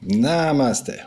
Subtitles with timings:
[0.00, 1.04] Namaste.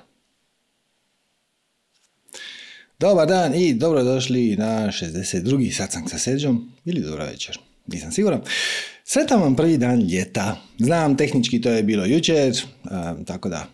[2.99, 5.71] Dobar dan i dobrodošli na 62.
[5.71, 8.41] satsang sa Seđom ili dobro večer, nisam siguran.
[9.03, 10.57] Sretan vam prvi dan ljeta.
[10.79, 12.53] Znam, tehnički to je bilo jučer,
[13.25, 13.67] tako da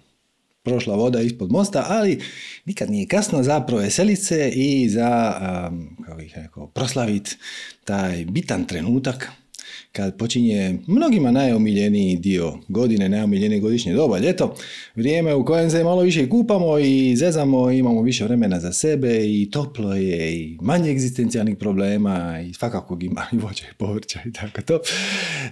[0.63, 2.21] prošla voda ispod mosta, ali
[2.65, 5.33] nikad nije kasno za proveselice i za,
[6.05, 7.37] kako bih rekao, proslaviti
[7.85, 9.31] taj bitan trenutak
[9.91, 14.55] kad počinje mnogima najomiljeniji dio godine, najomiljenije godišnje doba, ljeto,
[14.95, 19.49] vrijeme u kojem se malo više kupamo i zezamo, imamo više vremena za sebe i
[19.51, 24.61] toplo je i manje egzistencijalnih problema i svakako ima i voće i povrća i tako
[24.61, 24.79] to.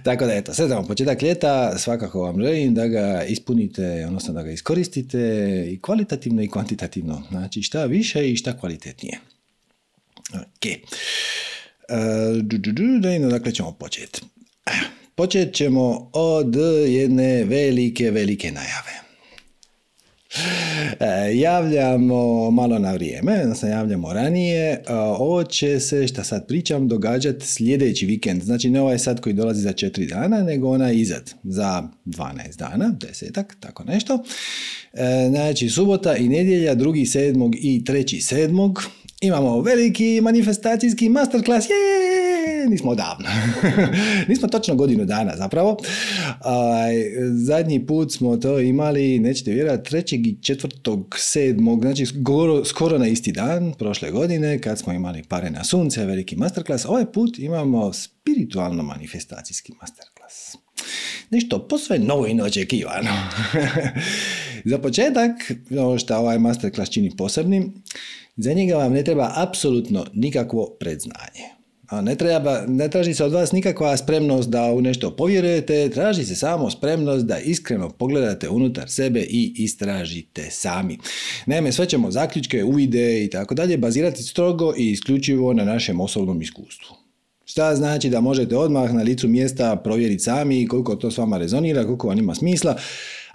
[0.02, 4.50] Tako da eto, sve početak ljeta, svakako vam želim da ga ispunite, odnosno da ga
[4.50, 5.18] iskoristite
[5.70, 7.22] i kvalitativno i kvantitativno.
[7.30, 9.18] Znači šta više i šta kvalitetnije.
[10.34, 10.66] Ok.
[11.88, 14.20] Uh, dakle ćemo početi.
[15.14, 16.56] Počet ćemo od
[16.86, 19.08] jedne velike, velike najave.
[21.00, 24.82] E, javljamo malo na vrijeme, odnosno javljamo ranije.
[25.18, 28.42] Ovo će se, šta sad pričam, događati sljedeći vikend.
[28.42, 32.94] Znači ne ovaj sad koji dolazi za četiri dana, nego onaj izad za 12 dana,
[33.00, 34.24] desetak, tako nešto.
[34.92, 38.82] E, znači subota i nedjelja, drugi sedmog i treći sedmog.
[39.20, 43.28] Imamo veliki manifestacijski masterclass, je, nismo odavno.
[44.28, 45.76] nismo točno godinu dana zapravo.
[47.46, 53.06] zadnji put smo to imali, nećete vjerati, trećeg i četvrtog, sedmog, znači skoro, skoro na
[53.06, 56.84] isti dan prošle godine kad smo imali pare na sunce, veliki masterclass.
[56.84, 60.56] Ovaj put imamo spiritualno manifestacijski masterclass.
[61.30, 63.10] Nešto posve novo i neočekivano.
[64.70, 65.30] Za početak,
[65.70, 67.82] ono što ovaj masterclass čini posebnim,
[68.38, 71.58] za njega vam ne treba apsolutno nikakvo predznanje.
[72.02, 76.36] Ne, treba, ne traži se od vas nikakva spremnost da u nešto povjerujete, traži se
[76.36, 80.98] samo spremnost da iskreno pogledate unutar sebe i istražite sami.
[81.46, 86.42] Naime, sve ćemo zaključke, uvide i tako dalje bazirati strogo i isključivo na našem osobnom
[86.42, 86.96] iskustvu.
[87.44, 91.84] Šta znači da možete odmah na licu mjesta provjeriti sami koliko to s vama rezonira,
[91.84, 92.76] koliko vam ima smisla,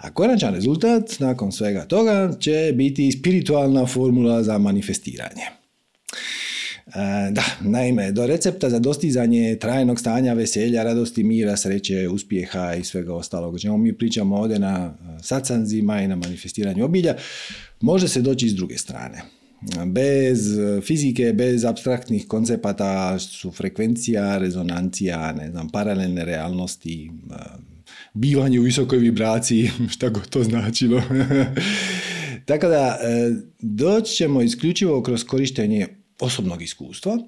[0.04, 5.42] a konačan rezultat nakon svega toga će biti spiritualna formula za manifestiranje.
[6.86, 12.84] E, da, naime, do recepta za dostizanje trajnog stanja veselja, radosti, mira, sreće, uspjeha i
[12.84, 17.14] svega ostalog, čemu mi pričamo ovdje na sacanzima i na manifestiranju obilja,
[17.80, 19.22] može se doći s druge strane.
[19.86, 20.40] Bez
[20.86, 27.10] fizike, bez abstraktnih koncepata su frekvencija, rezonancija, ne znam, paralelne realnosti,
[28.14, 31.02] bivanje u visokoj vibraciji, šta god to značilo.
[32.46, 35.86] Tako da, e, doći ćemo isključivo kroz korištenje
[36.20, 37.18] osobnog iskustva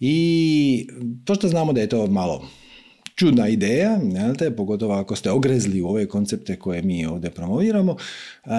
[0.00, 0.88] i
[1.26, 2.48] pošto znamo da je to malo
[3.14, 4.00] čudna ideja,
[4.38, 7.96] te, pogotovo ako ste ogrezli u ove koncepte koje mi ovdje promoviramo.
[8.44, 8.50] E,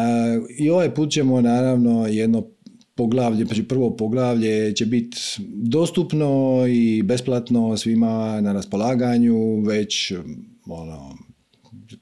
[0.58, 2.48] I ovaj put ćemo naravno jedno
[2.96, 5.18] poglavlje, znači prvo poglavlje će biti
[5.48, 10.12] dostupno i besplatno svima na raspolaganju već
[10.66, 11.18] ono,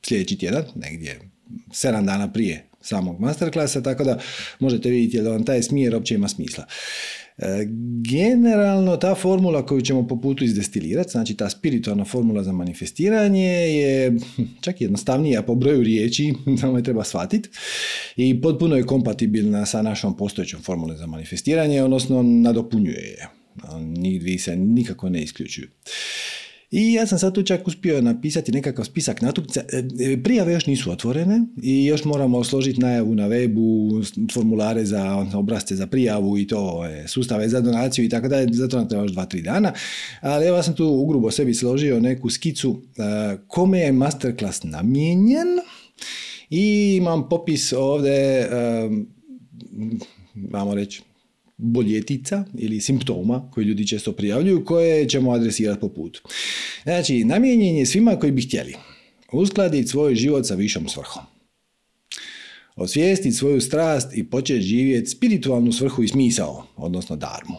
[0.06, 1.20] sljedeći tjedan, negdje
[1.70, 4.20] 7 dana prije samog masterklasa, tako da
[4.60, 6.66] možete vidjeti da vam taj smjer uopće ima smisla.
[7.38, 7.68] E,
[8.10, 14.18] generalno ta formula koju ćemo po putu izdestilirati, znači ta spiritualna formula za manifestiranje je
[14.62, 17.50] čak jednostavnija po broju riječi, samo je treba shvatiti
[18.16, 23.28] i potpuno je kompatibilna sa našom postojećom formulom za manifestiranje, odnosno nadopunjuje je.
[23.80, 25.68] Nigdje se nikako ne isključuju.
[26.76, 29.62] I ja sam sad tu čak uspio napisati nekakav spisak natuknica.
[29.74, 34.04] E, e, prijave još nisu otvorene i još moramo složiti najavu na webu,
[34.34, 38.54] formulare za obrazce za prijavu i to sustave za donaciju i tako dalje.
[38.54, 39.74] Zato nam treba još dva, tri dana.
[40.22, 45.48] Ali evo ja sam tu ugrubo sebi složio neku skicu e, kome je masterclass namijenjen
[46.50, 48.50] i imam popis ovdje,
[50.36, 51.02] vamo reći,
[51.64, 56.22] boljetica ili simptoma koji ljudi često prijavljuju koje ćemo adresirati po putu.
[56.84, 58.76] Znači, namijenjen je svima koji bi htjeli
[59.32, 61.24] uskladiti svoj život sa višom svrhom.
[62.76, 67.58] Osvijestiti svoju strast i početi živjeti spiritualnu svrhu i smisao, odnosno darmu.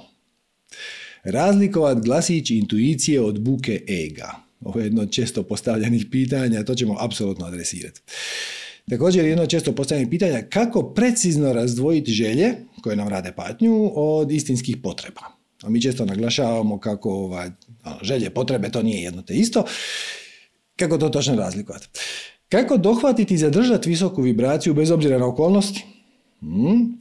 [1.24, 4.32] Razlikovat glasić intuicije od buke ega.
[4.60, 8.00] Ovo je jedno često postavljenih pitanja, to ćemo apsolutno adresirati.
[8.90, 14.76] Također jedno često postavljanje pitanja kako precizno razdvojiti želje koje nam rade patnju od istinskih
[14.76, 15.20] potreba.
[15.62, 17.50] A mi često naglašavamo kako ovaj,
[17.84, 19.64] ono, želje, potrebe, to nije jedno te isto.
[20.76, 21.88] Kako to točno razlikovati?
[22.48, 25.84] Kako dohvatiti i zadržati visoku vibraciju bez obzira na okolnosti?
[26.40, 26.98] Hmm.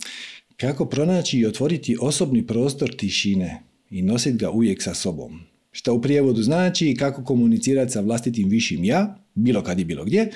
[0.57, 5.41] Kako pronaći i otvoriti osobni prostor tišine i nositi ga uvijek sa sobom?
[5.71, 10.31] Što u prijevodu znači kako komunicirati sa vlastitim višim ja, bilo kad i bilo gdje,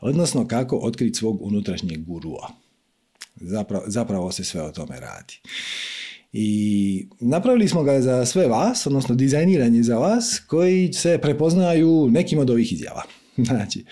[0.00, 2.65] odnosno kako otkriti svog unutrašnjeg gurua.
[3.40, 5.34] Zapravo, zapravo se sve o tome radi.
[6.32, 12.38] I napravili smo ga za sve vas, odnosno dizajniranje za vas, koji se prepoznaju nekim
[12.38, 13.02] od ovih izjava.
[13.46, 13.84] Znači,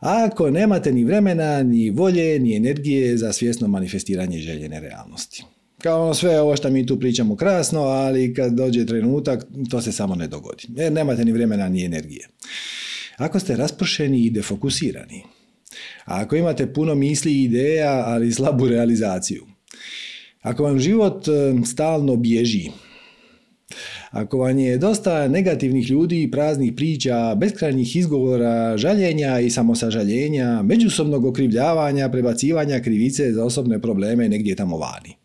[0.00, 5.44] ako nemate ni vremena, ni volje, ni energije za svjesno manifestiranje željene realnosti.
[5.82, 9.92] Kao ono sve ovo što mi tu pričamo krasno, ali kad dođe trenutak, to se
[9.92, 10.66] samo ne dogodi.
[10.76, 12.28] Jer nemate ni vremena, ni energije.
[13.16, 15.22] Ako ste raspršeni i defokusirani,
[16.04, 19.46] ako imate puno misli i ideja, ali slabu realizaciju,
[20.42, 22.70] ako vam život e, stalno bježi,
[24.10, 32.08] ako vam je dosta negativnih ljudi, praznih priča, beskrajnih izgovora, žaljenja i samosažaljenja, međusobnog okrivljavanja,
[32.08, 35.16] prebacivanja krivice za osobne probleme negdje tamo vani.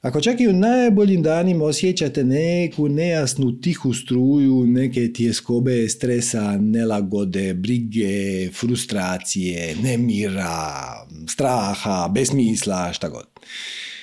[0.00, 7.54] Ako čak i u najboljim danima osjećate neku nejasnu tihu struju, neke tjeskobe stresa, nelagode,
[7.54, 13.26] brige, frustracije, nemira, straha, besmisla, šta god.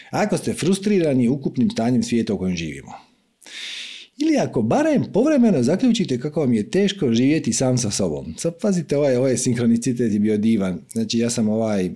[0.09, 2.93] Ako ste frustrirani ukupnim stanjem svijeta u kojem živimo.
[4.17, 8.35] Ili ako barem povremeno zaključite kako vam je teško živjeti sam sa sobom.
[8.37, 10.79] Sad pazite, ovaj, ovaj sinkronicitet je bio divan.
[10.91, 11.91] Znači ja sam ovaj,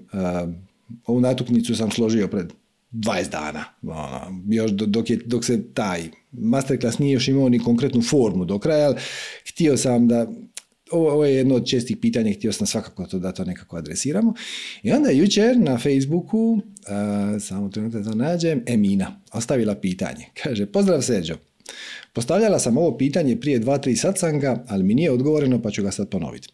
[1.05, 2.53] ovu natuknicu sam složio pred
[2.91, 3.63] 20 dana.
[3.81, 8.59] Ono, još dok, je, dok se taj masterclass nije još imao ni konkretnu formu do
[8.59, 8.95] kraja, ali
[9.49, 10.27] htio sam da
[10.91, 14.33] ovo, ovo je jedno od čestih pitanja, htio sam svakako to da to nekako adresiramo.
[14.83, 16.61] I onda jučer na Facebooku, uh,
[17.41, 20.25] samo trenutak da nađem, Emina ostavila pitanje.
[20.43, 21.35] Kaže, pozdrav Seđo,
[22.13, 25.91] Postavljala sam ovo pitanje prije dva, tri satsanga, ali mi nije odgovoreno pa ću ga
[25.91, 26.47] sad ponoviti.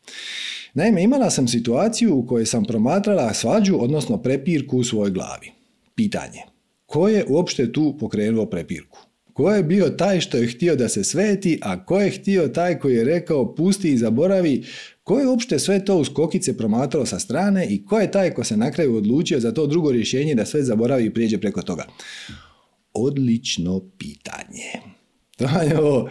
[0.74, 5.57] Naime, imala sam situaciju u kojoj sam promatrala svađu, odnosno prepirku u svojoj glavi.
[5.98, 6.46] Pitanje.
[6.86, 9.00] Ko je uopšte tu pokrenuo prepirku?
[9.34, 12.80] Ko je bio taj što je htio da se sveti, a ko je htio taj
[12.80, 14.64] koji je rekao pusti i zaboravi,
[15.04, 18.44] ko je uopšte sve to uz kokice promatrao sa strane i ko je taj ko
[18.44, 21.86] se na kraju odlučio za to drugo rješenje da sve zaboravi i prijeđe preko toga?
[22.94, 24.72] Odlično pitanje.
[25.38, 26.10] To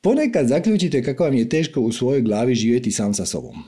[0.00, 3.62] Ponekad zaključite kako vam je teško u svojoj glavi živjeti sam sa sobom.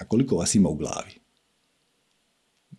[0.00, 1.17] A koliko vas ima u glavi?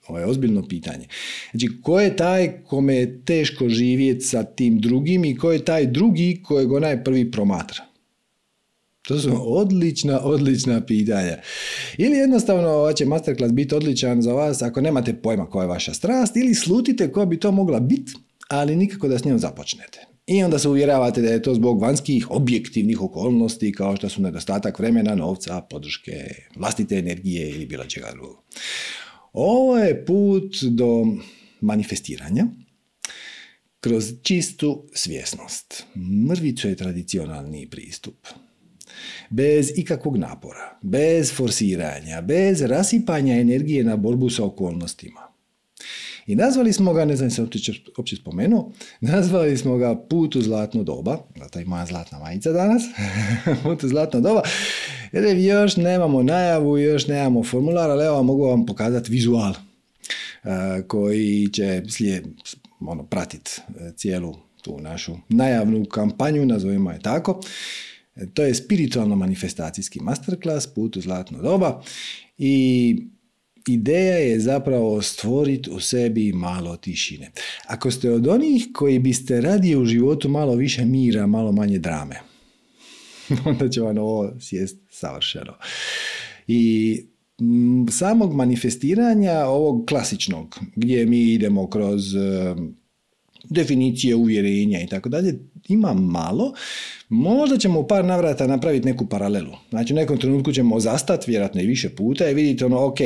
[0.09, 1.07] Ovo je ozbiljno pitanje.
[1.51, 5.85] Znači, ko je taj kome je teško živjeti sa tim drugim i ko je taj
[5.85, 7.85] drugi kojeg onaj prvi promatra?
[9.01, 11.37] To su odlična, odlična pitanja.
[11.97, 15.93] Ili jednostavno ovaj će masterclass biti odličan za vas ako nemate pojma koja je vaša
[15.93, 18.13] strast ili slutite koja bi to mogla biti,
[18.47, 20.05] ali nikako da s njom započnete.
[20.27, 24.79] I onda se uvjeravate da je to zbog vanjskih objektivnih okolnosti kao što su nedostatak
[24.79, 26.11] vremena, novca, podrške,
[26.55, 28.43] vlastite energije ili bilo čega drugog.
[29.33, 31.05] Ovo je put do
[31.61, 32.47] manifestiranja
[33.79, 35.83] kroz čistu svjesnost.
[36.27, 38.27] Mrvicu je tradicionalni pristup.
[39.29, 45.28] Bez ikakvog napora, bez forsiranja, bez rasipanja energije na borbu sa okolnostima.
[46.29, 47.41] I nazvali smo ga, ne znam se
[47.97, 48.71] uopće spomenuo,
[49.01, 52.83] nazvali smo ga Put u zlatno doba, zato je moja zlatna majica danas,
[53.63, 54.41] Put u zlatno doba,
[55.11, 60.49] jer još nemamo najavu, još nemamo formular, ali evo mogu vam pokazati vizual uh,
[60.87, 62.27] koji će slijed,
[62.79, 67.41] ono, pratiti e, cijelu tu našu najavnu kampanju, nazovimo je tako.
[68.15, 71.81] E, to je spiritualno manifestacijski masterclass, put u zlatno doba
[72.37, 72.95] i
[73.69, 77.31] Ideja je zapravo stvoriti u sebi malo tišine.
[77.67, 82.19] Ako ste od onih koji biste radije u životu malo više mira, malo manje drame,
[83.45, 85.53] onda će vam ovo sjest savršeno.
[86.47, 86.95] I
[87.91, 92.03] samog manifestiranja ovog klasičnog, gdje mi idemo kroz
[93.43, 96.53] definicije uvjerenja i tako dalje, ima malo.
[97.09, 99.51] Možda ćemo u par navrata napraviti neku paralelu.
[99.69, 102.99] Znači u nekom trenutku ćemo zastati, vjerojatno i više puta i vidite ono, ok,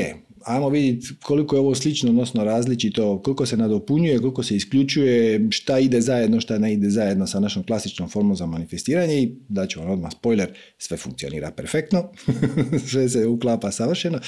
[0.45, 5.79] ajmo vidjeti koliko je ovo slično, odnosno različito, koliko se nadopunjuje, koliko se isključuje, šta
[5.79, 9.79] ide zajedno, šta ne ide zajedno sa našom klasičnom formom za manifestiranje i da ću
[9.79, 12.09] vam odmah spoiler, sve funkcionira perfektno,
[12.89, 14.19] sve se uklapa savršeno.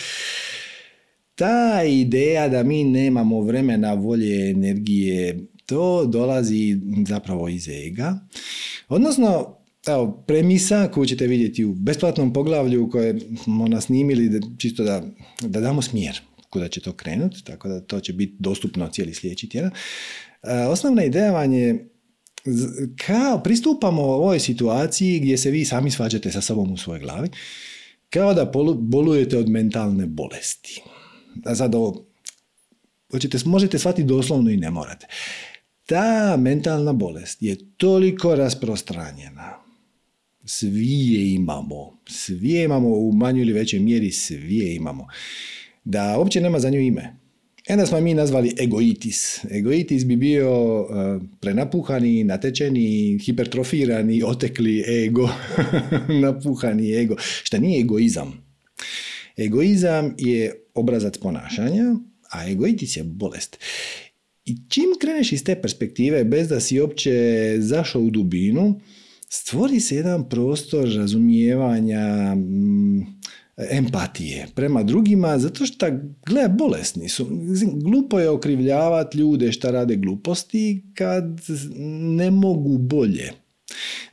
[1.35, 8.19] Ta ideja da mi nemamo vremena, volje, energije, to dolazi zapravo iz ega.
[8.87, 15.03] Odnosno, evo, premisa koju ćete vidjeti u besplatnom poglavlju koje smo nasnimili čisto da,
[15.41, 16.21] da damo smjer
[16.55, 19.71] kuda će to krenuti, tako da to će biti dostupno cijeli sljedeći tjedan.
[20.43, 21.89] E, osnovna ideja vam je
[23.05, 27.29] kao pristupamo ovoj situaciji gdje se vi sami svađate sa sobom u svojoj glavi,
[28.09, 30.81] kao da bolujete od mentalne bolesti.
[31.45, 32.05] A sad ovo,
[33.11, 35.07] hoćete, možete shvatiti doslovno i ne morate.
[35.85, 39.64] Ta mentalna bolest je toliko rasprostranjena
[40.45, 41.97] Svi je imamo.
[42.07, 45.07] Svi je imamo u manjoj ili većoj mjeri, svi je imamo.
[45.83, 47.15] Da uopće nema za nju ime.
[47.69, 49.45] Onda smo mi nazvali egoitis.
[49.51, 50.87] Egoitis bi bio uh,
[51.39, 55.29] prenapuhani, natečeni, hipertrofirani, otekli ego,
[56.21, 58.45] napuhani ego, šta nije egoizam.
[59.37, 61.95] Egoizam je obrazac ponašanja,
[62.31, 63.57] a egoitis je bolest.
[64.45, 67.11] I čim kreneš iz te perspektive, bez da si uopće
[67.59, 68.79] zašao u dubinu,
[69.35, 72.99] stvori se jedan prostor razumijevanja, mm,
[73.71, 75.85] empatije prema drugima, zato što,
[76.25, 77.27] gle, bolesni su.
[77.73, 81.41] Glupo je okrivljavati ljude šta rade gluposti kad
[82.17, 83.31] ne mogu bolje.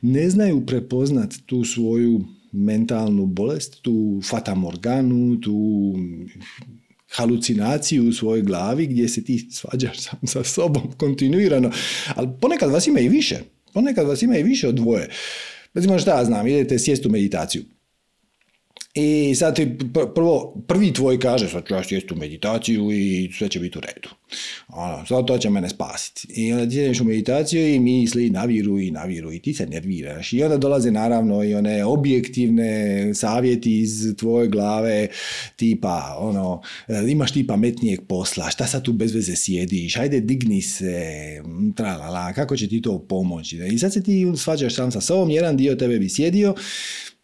[0.01, 5.93] Ne znaju prepoznat tu svoju mentalnu bolest, tu fatamorganu, tu
[7.11, 11.71] halucinaciju u svojoj glavi gdje se ti svađaš sam sa sobom kontinuirano.
[12.15, 13.52] Ali ponekad vas ima i više.
[13.73, 15.09] Ponekad vas ima i više od dvoje.
[15.73, 17.63] Recimo šta ja znam, idete sjest u meditaciju.
[18.95, 19.77] I sad ti
[20.15, 23.81] prvo, prvi tvoj kaže, sad ću ja sjesti u meditaciju i sve će biti u
[23.81, 24.09] redu.
[24.67, 26.27] Ono, sad to će mene spasiti.
[26.41, 30.33] I onda ti u meditaciju i misli naviru i naviru i ti se nerviraš.
[30.33, 35.07] I onda dolaze naravno i one objektivne savjeti iz tvoje glave,
[35.55, 40.61] tipa, ono, e, imaš ti pametnijeg posla, šta sad tu bez veze sjediš, ajde digni
[40.61, 41.03] se,
[41.75, 43.57] tralala, kako će ti to pomoći.
[43.57, 46.55] I sad se ti svađaš sam sa sobom, jedan dio tebe bi sjedio,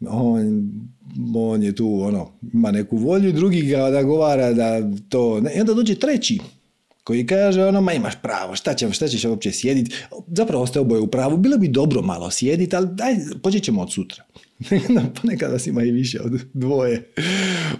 [0.07, 0.71] on,
[1.35, 5.95] on je tu, ono, ima neku volju, drugi ga nagovara da to, i onda dođe
[5.95, 6.39] treći,
[7.03, 9.95] koji kaže ono, ma imaš pravo, šta, će, šta ćeš uopće sjediti,
[10.27, 13.93] zapravo ste oboje u pravu, bilo bi dobro malo sjediti, ali daj, počet ćemo od
[13.93, 14.23] sutra.
[15.21, 17.13] Ponekad vas ima i više od dvoje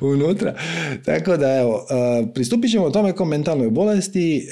[0.01, 0.55] unutra.
[1.05, 1.85] Tako da, evo,
[2.33, 4.47] pristupit ćemo tome kao mentalnoj bolesti,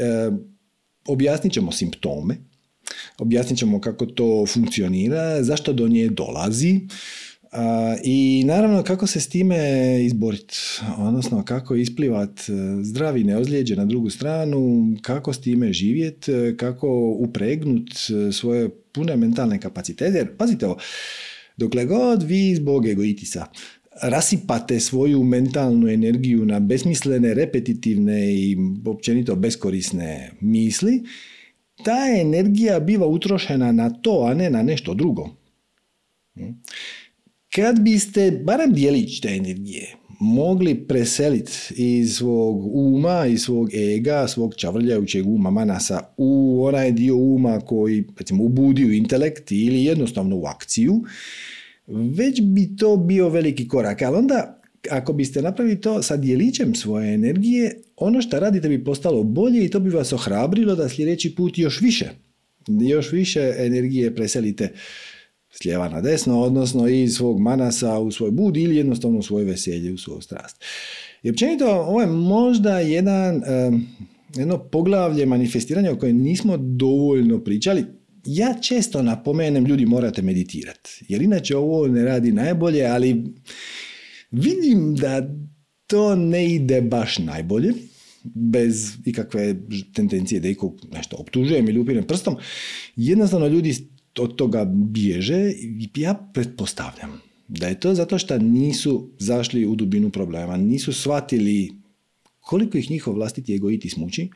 [1.08, 2.36] objasnit ćemo simptome,
[3.18, 6.82] objasnit ćemo kako to funkcionira, zašto do nje dolazi,
[8.04, 9.58] i naravno kako se s time
[10.06, 10.58] izboriti,
[10.98, 16.90] odnosno kako isplivat e, zdravi neozlijeđe na drugu stranu, kako s time živjeti, e, kako
[17.20, 20.18] upregnut e, svoje pune mentalne kapacitete.
[20.18, 20.78] Jer pazite ovo,
[21.58, 23.46] dokle god vi zbog egoitisa
[24.02, 31.04] rasipate svoju mentalnu energiju na besmislene, repetitivne i općenito beskorisne misli,
[31.84, 35.30] ta energija biva utrošena na to, a ne na nešto drugo.
[37.56, 44.56] Kad biste, barem dijelić te energije, mogli preseliti iz svog uma, iz svog ega, svog
[44.56, 50.46] čavrljajućeg uma manasa u onaj dio uma koji, recimo, ubudi u intelekt ili jednostavno u
[50.46, 51.04] akciju,
[51.88, 54.02] već bi to bio veliki korak.
[54.02, 59.24] Ali onda, ako biste napravili to sa dijelićem svoje energije, ono što radite bi postalo
[59.24, 62.10] bolje i to bi vas ohrabrilo da sljedeći put još više,
[62.68, 64.74] još više energije preselite
[65.50, 69.46] s lijeva na desno, odnosno iz svog manasa u svoj bud ili jednostavno u svoje
[69.46, 70.64] veselje, u svoju strast.
[71.24, 73.42] I općenito, ovo je možda jedan,
[74.36, 77.86] jedno poglavlje manifestiranja o kojem nismo dovoljno pričali.
[78.26, 83.24] Ja često napomenem, ljudi morate meditirati, jer inače ovo ne radi najbolje, ali
[84.32, 85.30] vidim da
[85.88, 87.74] to ne ide baš najbolje,
[88.24, 89.56] bez ikakve
[89.94, 92.36] tendencije da ikog nešto optužujem ili upirem prstom.
[92.96, 93.76] Jednostavno ljudi
[94.20, 100.10] od toga bježe i ja pretpostavljam da je to zato što nisu zašli u dubinu
[100.10, 101.72] problema, nisu shvatili
[102.40, 104.30] koliko ih njihov vlastiti egoiti smuči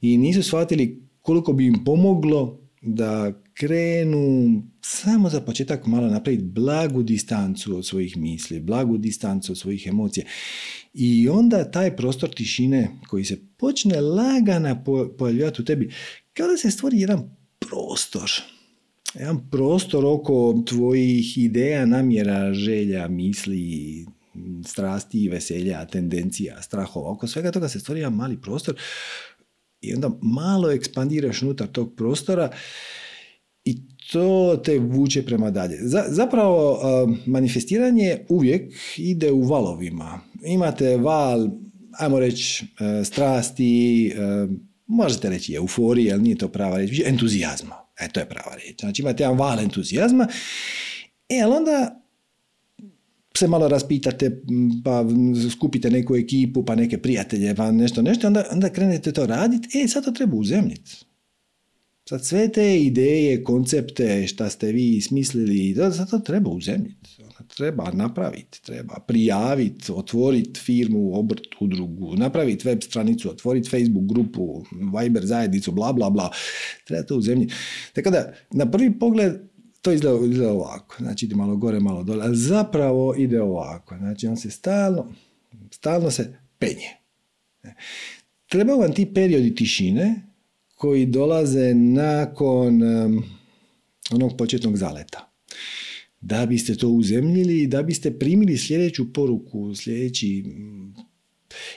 [0.00, 7.02] i nisu shvatili koliko bi im pomoglo da krenu samo za početak malo napraviti blagu
[7.02, 10.26] distancu od svojih misli, blagu distancu od svojih emocija.
[10.94, 14.84] I onda taj prostor tišine koji se počne lagana
[15.18, 15.90] pojavljati u tebi,
[16.32, 18.30] kao da se stvori jedan prostor
[19.14, 24.06] jedan prostor oko tvojih ideja, namjera, želja, misli,
[24.66, 27.10] strasti, veselja, tendencija, strahova.
[27.10, 28.74] Oko svega toga se stvori jedan mali prostor
[29.80, 32.50] i onda malo ekspandiraš unutar tog prostora
[33.64, 33.76] i
[34.12, 35.78] to te vuče prema dalje.
[36.08, 36.78] zapravo,
[37.26, 40.20] manifestiranje uvijek ide u valovima.
[40.44, 41.48] Imate val,
[41.98, 44.12] ajmo reći, e, strasti, e,
[44.86, 47.81] možete reći euforije, ali nije to prava reći, entuzijazma.
[48.02, 48.80] E, to je prava riječ.
[48.80, 50.28] Znači imate jedan val entuzijazma,
[51.28, 52.02] e, ali onda
[53.38, 54.42] se malo raspitate,
[54.84, 55.04] pa
[55.50, 59.88] skupite neku ekipu, pa neke prijatelje, pa nešto, nešto, onda, onda krenete to raditi, e,
[59.88, 60.96] sad to treba uzemljiti.
[62.08, 67.21] Sad sve te ideje, koncepte, šta ste vi smislili, sad to treba uzemljiti.
[67.56, 74.64] Treba napraviti, treba prijaviti, otvoriti firmu, obrt, udrugu, napraviti web stranicu, otvoriti Facebook grupu,
[75.00, 76.30] Viber zajednicu, bla, bla, bla.
[76.84, 77.54] Treba to uzemljiti.
[77.92, 79.32] Tako da, na prvi pogled,
[79.82, 80.96] to izgleda, izgleda ovako.
[80.98, 82.26] Znači ide malo gore, malo dole.
[82.26, 83.96] A zapravo ide ovako.
[83.96, 85.12] Znači on se stalno,
[85.70, 86.88] stalno se penje.
[88.48, 90.22] Trebaju vam ti periodi tišine
[90.74, 92.82] koji dolaze nakon
[94.10, 95.31] onog početnog zaleta.
[96.22, 100.44] Da biste to uzemljili, da biste primili sljedeću poruku, sljedeći...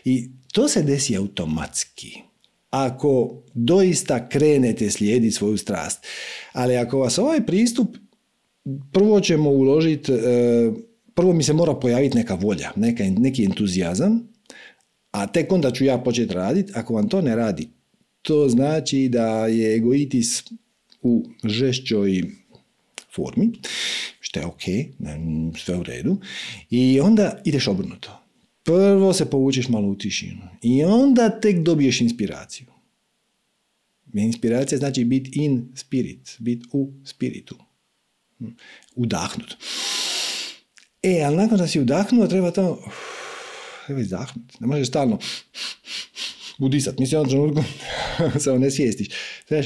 [0.05, 2.21] I to se desi automatski
[2.69, 6.07] ako doista krenete slijediti svoju strast.
[6.53, 7.97] Ali ako vas ovaj pristup,
[8.91, 10.15] prvo ćemo uložiti, e,
[11.13, 14.27] prvo mi se mora pojaviti neka volja, neka, neki entuzijazam,
[15.11, 16.71] a tek onda ću ja početi raditi.
[16.75, 17.69] Ako vam to ne radi,
[18.21, 20.43] to znači da je egoitis
[21.01, 22.23] u žešćoj
[23.15, 23.51] formi,
[24.35, 24.61] što je ok,
[25.57, 26.17] sve u redu,
[26.69, 28.21] i onda ideš obrnuto.
[28.63, 32.67] Prvo se povučeš malo u tišinu i onda tek dobiješ inspiraciju.
[34.13, 37.55] Inspiracija znači biti in spirit, biti u spiritu.
[38.37, 38.45] Hm.
[38.95, 39.55] Udahnut.
[41.03, 42.83] E, ali nakon da si udahnuo, treba to
[43.85, 44.59] treba izdahnut.
[44.59, 45.19] Ne možeš stalno
[46.59, 46.99] udisat.
[46.99, 47.63] Mislim, on trenutku
[48.43, 49.07] se ne svijestiš.
[49.47, 49.65] Trebaš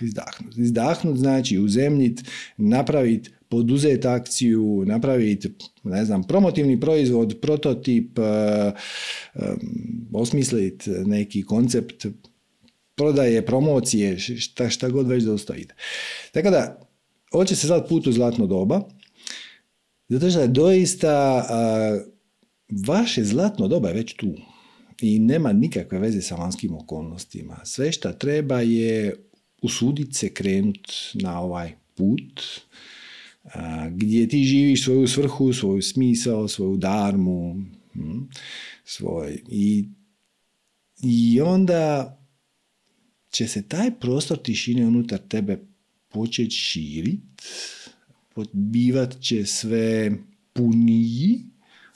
[0.00, 0.56] izdahnut.
[0.56, 2.20] Izdahnut znači uzemljit,
[2.56, 5.50] napraviti poduzeti akciju, napraviti,
[5.84, 8.24] ne znam, promotivni proizvod, prototip, uh,
[9.34, 12.06] um, osmisliti neki koncept
[12.94, 15.74] prodaje, promocije, šta, šta god već da ide.
[16.32, 16.80] Tako da,
[17.32, 18.80] hoće se sad put u zlatno doba,
[20.08, 21.44] zato što je doista
[22.86, 24.34] vaše zlatno doba je već tu
[25.00, 27.60] i nema nikakve veze sa vanjskim okolnostima.
[27.64, 29.16] Sve što treba je
[29.62, 32.42] usuditi se krenuti na ovaj put,
[33.90, 38.20] gdje ti živiš svoju svrhu, svoju smisao, svoju darmu, hm,
[38.84, 39.42] svoj.
[39.48, 39.88] I,
[41.02, 42.18] I onda
[43.30, 45.58] će se taj prostor tišine unutar tebe
[46.08, 47.20] početi širit,
[48.52, 50.12] bivat će sve
[50.52, 51.40] puniji,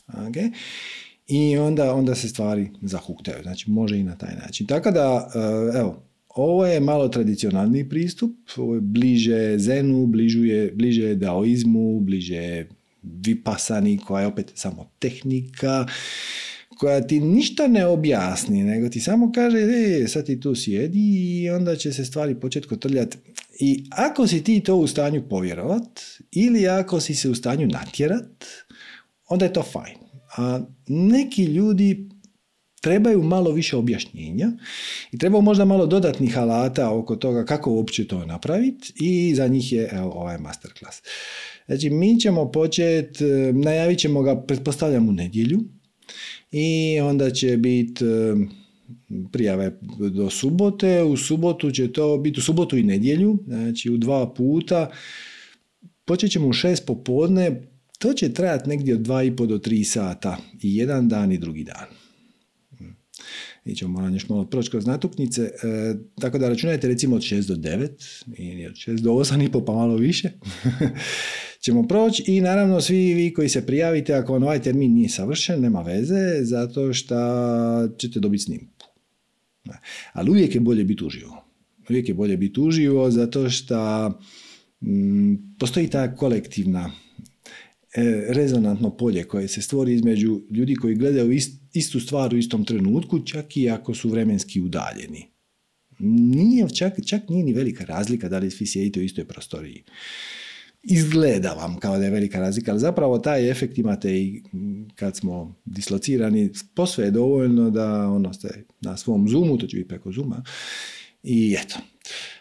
[0.08, 0.52] okay?
[1.26, 3.42] i onda, onda se stvari zahuktaju.
[3.42, 4.66] Znači, može i na taj način.
[4.66, 11.14] Tako da, eh, evo, ovo je malo tradicionalni pristup, ovo je bliže zenu, bližuje, bliže
[11.14, 12.66] daoizmu, bliže
[13.02, 15.86] vipasani koja je opet samo tehnika,
[16.78, 21.50] koja ti ništa ne objasni, nego ti samo kaže, e, sad ti tu sjedi i
[21.50, 23.18] onda će se stvari početi kotrljati.
[23.60, 26.00] I ako si ti to u stanju povjerovat,
[26.30, 28.44] ili ako si se u stanju natjerat,
[29.28, 29.98] onda je to fajn.
[30.36, 32.08] A neki ljudi
[32.80, 34.52] trebaju malo više objašnjenja
[35.12, 39.72] i treba možda malo dodatnih alata oko toga kako uopće to napraviti i za njih
[39.72, 40.98] je evo, ovaj masterclass.
[41.66, 45.60] Znači, mi ćemo početi, e, najavit ćemo ga, pretpostavljam, u nedjelju
[46.52, 48.34] i onda će biti e,
[49.32, 49.78] prijave
[50.10, 51.02] do subote.
[51.02, 54.90] U subotu će to biti u subotu i nedjelju, znači u dva puta.
[56.04, 57.62] Počet ćemo u šest popodne,
[57.98, 61.38] to će trajati negdje od dva i po do tri sata i jedan dan i
[61.38, 62.07] drugi dan
[63.68, 65.50] mi ćemo moram još malo proći kroz natuknice, e,
[66.20, 67.88] tako da računajte recimo od 6 do 9
[68.36, 70.30] i od 6 do 8 i po pa malo više
[71.64, 75.60] ćemo proći i naravno svi vi koji se prijavite ako vam ovaj termin nije savršen,
[75.60, 77.14] nema veze, zato što
[77.98, 78.86] ćete dobiti snimku.
[80.12, 81.44] Ali uvijek je bolje biti uživo.
[81.90, 84.08] Uvijek je bolje biti uživo zato što
[84.80, 86.90] mm, postoji ta kolektivna
[87.94, 92.64] e, rezonantno polje koje se stvori između ljudi koji gledaju ist, istu stvar u istom
[92.64, 95.26] trenutku, čak i ako su vremenski udaljeni.
[95.98, 99.84] Nije, čak, čak nije ni velika razlika da li svi sjedite u istoj prostoriji.
[100.82, 104.42] Izgleda vam kao da je velika razlika, ali zapravo taj efekt imate i
[104.94, 109.88] kad smo dislocirani, posve je dovoljno da ono ste na svom Zoomu, to će biti
[109.88, 110.42] preko Zooma,
[111.22, 111.78] i eto.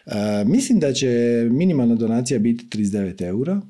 [0.06, 1.08] E, mislim da će
[1.50, 3.60] minimalna donacija biti 39 eura,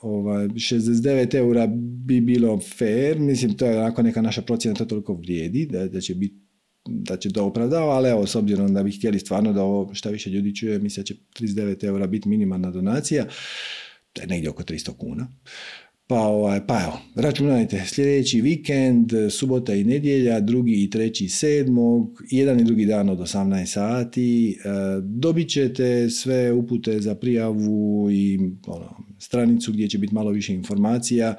[0.00, 1.66] ovaj, 69 eura
[2.06, 6.00] bi bilo fair, mislim to je onako neka naša procjena to toliko vrijedi da, da
[6.00, 6.48] će biti
[6.88, 10.10] da će to opravdava, ali evo, s obzirom da bi htjeli stvarno da ovo šta
[10.10, 13.26] više ljudi čuje, mislim da će 39 eura biti minimalna donacija,
[14.12, 15.28] to je negdje oko 300 kuna.
[16.06, 22.60] Pa, ovaj, pa evo, računajte, sljedeći vikend, subota i nedjelja, drugi i treći sedmog, jedan
[22.60, 24.68] i drugi dan od 18 sati, e,
[25.02, 31.34] dobit ćete sve upute za prijavu i ono, stranicu gdje će biti malo više informacija,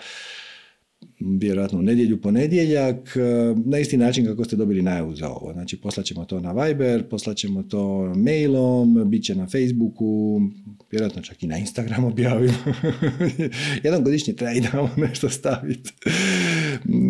[1.19, 5.53] vjerojatno u nedjelju ponedjeljak, e, na isti način kako ste dobili najavu za ovo.
[5.53, 10.41] Znači poslaćemo to na Viber, poslaćemo to mailom, bit će na Facebooku,
[10.91, 12.53] vjerojatno čak i na Instagram objavimo.
[13.83, 14.61] Jedan godišnji treba i
[15.01, 15.93] nešto staviti.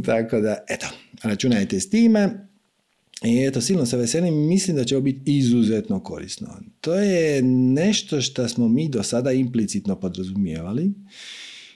[0.06, 0.88] Tako da, eto,
[1.24, 2.49] računajte s time.
[3.24, 6.48] I eto, silno se veselim mislim da će ovo biti izuzetno korisno.
[6.82, 10.94] To je nešto što smo mi do sada implicitno podrazumijevali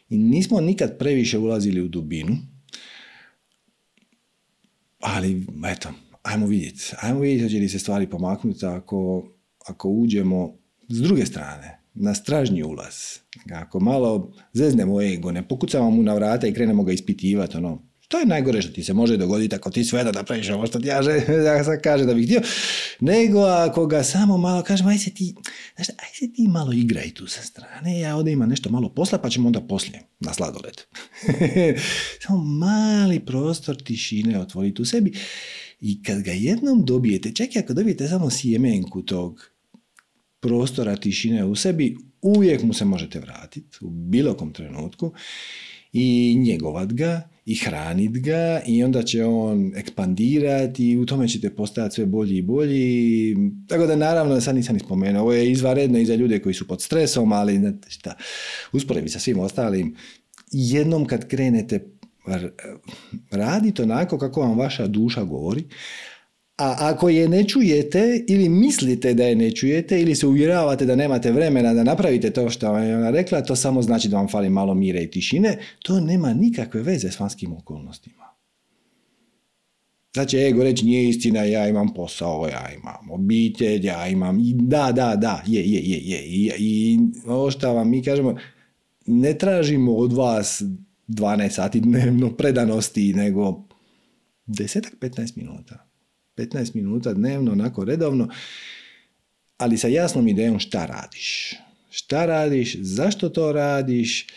[0.09, 2.37] i nismo nikad previše ulazili u dubinu.
[4.99, 5.89] Ali, eto,
[6.21, 6.81] ajmo vidjeti.
[7.01, 9.27] Ajmo vidjeti hoće li se stvari pomaknuti ako,
[9.65, 10.57] ako uđemo
[10.89, 12.95] s druge strane, na stražnji ulaz.
[13.53, 18.19] Ako malo zeznemo ego, ne pokucamo mu na vrata i krenemo ga ispitivati, ono, to
[18.19, 20.87] je najgore što ti se može dogoditi ako ti sve da napraviš ovo što ti
[20.87, 21.01] ja,
[21.47, 22.41] ja sad kaže da bih htio,
[22.99, 25.35] nego ako ga samo malo kažem, aj se ti,
[25.75, 29.17] znaš, aj se ti malo igraj tu sa strane, ja ovdje imam nešto malo posla,
[29.17, 30.81] pa ćemo onda poslije na sladoled.
[32.27, 35.13] samo mali prostor tišine otvoriti u sebi
[35.79, 39.51] i kad ga jednom dobijete, čak i ako dobijete samo sjemenku tog
[40.39, 45.13] prostora tišine u sebi, uvijek mu se možete vratiti u bilo kom trenutku
[45.93, 51.55] i njegovat ga i hranit ga i onda će on ekspandirati i u tome ćete
[51.55, 53.35] postajati sve bolji i bolji.
[53.67, 56.67] Tako da naravno, sad nisam ni spomenuo, ovo je izvaredno i za ljude koji su
[56.67, 58.15] pod stresom, ali šta,
[58.73, 59.95] usporedbi sa svim ostalim,
[60.51, 61.85] jednom kad krenete
[63.31, 65.63] raditi onako kako vam vaša duša govori,
[66.63, 70.95] a ako je ne čujete ili mislite da je ne čujete ili se uvjeravate da
[70.95, 74.27] nemate vremena da napravite to što vam je ona rekla, to samo znači da vam
[74.27, 75.57] fali malo mire i tišine.
[75.83, 78.23] To nema nikakve veze s vanjskim okolnostima.
[80.13, 84.39] Znači, ego reći nije istina, ja imam posao, ja imam obitelj, ja imam...
[84.53, 86.25] Da, da, da, je, je, je, je.
[86.25, 88.35] I, i ovo što vam mi kažemo,
[89.05, 90.63] ne tražimo od vas
[91.07, 93.63] 12 sati dnevno predanosti, nego
[94.47, 95.92] 10-15 minuta.
[96.35, 98.29] 15 minuta dnevno, onako redovno,
[99.57, 101.55] ali sa jasnom idejom šta radiš.
[101.89, 104.27] Šta radiš, zašto to radiš,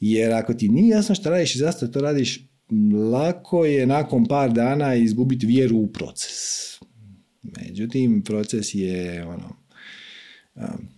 [0.00, 2.40] jer ako ti nije jasno šta radiš i zašto to radiš,
[3.12, 6.32] lako je nakon par dana izgubiti vjeru u proces.
[7.42, 9.56] Međutim, proces je ono,
[10.54, 10.88] um,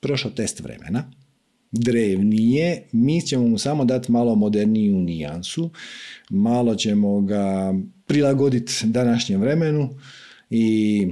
[0.00, 1.10] prošao test vremena,
[1.72, 5.70] drevnije, mi ćemo mu samo dati malo moderniju nijansu,
[6.30, 7.74] malo ćemo ga
[8.06, 9.90] prilagoditi današnjem vremenu
[10.50, 11.06] i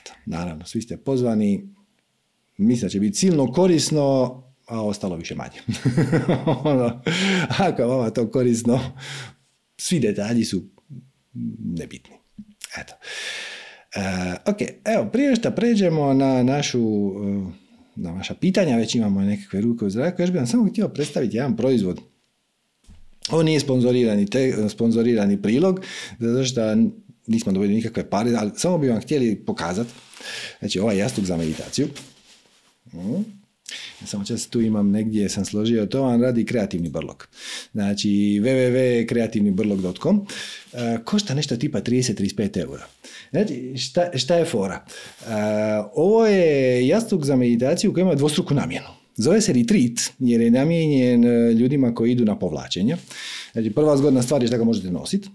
[0.00, 1.68] eto, naravno, svi ste pozvani,
[2.58, 5.60] mislim da će biti silno korisno, a ostalo više manje.
[6.64, 7.02] ono,
[7.58, 8.80] ako vama to korisno,
[9.76, 10.62] svi detalji su
[11.64, 12.16] nebitni.
[12.80, 12.94] Eto.
[13.94, 16.80] E, ok, evo, prije što pređemo na našu
[17.96, 21.36] na vaša pitanja, već imamo nekakve ruke u zraku, još bih vam samo htio predstaviti
[21.36, 22.00] jedan proizvod.
[23.30, 25.80] Ovo nije sponzorirani, te, sponzorirani prilog,
[26.18, 26.60] zato što
[27.26, 29.90] nismo dobili nikakve pare, ali samo bi vam htjeli pokazati.
[30.58, 31.88] Znači, ovaj jastuk za meditaciju.
[32.92, 33.22] Mm.
[34.06, 37.28] Samo čas tu imam negdje sam složio, to vam radi kreativni brlog.
[37.72, 38.08] Znači
[38.42, 40.26] www.kreativnibrlog.com
[40.72, 42.86] e, košta nešto tipa 30-35 eura.
[43.36, 44.84] Znači, šta, šta je fora?
[45.20, 45.26] Uh,
[45.94, 48.86] ovo je jastuk za meditaciju koji ima dvostruku namjenu.
[49.16, 52.96] Zove se retreat jer je namijenjen e, ljudima koji idu na povlačenje.
[53.52, 55.28] Znači, prva zgodna stvar je što ga možete nositi.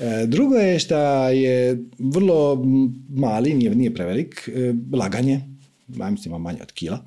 [0.00, 2.64] E, drugo je što je vrlo
[3.08, 4.48] mali, nije, nije prevelik,
[4.92, 5.40] laganje,
[6.10, 7.04] mislim manje od kila.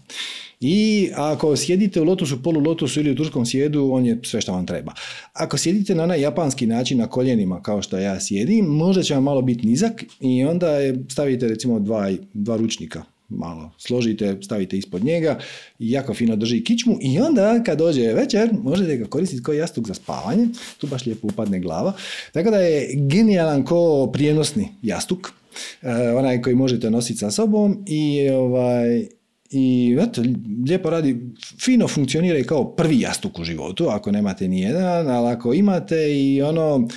[0.62, 4.52] I ako sjedite u lotusu, polu lotusu ili u turskom sjedu, on je sve što
[4.52, 4.94] vam treba.
[5.34, 9.24] Ako sjedite na onaj japanski način na koljenima kao što ja sjedim, možda će vam
[9.24, 10.68] malo biti nizak i onda
[11.10, 15.40] stavite recimo dva, dva ručnika malo složite, stavite ispod njega
[15.80, 19.94] jako fino drži kičmu i onda kad dođe večer možete ga koristiti kao jastuk za
[19.94, 21.94] spavanje, tu baš lijepo upadne glava.
[22.32, 25.34] Tako da je genijalan ko prijenosni jastuk,
[25.82, 29.19] e, onaj koji možete nositi sa sobom i ovaj,
[29.52, 30.24] i eto,
[30.68, 31.20] lijepo radi,
[31.66, 36.20] fino funkcionira i kao prvi jastuk u životu, ako nemate ni jedan, ali ako imate
[36.20, 36.88] i ono,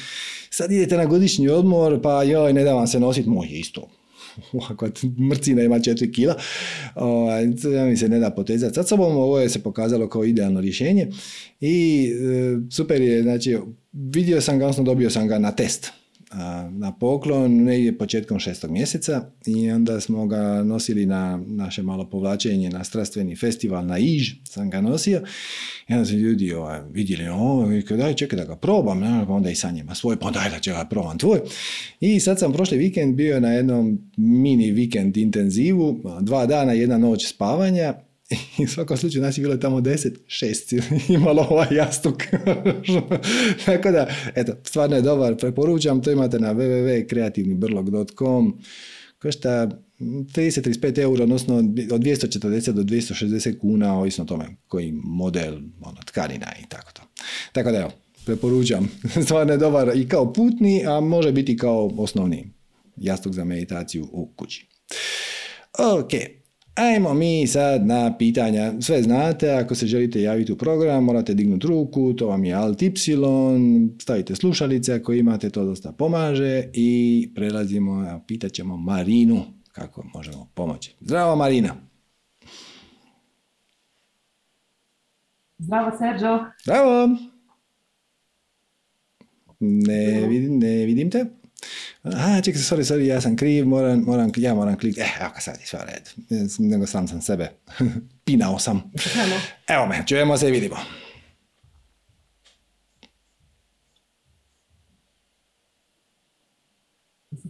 [0.51, 3.89] sad idete na godišnji odmor, pa joj, ne da vam se nositi, moj isto.
[4.71, 4.89] Ako
[5.31, 6.35] mrcina ima četiri kila,
[6.95, 10.61] ovaj, ja mi se ne da potezati sa sobom, ovo je se pokazalo kao idealno
[10.61, 11.09] rješenje
[11.61, 13.59] i e, super je, znači,
[13.93, 15.93] vidio sam ga, odnosno dobio sam ga na test
[16.71, 22.71] na poklon negdje početkom šestog mjeseca i onda smo ga nosili na naše malo povlačenje
[22.71, 25.23] na strastveni festival na Iž sam ga nosio
[25.89, 29.25] i onda su ljudi ovaj, vidjeli ovo i daj čekaj da ga probam ne?
[29.27, 31.41] pa onda i sa njima svoj pa daj da će ga probam tvoj
[32.01, 37.29] i sad sam prošli vikend bio na jednom mini vikend intenzivu dva dana jedna noć
[37.29, 37.95] spavanja
[38.59, 40.73] i u svakom slučaju nas je bilo tamo deset, šest
[41.09, 42.23] imalo ovaj jastuk.
[43.67, 48.59] Tako da, eto, stvarno je dobar, preporučam, to imate na www.kreativnibrlog.com
[49.19, 55.99] košta 30-35 eura, odnosno od 240 do 260 kuna, ovisno o tome koji model, ono,
[56.07, 57.03] tkanina i tako to.
[57.53, 57.91] Tako da evo,
[58.25, 58.89] preporučam.
[59.25, 62.53] Stvarno je dobar i kao putni, a može biti kao osnovni
[62.97, 64.67] jastuk za meditaciju u kući.
[65.79, 66.42] Ok,
[66.75, 68.73] Ajmo mi sad na pitanja.
[68.81, 72.83] Sve znate, ako se želite javiti u program, morate dignuti ruku, to vam je Alt
[72.83, 72.93] Y,
[74.03, 80.95] stavite slušalice ako imate, to dosta pomaže i prelazimo, pitat ćemo Marinu kako možemo pomoći.
[81.01, 81.75] Zdravo Marina!
[85.59, 86.45] Zdravo Sergio!
[86.63, 87.09] Zdravo!
[89.61, 91.27] Ne vidim, ne vidim te.
[92.03, 94.99] A, čekaj, sorry, sorry, ja sam kriv, moram, moram, ja moram klik.
[94.99, 96.11] Eh, evo sad je sve red.
[96.59, 97.51] Nego sam sam sebe.
[98.25, 98.83] Pinao sam.
[99.69, 100.77] Evo me, čujemo se i vidimo.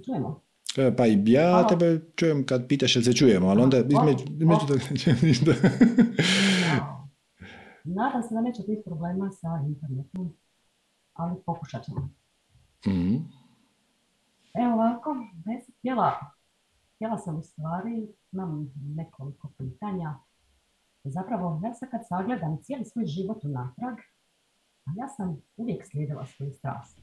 [0.04, 0.42] Čujemo?
[0.96, 1.68] Pa i ja Halo.
[1.68, 4.80] tebe čujem kad pitaš jel se čujemo, ali onda između, između toga
[5.22, 5.52] ništa.
[7.84, 10.36] Nadam se da neće biti problema sa internetom,
[11.12, 12.10] ali pokušat ćemo.
[12.86, 13.41] Mm-hmm.
[14.54, 15.16] Evo ovako,
[15.78, 16.10] htjela,
[16.94, 20.14] htjela sam u stvari, imam nekoliko pitanja.
[21.04, 23.98] Zapravo, ja sad kad sagledam cijeli svoj život unatrag,
[24.84, 26.98] a ja sam uvijek slijedila svoju strast.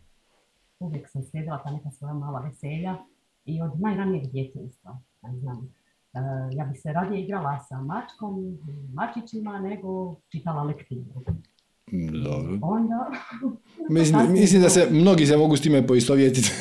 [0.80, 2.98] Uvijek sam slijedila ta neka svoja mala veselja
[3.46, 5.00] i od najranijeg djetinjstva.
[5.22, 5.74] Ne znam,
[6.14, 6.20] e,
[6.52, 8.58] ja bi se radije igrala sa mačkom,
[8.94, 11.24] mačićima, nego čitala lektivu.
[12.24, 12.60] Dobro.
[12.62, 13.10] Onda...
[13.98, 16.52] mislim, mislim da se mnogi se mogu s time poistovjetiti.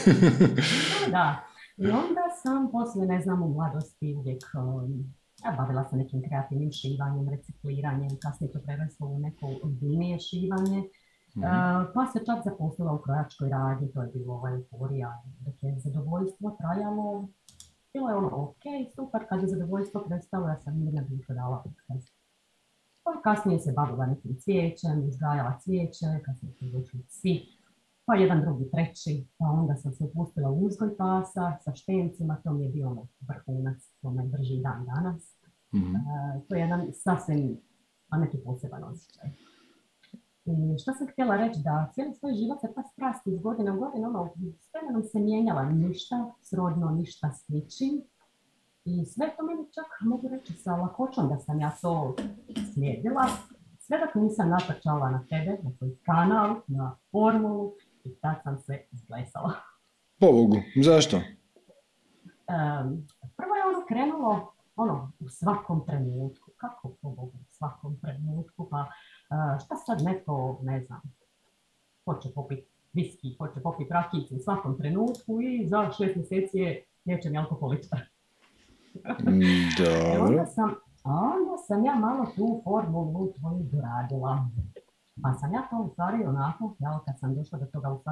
[1.14, 1.44] da.
[1.76, 5.14] I onda sam poslije, ne znam, u mladosti uvijek um,
[5.44, 10.80] ja bavila se nekim kreativnim šivanjem, recikliranjem, kasnije to preraslo u neko ozbiljnije šivanje.
[11.36, 11.42] Mm.
[11.42, 11.48] Uh,
[11.94, 16.56] pa se čak zaposlila u krojačkoj radnji, to je bilo ovaj euforija, dok je zadovoljstvo
[16.60, 17.28] trajalo.
[17.92, 18.64] Bilo je ono, ok,
[18.94, 22.02] super, kad je zadovoljstvo prestalo, ja sam jedna duša dala otkaz.
[23.08, 27.34] Pa kasnije se bavila nekim cvijećem, uzgajala cvijeće, kasnije su došli psi,
[28.06, 32.52] pa jedan, drugi, treći, pa onda sam se upustila u uzgoj pasa sa štencima, to
[32.52, 35.22] mi je bio ono vrhunac, to me drži dan danas.
[35.74, 35.96] Mm-hmm.
[35.96, 36.00] E,
[36.48, 37.60] to je jedan sasvim,
[38.08, 39.28] a neki poseban osjećaj.
[40.44, 43.80] I što sam htjela reći, da cijeli svoj život se ta strast iz godine u
[43.80, 48.02] godinu, ono, s vremenom se mijenjala ništa, srodno ništa s ničim,
[48.88, 52.16] i sve to meni čak mogu reći sa lakoćom da sam ja to
[52.74, 53.26] slijedila.
[53.78, 57.74] Sve dok nisam natrčala na tebe, na tvoj kanal, na formulu
[58.04, 59.52] i tad sam se izblesala.
[60.20, 61.16] Pobogu, zašto?
[61.16, 66.50] Um, prvo je ono krenulo ono, u svakom trenutku.
[66.56, 68.68] Kako pobogu u svakom trenutku?
[68.70, 71.00] Pa uh, šta sad neko, ne znam,
[72.04, 77.38] hoće popiti viski, hoće popiti rakicu u svakom trenutku i za šest mjeseci je liječeni
[77.38, 78.00] alkoholičar.
[79.20, 80.26] Mm, dobro.
[80.26, 80.74] Onda sam,
[81.04, 84.48] onda sam ja malo tu formulu tvoju doradila.
[85.22, 88.02] Pa sam ja to u stvari onako, ja kad sam došla do toga u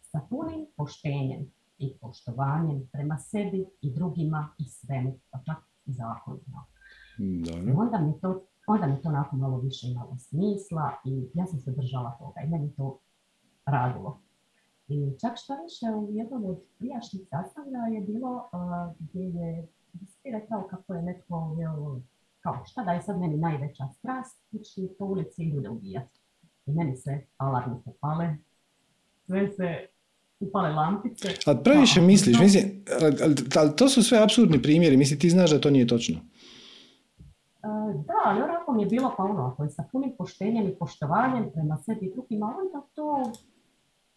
[0.00, 6.64] sa punim poštenjem i poštovanjem prema sebi i drugima i svemu, pa čak i zakonima.
[7.18, 7.82] Dobro.
[7.82, 11.70] Onda mi to onda mi to onako malo više imalo smisla i ja sam se
[11.70, 12.98] držala toga i meni to
[13.66, 14.20] radilo.
[14.88, 19.68] I čak što više u jednom od prijašnjih sastavlja je bilo uh, gdje je
[20.24, 22.00] ti rekao kako je netko, jel,
[22.40, 26.20] kao šta da je sad meni najveća strast, ići po ulici i ljude ubijati.
[26.66, 28.36] I meni se alarmi popale,
[29.26, 29.86] sve se
[30.40, 31.28] upale lampice.
[31.46, 35.50] A previše pa, misliš, mislim, ali, ali to su sve apsurdni primjeri, mislim ti znaš
[35.50, 36.16] da to nije točno.
[37.62, 40.74] Uh, da, ali onako mi je bilo pa ono, ako je sa punim poštenjem i
[40.74, 43.32] poštovanjem prema sebi i drugima, onda to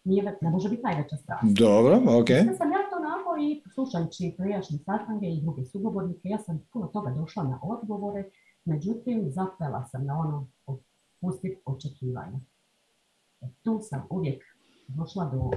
[0.04, 1.44] nije, ne može biti najveća strast.
[1.44, 2.30] Dobro, ok.
[2.30, 2.70] Ja sam
[3.40, 8.30] i slušajući prijašnje sastanke i druge sugovornike, ja sam puno toga došla na odgovore,
[8.64, 10.48] međutim zapela sam na ono
[11.20, 12.40] pustiti očekivanja.
[13.40, 14.42] E, tu sam uvijek
[14.88, 15.50] došla do,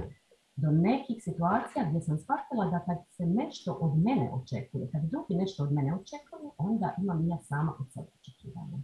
[0.56, 5.34] do nekih situacija gdje sam shvatila da kad se nešto od mene očekuje, kad drugi
[5.34, 8.78] nešto od mene očekuje, onda imam ja sama od sebe očekivanja.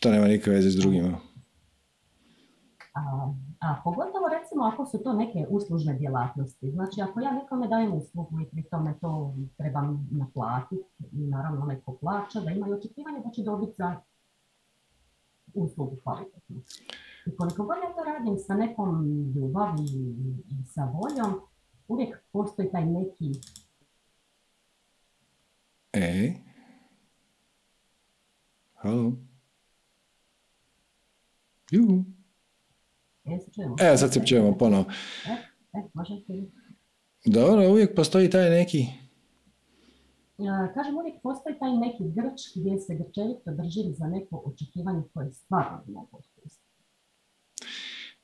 [0.00, 1.18] To nema nikakve veze s drugima.
[2.94, 6.70] A, pogotovo recimo ako su to neke uslužne djelatnosti.
[6.70, 11.96] Znači ako ja nekome dajem uslugu i pri tome to trebam naplatiti i naravno neko
[12.00, 13.96] plaća, da ima očekivanje da će dobiti za
[15.54, 16.56] uslugu kvalitetnu.
[17.26, 19.04] I koliko god ja to radim sa nekom
[19.34, 19.82] ljubavi
[20.48, 21.40] i sa voljom,
[21.88, 23.32] uvijek postoji taj neki...
[25.92, 26.34] E?
[28.74, 29.12] Halo?
[31.70, 32.04] Juhu.
[33.80, 34.84] E, sad se čujemo ponovo.
[35.26, 35.32] E,
[35.78, 35.82] e,
[37.26, 38.86] Dobro, uvijek postoji taj neki...
[40.74, 45.82] kažem, uvijek postoji taj neki grč gdje se grčevito drži za neko očekivanje koje stvarno
[45.86, 46.64] ne mogu otpustiti.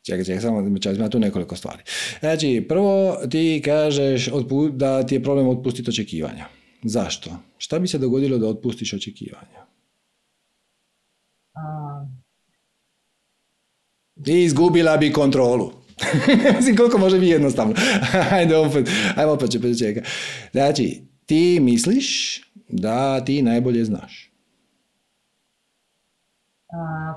[0.02, 1.82] Čekaj, čekaj, samo ima tu nekoliko stvari.
[2.20, 4.30] Znači, prvo ti kažeš
[4.72, 6.46] da ti je problem otpustiti očekivanja.
[6.84, 7.30] Zašto?
[7.58, 9.66] Šta bi se dogodilo da otpustiš očekivanja?
[14.26, 15.70] I izgubila bi kontrolu.
[16.56, 17.74] Mislim, koliko može biti jednostavno.
[18.32, 20.02] Ajde opet, ajmo opet čekaj.
[20.52, 24.30] Znači, ti misliš da ti najbolje znaš.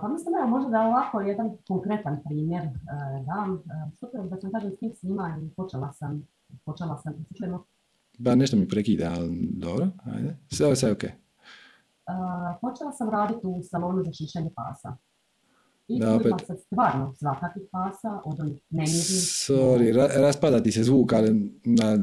[0.01, 2.63] Pa mislim da možda da ovako jedan konkretan primjer
[3.25, 3.63] dam.
[3.99, 6.27] Super da sam kažem s tim svima i počela sam,
[6.65, 7.65] počela sam, čujemo?
[8.17, 10.37] Ba nešto mi prekida, ali dobro, ajde.
[10.47, 11.03] Sve sve ok.
[12.61, 14.97] Počela sam raditi u salonu za šišanje pasa.
[15.87, 16.33] I da, opet.
[16.47, 19.05] sam stvarno svakakvih pasa, od onih nemirnih.
[19.47, 21.97] Sorry, ra- raspada ti se zvuk, ali na...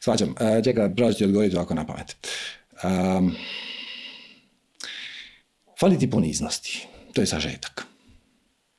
[0.00, 2.16] Svađam, čekaj, pravo ću ti odgovoriti ovako na pamet.
[2.84, 3.34] Um,
[5.80, 6.86] Fali ti poniznosti.
[7.12, 7.86] To je sažetak.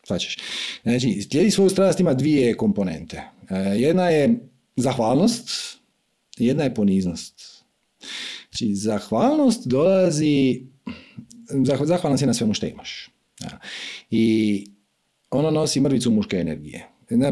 [0.03, 0.37] Svačeš.
[0.83, 3.23] Znači, slijedi svoju strast ima dvije komponente.
[3.49, 4.39] E, jedna je
[4.75, 5.77] zahvalnost,
[6.37, 7.63] jedna je poniznost.
[8.49, 10.61] Znači, zahvalnost dolazi,
[11.85, 13.09] zahvalna si na svemu što imaš.
[14.11, 14.65] I
[15.31, 16.87] ono nosi mrvicu muške energije.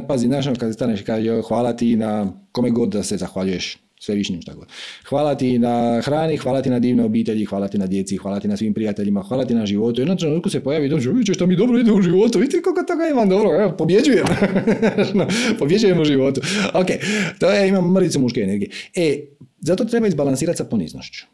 [0.07, 3.77] Pazi, znaš, ono kad staneš i kaže hvala ti na kome god da se zahvaljuješ
[3.99, 4.67] svevišnjim šta god.
[5.09, 8.47] Hvala ti na hrani, hvala ti na divne obitelji, hvala ti na djeci, hvala ti
[8.47, 10.01] na svim prijateljima, hvala ti na životu.
[10.01, 13.07] Jednom trenutku se pojavi dođe, vidite što mi dobro ide u životu, vidite koliko toga
[13.11, 14.25] imam dobro, evo, pobjeđujem.
[15.59, 16.41] pobjeđujem u životu.
[16.73, 16.87] Ok,
[17.39, 18.69] to je, imam mrvicu muške energije.
[18.95, 19.19] E,
[19.59, 21.25] zato treba izbalansirati sa poniznošću.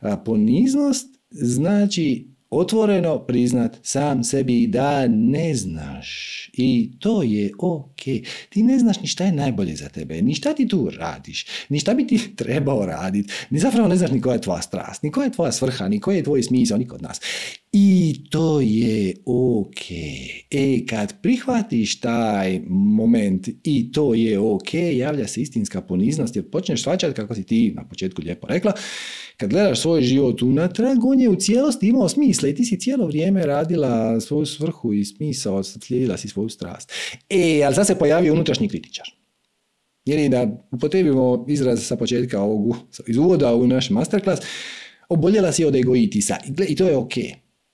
[0.00, 6.50] A poniznost znači otvoreno priznat sam sebi da ne znaš.
[6.52, 8.02] I to je ok.
[8.48, 11.80] Ti ne znaš ni šta je najbolje za tebe, ni šta ti tu radiš, ni
[11.80, 15.12] šta bi ti trebao raditi, ni zapravo ne znaš ni koja je tvoja strast, ni
[15.12, 17.20] koja je tvoja svrha, ni koji je tvoj smisao, ni kod nas.
[17.80, 19.90] I to je ok.
[20.50, 26.82] E, kad prihvatiš taj moment i to je ok, javlja se istinska poniznost jer počneš
[26.82, 28.72] shvaćati kako si ti na početku lijepo rekla,
[29.36, 33.06] kad gledaš svoj život unatrag, on je u cijelosti imao smisla i ti si cijelo
[33.06, 36.92] vrijeme radila svoju svrhu i smisao, slijedila si svoju strast.
[37.30, 39.06] E, ali sad se pojavio unutrašnji kritičar.
[40.04, 44.42] Jer da upotrebimo izraz sa početka ovog, iz uvoda u naš masterclass,
[45.08, 46.36] oboljela si od egoitisa
[46.68, 47.14] i to je ok.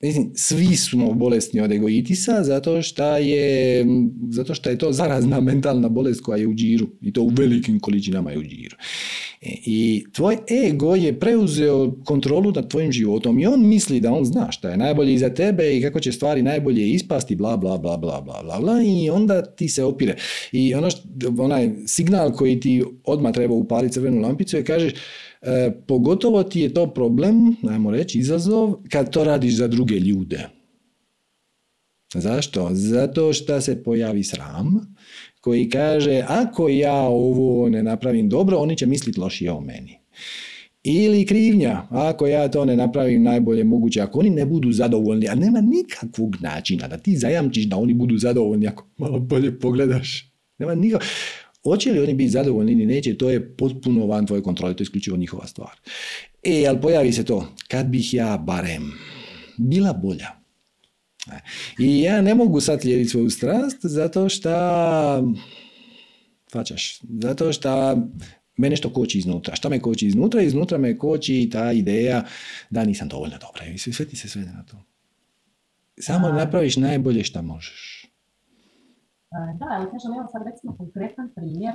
[0.01, 3.85] Mislim, svi smo bolesni od egoitisa zato što je,
[4.29, 7.79] zato što je to zarazna mentalna bolest koja je u džiru i to u velikim
[7.79, 8.75] količinama je u džiru.
[9.41, 14.25] E, I tvoj ego je preuzeo kontrolu nad tvojim životom i on misli da on
[14.25, 17.97] zna šta je najbolje za tebe i kako će stvari najbolje ispasti, bla, bla, bla,
[17.97, 20.15] bla, bla, bla, bla i onda ti se opire.
[20.51, 21.01] I ono što,
[21.37, 24.93] onaj signal koji ti odmah treba upaliti crvenu lampicu je kažeš
[25.45, 30.49] E, pogotovo ti je to problem, najmo reći, izazov, kad to radiš za druge ljude.
[32.13, 32.69] Zašto?
[32.71, 34.95] Zato što se pojavi sram
[35.41, 39.99] koji kaže ako ja ovo ne napravim dobro, oni će misliti lošije o meni.
[40.83, 45.35] Ili krivnja, ako ja to ne napravim najbolje moguće, ako oni ne budu zadovoljni, a
[45.35, 50.31] nema nikakvog načina da ti zajamčiš da oni budu zadovoljni ako malo bolje pogledaš.
[50.57, 51.09] Nema nikakvog.
[51.65, 54.85] Hoće li oni biti zadovoljni ili neće, to je potpuno van tvoje kontrole, to je
[54.85, 55.71] isključivo njihova stvar.
[56.43, 58.91] E, ali pojavi se to, kad bih ja barem
[59.57, 60.27] bila bolja.
[61.79, 64.49] I ja ne mogu sad slijediti svoju strast zato što
[66.51, 67.97] fačaš, zato što
[68.57, 69.55] me nešto koči iznutra.
[69.55, 70.41] Šta me koči iznutra?
[70.41, 72.25] Iznutra me koči ta ideja
[72.69, 73.65] da nisam dovoljno dobra.
[73.65, 74.83] I sve ti se svede na to.
[75.97, 77.94] Samo napraviš najbolje što možeš.
[79.35, 81.73] E, da, ali kažem, evo sad recimo konkretan primjer,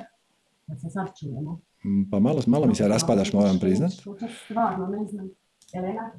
[0.66, 1.60] da se sad čujemo.
[1.84, 3.92] Mm, pa malo, malo mi se raspadaš, moram priznat.
[4.44, 5.30] Stvarno, ne znam.
[5.72, 6.10] Elena?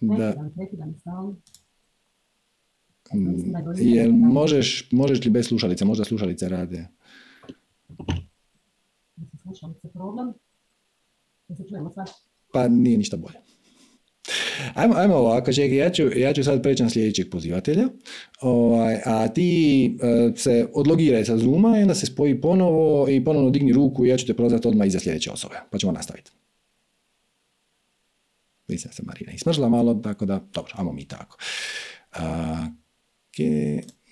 [0.00, 0.50] Da.
[0.54, 0.94] Prekidam.
[3.14, 6.88] Mm, jel možeš, možeš li bez slušalice, možda slušalice rade?
[9.42, 10.32] Slušalice problem?
[11.48, 12.10] Da se čujemo sad?
[12.52, 13.45] Pa nije ništa bolje.
[14.74, 17.88] Ajmo, ajmo ovako, čekaj, ja ću, ja ću sad preći na sljedećeg pozivatelja,
[18.40, 23.50] ovaj, a ti uh, se odlogiraj sa Zooma i onda se spoji ponovo i ponovno
[23.50, 26.30] digni ruku i ja ću te prozvati odmah iza sljedeće osobe, pa ćemo nastaviti.
[28.68, 31.38] Mislim se Marina ismržila malo, tako da, dobro, ajmo mi tako.
[32.16, 33.36] Ok,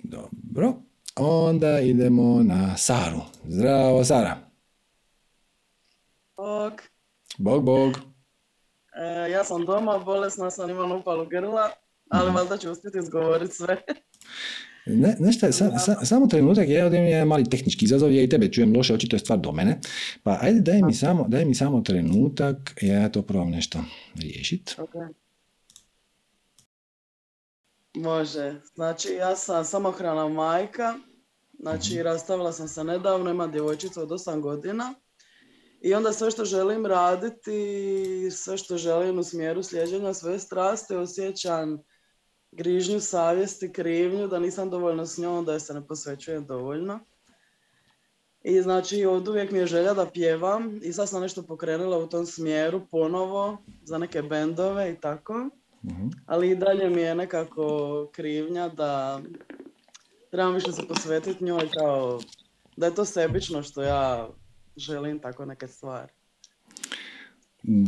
[0.04, 0.74] dobro.
[1.16, 3.20] Onda idemo na Saru.
[3.48, 4.36] Zdravo, Sara.
[6.36, 6.72] Bog.
[7.38, 8.13] Bog, bog.
[8.94, 11.70] E, ja sam doma, bolesna sam, imam upalu grla,
[12.08, 12.34] ali mm.
[12.34, 13.82] valjda ću uspjeti izgovoriti sve.
[14.86, 18.52] Ne, nešto, sa, sa, samo trenutak, ja ovdje je mali tehnički izazov, ja i tebe
[18.52, 19.80] čujem loše, očito je stvar do mene.
[20.22, 23.78] Pa ajde, daj mi samo, daj mi samo trenutak, ja to probam nešto
[24.14, 24.74] riješiti.
[24.78, 25.08] Okay.
[27.94, 28.54] Može.
[28.74, 30.94] Znači, ja sam samohrana majka.
[31.58, 34.94] Znači, rastavila sam se nedavno, imam djevojčicu od 8 godina.
[35.84, 41.82] I onda sve što želim raditi, sve što želim u smjeru slijeđenja svoje strasti, osjećam
[42.52, 47.00] grižnju savjesti, krivnju, da nisam dovoljno s njom, da je se ne posvećujem dovoljno.
[48.42, 52.06] I znači od uvijek mi je želja da pjevam i sad sam nešto pokrenula u
[52.06, 55.48] tom smjeru ponovo za neke bendove i tako.
[55.84, 56.08] Mhm.
[56.26, 59.20] Ali i dalje mi je nekako krivnja da
[60.30, 62.20] trebam više se posvetiti njoj kao
[62.76, 64.28] da je to sebično što ja
[64.76, 66.12] želim tako neke stvari.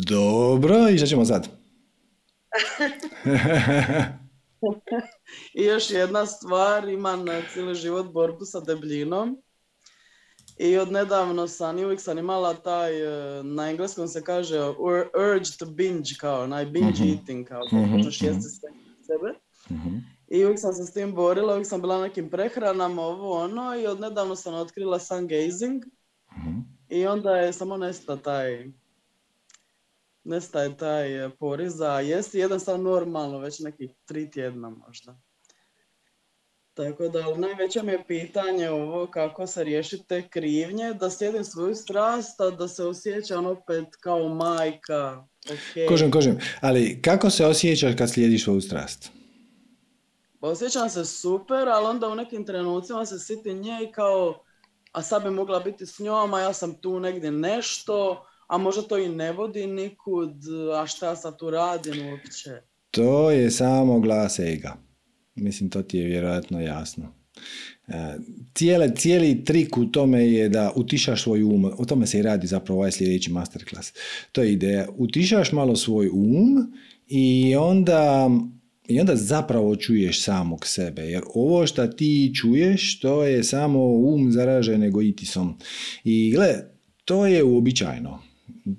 [0.09, 1.49] Dobro, i šta ćemo sad?
[5.55, 9.43] I još jedna stvar, imam na cijeli život borbu sa debljinom.
[10.59, 13.03] I od nedavno sam, i uvijek sam imala taj,
[13.39, 17.09] e, na engleskom se kaže ur- urge to binge, kao onaj binge Mhm.
[17.11, 18.71] eating, kao Mhm, počneš jesti sve
[19.03, 19.39] sebe.
[19.71, 19.97] Mhm.
[20.29, 23.87] I uvijek sam se s tim borila, uvijek sam bila nekim prehranama, ovo ono, i
[23.87, 25.85] od nedavno sam otkrila sun gazing.
[26.39, 26.59] Mhm.
[26.89, 28.67] I onda je samo nesta taj,
[30.25, 32.39] nestaje taj e, poriv za jesti.
[32.39, 35.21] Jedan sam normalno, već nekih tri tjedna možda.
[36.75, 41.45] Tako da, ali najveće mi je pitanje ovo kako se riješiti te krivnje, da slijedim
[41.45, 45.27] svoju strast, a da se osjećam opet kao majka.
[45.45, 45.89] ok.
[45.89, 46.39] Kožem, kožem.
[46.61, 49.11] Ali kako se osjećaš kad slijediš svoju strast?
[50.41, 54.46] Pa osjećam se super, ali onda u nekim trenucima se siti nje i kao,
[54.97, 58.83] a sad bi mogla biti s njom, a ja sam tu negdje nešto, a možda
[58.83, 60.33] to i ne vodi nikud,
[60.83, 62.51] a šta ja sad tu radim uopće.
[62.91, 64.77] To je samo glas ega.
[65.35, 67.13] Mislim, to ti je vjerojatno jasno.
[67.89, 68.17] E,
[68.55, 72.47] Cijele, cijeli trik u tome je da utišaš svoj um, o tome se i radi
[72.47, 73.93] zapravo ovaj sljedeći masterclass.
[74.33, 76.73] To je ideja, utišaš malo svoj um
[77.07, 78.31] i onda,
[78.89, 84.33] i onda zapravo čuješ samog sebe, jer ovo što ti čuješ, to je samo um
[84.33, 85.59] zaražen egoitisom.
[86.05, 86.55] I gle,
[87.05, 88.23] to je uobičajeno.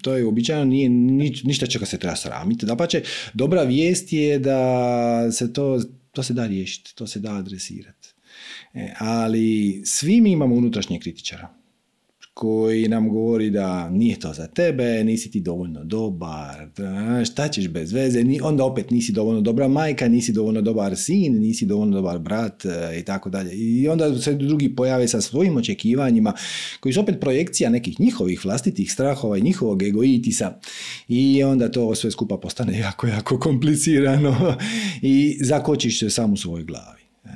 [0.01, 2.65] To je uobičajeno, nije ni- ništa čega se treba sramiti.
[2.65, 3.01] Dapače,
[3.33, 5.81] dobra vijest je da se to,
[6.11, 8.13] to se da riješiti, to se da adresirati.
[8.73, 11.56] E, ali svi mi imamo unutrašnjeg kritičara
[12.38, 16.69] koji nam govori da nije to za tebe, nisi ti dovoljno dobar,
[17.25, 21.65] šta ćeš bez veze, onda opet nisi dovoljno dobra majka, nisi dovoljno dobar sin, nisi
[21.65, 23.51] dovoljno dobar brat e, i tako dalje.
[23.53, 26.33] I onda se drugi pojave sa svojim očekivanjima
[26.79, 30.59] koji su opet projekcija nekih njihovih vlastitih strahova i njihovog egoitisa
[31.07, 34.57] i onda to sve skupa postane jako, jako komplicirano
[35.01, 37.01] i zakočiš se sam u svojoj glavi.
[37.25, 37.29] E,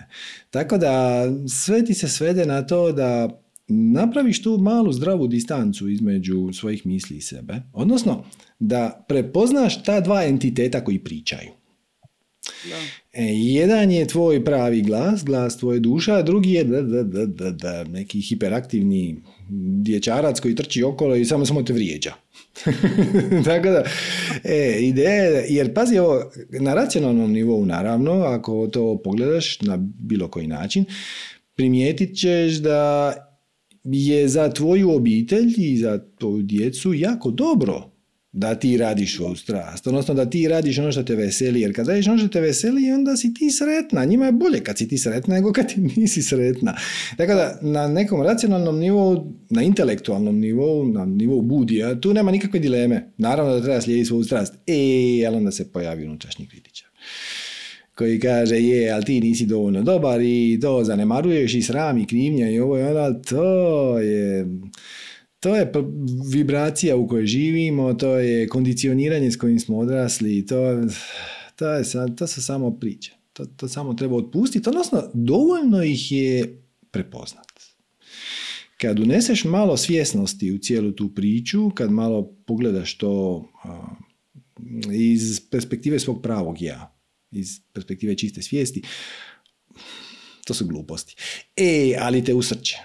[0.50, 3.42] Tako da sve ti se svede na to da
[3.72, 8.24] napraviš tu malu zdravu distancu između svojih misli i sebe, odnosno
[8.60, 11.50] da prepoznaš ta dva entiteta koji pričaju.
[12.70, 12.76] Da.
[13.14, 17.26] E, jedan je tvoj pravi glas, glas tvoje duša, a drugi je da, da, da,
[17.26, 19.18] da, da, neki hiperaktivni
[19.82, 22.14] dječarac koji trči okolo i samo samo te vrijeđa.
[23.46, 23.84] Tako da,
[24.44, 30.28] e, ideja je, jer pazi ovo, na racionalnom nivou naravno, ako to pogledaš na bilo
[30.28, 30.86] koji način,
[31.56, 33.14] primijetit ćeš da
[33.84, 37.92] je za tvoju obitelj i za tvoju djecu jako dobro
[38.34, 41.88] da ti radiš svoju strast, odnosno da ti radiš ono što te veseli, jer kad
[41.88, 44.06] radiš ono što te veseli, onda si ti sretna.
[44.06, 46.76] Njima je bolje kad si ti sretna nego kad ti nisi sretna.
[47.18, 52.60] Tako da na nekom racionalnom nivou, na intelektualnom nivou, na nivou budija, tu nema nikakve
[52.60, 53.12] dileme.
[53.18, 54.54] Naravno da treba slijediti svoju strast.
[54.68, 56.88] E, ali onda se pojavi unutrašnji kritičar
[58.02, 62.50] koji kaže je, ali ti nisi dovoljno dobar i to zanemaruješ i sram i krivnja
[62.50, 64.46] i ovo i ono, to je
[65.40, 65.72] to je
[66.32, 70.56] vibracija u kojoj živimo, to je kondicioniranje s kojim smo odrasli, to,
[71.56, 71.84] to, je,
[72.18, 73.14] to su samo priče.
[73.34, 77.46] To, to samo treba otpustiti, odnosno dovoljno ih je prepoznat.
[78.78, 83.46] Kad uneseš malo svjesnosti u cijelu tu priču, kad malo pogledaš to
[84.94, 86.91] iz perspektive svog pravog ja,
[87.32, 88.82] iz perspektive čiste svijesti,
[90.46, 91.16] to su gluposti.
[91.56, 92.78] E, ali te usrće.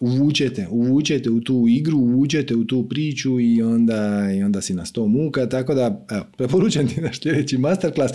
[0.00, 4.86] Uvučete, uvučete u tu igru, uvučete u tu priču i onda, i onda si na
[4.86, 8.14] sto muka, tako da evo, preporučam ti naš sljedeći masterclass,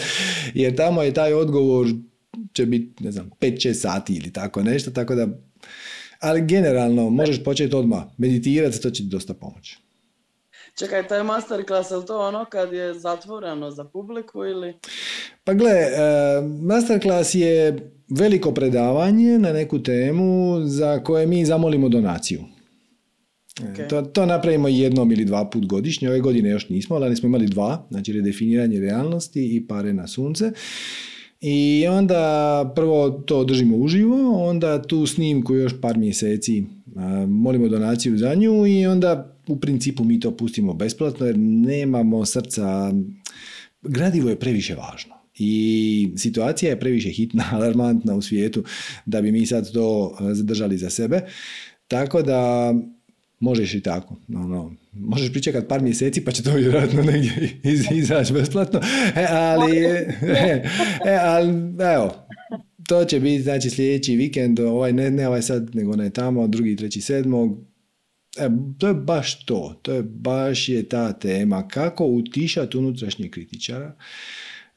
[0.53, 1.88] jer tamo je taj odgovor
[2.53, 5.28] će biti, ne znam, 5-6 sati ili tako nešto, tako da
[6.20, 9.78] ali generalno možeš početi odmah meditirati, to će ti dosta pomoći.
[10.80, 14.73] Čekaj, taj masterclass, je li to ono kad je zatvoreno za publiku ili?
[15.43, 15.91] Pa gle, e,
[16.61, 17.78] masterclass je
[18.09, 22.39] veliko predavanje na neku temu za koje mi zamolimo donaciju.
[22.39, 22.57] E,
[23.63, 23.89] Ok.
[23.89, 27.47] To, to napravimo jednom ili dva put godišnje, ove godine još nismo, ali smo imali
[27.47, 30.51] dva, znači redefiniranje realnosti i pare na sunce.
[31.41, 36.63] I onda prvo to držimo uživo, onda tu snimku još par mjeseci
[37.28, 42.93] molimo donaciju za nju i onda u principu mi to pustimo besplatno jer nemamo srca,
[43.81, 45.13] gradivo je previše važno.
[45.39, 48.63] I situacija je previše hitna, alarmantna u svijetu
[49.05, 51.21] da bi mi sad to zadržali za sebe.
[51.87, 52.73] Tako da
[53.39, 54.15] možeš i tako.
[54.27, 54.75] No, no.
[54.93, 58.79] Možeš pričekat par mjeseci pa će to vjerojatno negdje iz, izaći besplatno.
[59.15, 60.63] E, ali, e,
[61.05, 61.49] e, ali,
[61.93, 62.27] evo,
[62.87, 66.75] to će biti znači sljedeći vikend, ovaj, ne, ne ovaj sad, nego ne tamo, drugi,
[66.75, 67.66] treći, sedmog.
[68.39, 73.95] E, to je baš to, to je baš je ta tema, kako utišati unutrašnjeg kritičara.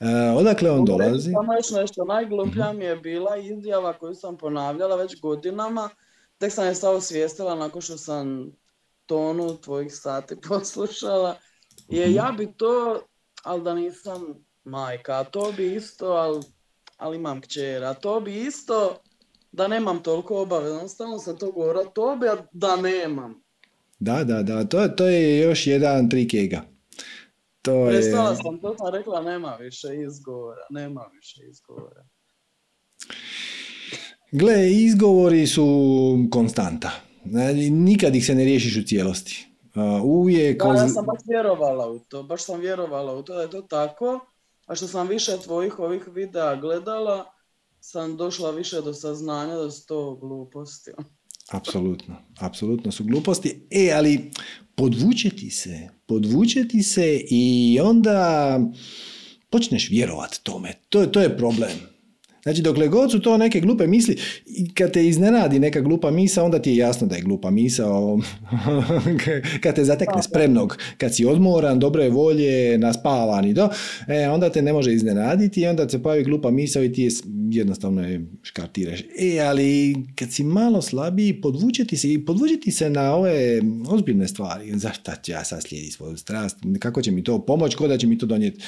[0.00, 1.32] E, odakle on dolazi?
[1.32, 5.88] Samo još nešto, najgluplja mi je bila izjava koju sam ponavljala već godinama,
[6.38, 8.52] tek sam je stao osvijestila nakon što sam
[9.06, 11.36] tonu tvojih sati poslušala,
[11.88, 12.14] je mhm.
[12.14, 13.02] ja bi to,
[13.42, 16.42] ali da nisam majka, to bi isto, ali,
[16.96, 19.00] ali imam kćera, to bi isto
[19.52, 23.39] da nemam toliko obaveza, stalno sam to govorila, to bi da nemam.
[24.00, 26.62] Da, da, da, to, to je još jedan trik ega.
[27.62, 28.36] To Prestala je...
[28.36, 32.06] sam, to sam rekla, nema više izgovora, nema više izgovora.
[34.32, 35.66] Gle, izgovori su
[36.30, 36.90] konstanta.
[37.70, 39.46] Nikad ih se ne riješiš u cijelosti.
[40.04, 40.62] uvijek...
[40.62, 43.62] Da, ja sam baš vjerovala u to, baš sam vjerovala u to da je to
[43.62, 44.20] tako,
[44.66, 47.24] a što sam više tvojih ovih videa gledala,
[47.80, 50.90] sam došla više do saznanja da su to gluposti.
[51.50, 53.66] Apsolutno, apsolutno su gluposti.
[53.70, 54.30] E, ali
[54.74, 58.58] podvučeti se, podvučeti se i onda
[59.50, 60.72] počneš vjerovati tome.
[60.88, 61.89] To, to je problem.
[62.42, 64.16] Znači, dokle god su to neke glupe misli,
[64.74, 67.86] kad te iznenadi neka glupa misa, onda ti je jasno da je glupa misa.
[69.62, 73.70] kad te zatekne spremnog, kad si odmoran, dobre volje, naspavan i to,
[74.08, 77.10] e, onda te ne može iznenaditi i onda se pojavi glupa misa i ti je
[77.50, 79.00] jednostavno je škartiraš.
[79.00, 84.78] E, ali kad si malo slabiji, podvučeti se i podvučeti se na ove ozbiljne stvari.
[84.78, 86.56] Zašto ću ja sad slijedi svoju strast?
[86.78, 87.76] Kako će mi to pomoći?
[87.76, 88.60] Ko da će mi to donijeti?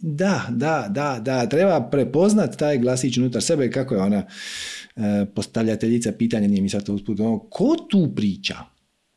[0.00, 4.26] Da, da, da, da, treba prepoznat taj glasić unutar sebe, kako je ona
[4.96, 8.56] e, postavljateljica pitanja, nije mi sad to usput, ono, ko tu priča?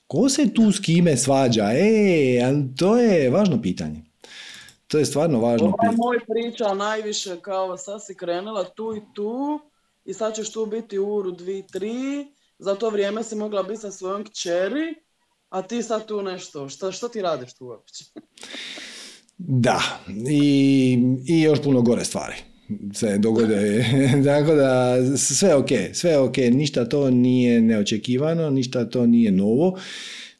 [0.07, 1.71] Ko se tu s kime svađa?
[1.73, 4.01] E, to je važno pitanje.
[4.87, 9.01] To je stvarno važno Ovo je moj priča najviše kao sad si krenula tu i
[9.13, 9.59] tu
[10.05, 12.27] i sad ćeš tu biti u uru dvi, tri,
[12.59, 14.95] za to vrijeme si mogla biti sa svojom kćeri,
[15.49, 18.03] a ti sad tu nešto, što, što ti radiš tu uopće?
[19.47, 19.81] Da,
[20.29, 22.35] i, i još puno gore stvari
[22.93, 23.85] se dogode.
[24.25, 29.79] Tako da sve ok, sve ok, ništa to nije neočekivano, ništa to nije novo.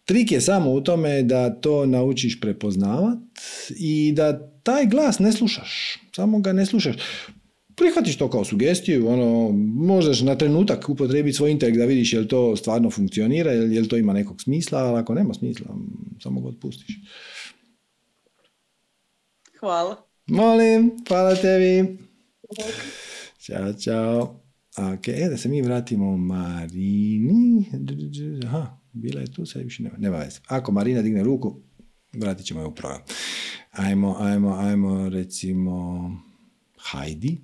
[0.06, 3.18] Trik je samo u tome da to naučiš prepoznavat
[3.70, 6.96] i da taj glas ne slušaš, samo ga ne slušaš.
[7.76, 12.56] Prihvatiš to kao sugestiju, ono, možeš na trenutak upotrijebiti svoj intelekt da vidiš jel to
[12.56, 15.66] stvarno funkcionira, jel, jel to ima nekog smisla, ali ako nema smisla,
[16.24, 16.96] samo ga otpustiš.
[19.62, 19.96] Hvala.
[20.28, 21.98] Molim, hvala tebi.
[23.40, 24.22] Ćao, čao.
[24.78, 27.66] Ok, e, da se mi vratimo Marini.
[28.46, 30.40] Aha, bila je tu, sad više nema, nema veze.
[30.48, 31.56] Ako Marina digne ruku,
[32.14, 33.02] vratit ćemo je u program.
[33.72, 36.12] Ajmo, ajmo, ajmo, recimo,
[36.78, 37.38] Hajdi.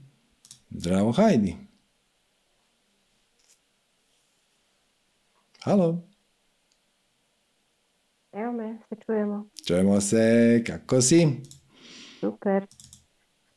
[0.70, 1.56] Zdravo, Hajdi.
[5.60, 6.08] Halo.
[8.32, 9.50] Evo me, se čujemo.
[9.68, 11.28] Čujemo se, kako si?
[12.20, 12.66] Super,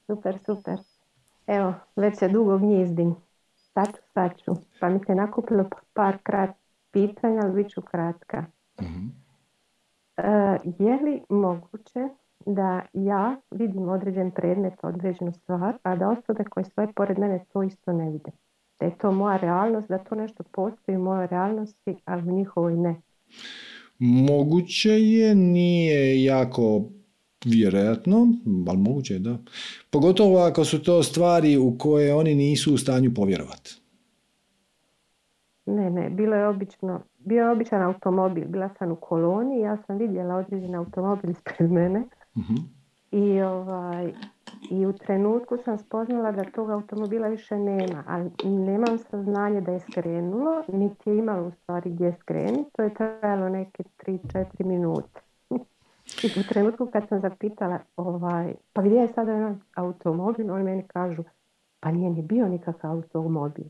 [0.07, 0.79] super, super.
[1.47, 3.17] Evo, već se dugo gnjizdim.
[3.55, 4.53] Sad ću, sad ću.
[4.81, 6.51] Pa mi se nakupilo par krat
[6.91, 8.45] pitanja, ali bit ću kratka.
[8.79, 9.21] uh
[10.79, 12.09] je li moguće
[12.47, 17.63] da ja vidim određen predmet, određenu stvar, a da osobe koje stoje pored mene to
[17.63, 18.31] isto ne vide?
[18.81, 22.77] Da je to moja realnost, da to nešto postoji u mojoj realnosti, a u njihovoj
[22.77, 23.01] ne?
[23.99, 26.83] Moguće je, nije jako
[27.45, 28.29] Vjerojatno,
[28.69, 29.39] ali moguće da.
[29.91, 33.81] Pogotovo ako su to stvari u koje oni nisu u stanju povjerovati.
[35.67, 39.99] Ne, ne, bilo je obično, bio je običan automobil, bila sam u koloni, ja sam
[39.99, 42.81] vidjela određen automobil ispred mene uh
[43.13, 44.13] i, ovaj,
[44.71, 49.81] i u trenutku sam spoznala da tog automobila više nema, ali nemam saznanje da je
[49.81, 55.21] skrenulo, niti je imalo u stvari gdje skrenuti, to je trajalo neke 3-4 minute.
[56.23, 60.83] I u trenutku kad sam zapitala, ovaj, pa gdje je sada jedan automobil, oni meni
[60.87, 61.25] kažu,
[61.81, 63.65] pa nije ni bio nikakav automobil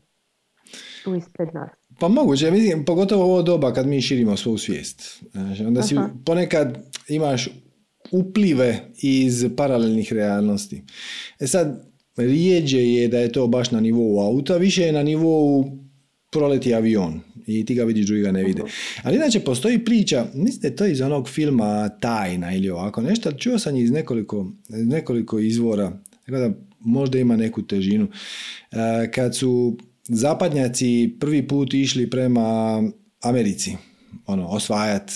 [1.03, 1.69] tu ispred nas.
[1.99, 5.23] Pa moguće, mislim, pogotovo ovo doba kad mi širimo svoju svijest.
[5.31, 6.77] Znači, onda si ponekad
[7.07, 7.49] imaš
[8.11, 10.83] uplive iz paralelnih realnosti.
[11.39, 11.85] E sad,
[12.17, 15.65] rijeđe je da je to baš na nivou auta, više je na nivou
[16.31, 18.61] proleti avion i ti ga vidiš, drugi ga ne vide.
[19.03, 20.25] Ali inače postoji priča,
[20.61, 25.99] je to iz onog filma Tajna ili ovako nešto, čuo sam iz nekoliko, nekoliko izvora,
[26.25, 28.07] tako da možda ima neku težinu.
[28.71, 29.77] E, kad su
[30.07, 32.83] zapadnjaci prvi put išli prema
[33.21, 33.75] Americi,
[34.25, 35.11] ono, osvajat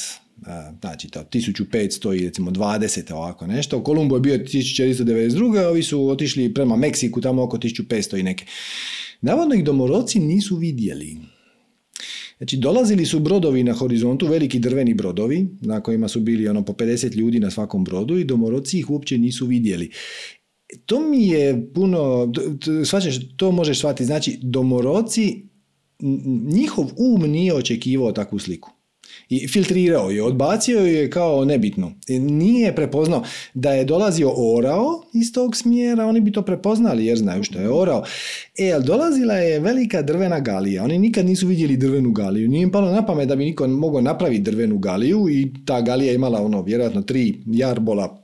[0.81, 3.83] znači to 1500 i recimo 20 ovako nešto.
[3.83, 5.65] Kolumbo je bio 1492.
[5.65, 8.45] ovi su otišli prema Meksiku tamo oko 1500 i neke.
[9.21, 11.17] Navodno ih domoroci nisu vidjeli.
[12.37, 16.73] Znači, dolazili su brodovi na horizontu, veliki drveni brodovi, na kojima su bili ono po
[16.73, 19.91] 50 ljudi na svakom brodu i domoroci ih uopće nisu vidjeli.
[20.85, 22.31] To mi je puno,
[22.85, 25.45] shvaćaš, to možeš shvatiti, znači domoroci,
[26.53, 28.74] njihov um nije očekivao takvu sliku
[29.29, 31.91] i filtrirao je, odbacio je kao nebitno.
[32.09, 33.23] Nije prepoznao
[33.53, 37.69] da je dolazio orao iz tog smjera, oni bi to prepoznali jer znaju što je
[37.69, 38.03] orao.
[38.57, 40.83] E, ali dolazila je velika drvena galija.
[40.83, 42.49] Oni nikad nisu vidjeli drvenu galiju.
[42.49, 46.13] Nije im palo na pamet da bi niko mogao napraviti drvenu galiju i ta galija
[46.13, 48.21] imala ono, vjerojatno tri jarbola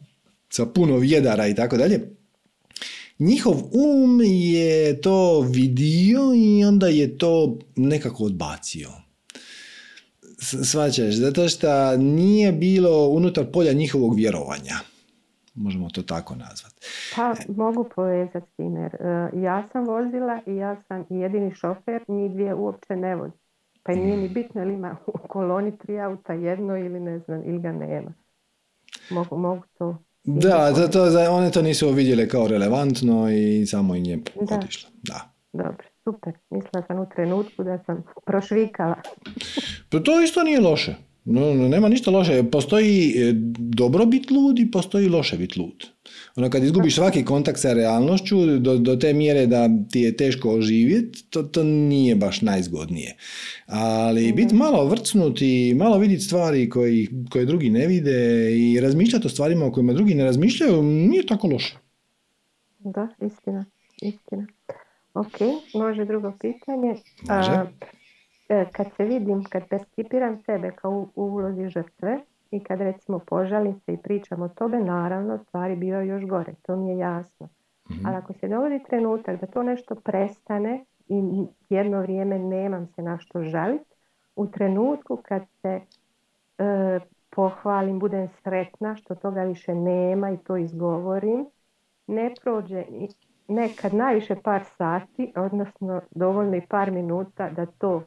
[0.49, 2.01] sa puno vjedara i tako dalje.
[3.19, 9.00] Njihov um je to vidio i onda je to nekako odbacio.
[10.41, 14.75] Svaćaš, zato što nije bilo unutar polja njihovog vjerovanja.
[15.55, 16.87] Možemo to tako nazvati.
[17.15, 22.55] Pa mogu povezati jer uh, ja sam vozila i ja sam jedini šofer, ni dvije
[22.55, 23.33] uopće ne vozi.
[23.83, 27.59] Pa nije ni bitno ili ima u koloni tri auta jedno ili ne znam, ili
[27.59, 28.13] ga nema.
[29.09, 34.05] Mogu, mogu to da, to, to, one to nisu vidjele kao relevantno i samo im
[34.05, 34.19] je
[34.51, 34.89] otišlo.
[35.03, 35.33] Da.
[35.53, 36.33] Dobro, super.
[36.49, 38.95] Mislila sam u trenutku da sam prošvikala.
[39.89, 40.95] Pa to isto nije loše.
[41.25, 42.43] No, nema ništa loše.
[42.51, 45.85] Postoji e, dobro bit lud i postoji loše bit lud.
[46.35, 50.49] Ono kad izgubiš svaki kontakt sa realnošću do, do te mjere da ti je teško
[50.49, 53.15] oživjeti, to, to nije baš najzgodnije.
[53.65, 54.35] Ali mhm.
[54.35, 59.29] biti malo vrcnut i malo vidjeti stvari koji, koje drugi ne vide i razmišljati o
[59.29, 61.77] stvarima o kojima drugi ne razmišljaju, nije tako loše.
[62.79, 63.65] Da, istina,
[64.01, 64.47] istina.
[65.13, 65.37] Ok,
[65.73, 66.95] može drugo pitanje.
[67.29, 67.65] Može.
[68.49, 72.19] E, kad se vidim, kad percipiram sebe kao u ulozi žrtve
[72.51, 76.75] i kad recimo požalim se i pričam o tobe, naravno stvari bivaju još gore, to
[76.75, 77.49] mi je jasno.
[77.89, 83.01] mm Ali ako se dogodi trenutak da to nešto prestane i jedno vrijeme nemam se
[83.01, 83.91] na što žaliti,
[84.35, 85.81] u trenutku kad se
[86.57, 86.99] e,
[87.29, 91.45] pohvalim, budem sretna što toga više nema i to izgovorim,
[92.07, 92.83] ne prođe
[93.51, 98.03] nekad najviše par sati, odnosno dovoljno i par minuta da to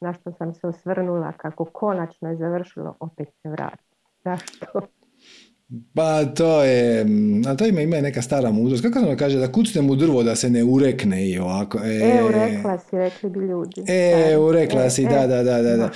[0.00, 3.84] na što sam se osvrnula kako konačno je završilo, opet se vrati.
[4.24, 4.80] Zašto?
[5.94, 7.06] Pa to je,
[7.48, 8.82] a to ima, ima neka stara mudrost.
[8.82, 11.78] Kako se kaže, da kucne mu drvo da se ne urekne i ovako.
[11.84, 13.84] E, e urekla si, rekli bi ljudi.
[13.88, 15.76] E, urekla e, si, da, da, da, da.
[15.76, 15.90] da.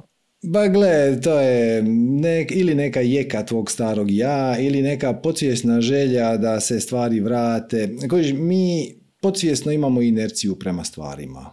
[0.46, 6.36] Ba gle, to je nek, ili neka jeka tvog starog ja, ili neka podsvjesna želja
[6.36, 7.88] da se stvari vrate.
[8.10, 11.50] Kojiš, mi podsvjesno imamo inerciju prema stvarima.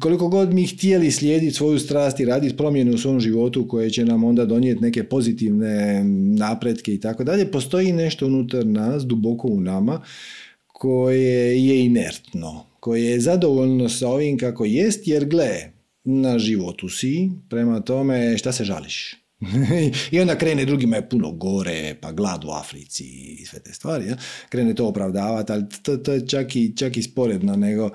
[0.00, 4.04] koliko god mi htjeli slijediti svoju strast i raditi promjene u svom životu koje će
[4.04, 6.04] nam onda donijeti neke pozitivne
[6.38, 10.02] napretke i tako dalje, postoji nešto unutar nas, duboko u nama,
[10.66, 17.30] koje je inertno, koje je zadovoljno sa ovim kako jest, jer gle, na životu si,
[17.50, 19.16] prema tome šta se žališ?
[20.12, 24.06] I onda krene drugima je puno gore, pa glad u Africi i sve te stvari.
[24.06, 24.16] Ja?
[24.48, 27.90] Krene to opravdavati, ali to, to je čak i, čak i sporedno, nego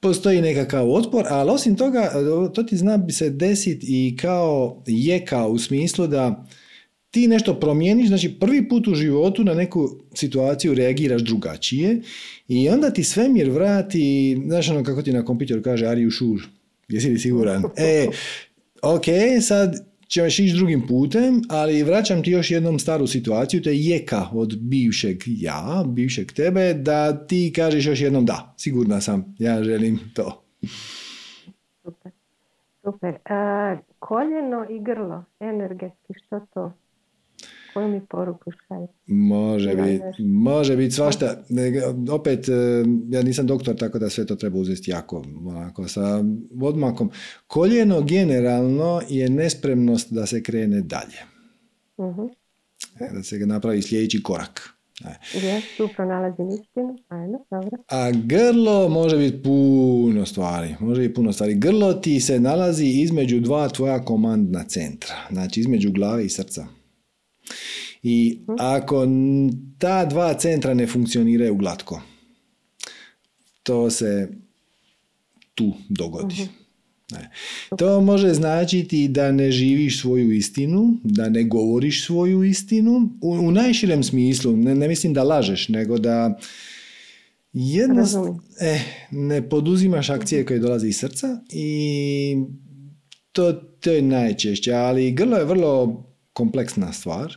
[0.00, 2.10] postoji nekakav otpor, ali osim toga,
[2.54, 6.46] to ti zna bi se desiti i kao jeka u smislu da
[7.10, 12.00] ti nešto promijeniš, znači prvi put u životu na neku situaciju reagiraš drugačije
[12.48, 16.42] i onda ti svemir vrati, znaš ono kako ti na kompjuteru kaže are you sure?
[16.88, 17.62] Jesi li siguran?
[17.76, 18.06] E,
[18.82, 19.04] ok,
[19.42, 24.26] sad ćeš ići drugim putem, ali vraćam ti još jednom staru situaciju, to je jeka
[24.32, 29.98] od bivšeg ja, bivšeg tebe, da ti kažeš još jednom da, sigurna sam, ja želim
[30.14, 30.42] to.
[31.82, 32.12] Super.
[32.82, 33.10] Super.
[33.10, 36.72] Uh, koljeno i grlo, energetski, što to?
[37.74, 38.50] Koju mi poruku
[39.06, 41.44] Može biti, može biti svašta.
[42.10, 42.52] Opet, e,
[43.08, 46.24] ja nisam doktor, tako da sve to treba uzeti jako onako, sa
[46.62, 47.10] odmakom.
[47.46, 51.18] Koljeno generalno je nespremnost da se krene dalje.
[51.96, 52.28] Uh-huh.
[53.14, 54.78] Da se napravi sljedeći korak.
[55.44, 56.98] Ja, tu pronalazim istinu.
[57.08, 57.70] Ajde, dobro.
[57.88, 60.74] A grlo može biti puno stvari.
[60.80, 61.54] Može biti puno stvari.
[61.54, 65.14] Grlo ti se nalazi između dva tvoja komandna centra.
[65.30, 66.66] Znači između glave i srca.
[68.02, 69.06] I ako
[69.78, 72.00] ta dva centra ne funkcioniraju glatko,
[73.62, 74.28] to se
[75.54, 76.48] tu dogodi.
[77.10, 77.30] Ne.
[77.78, 83.50] To može značiti da ne živiš svoju istinu, da ne govoriš svoju istinu, u, u
[83.50, 86.38] najširem smislu, ne, ne mislim da lažeš, nego da
[87.52, 88.80] jednostavno eh,
[89.10, 92.36] ne poduzimaš akcije koje dolaze iz srca i
[93.32, 97.36] to, to je najčešće, ali grlo je vrlo kompleksna stvar.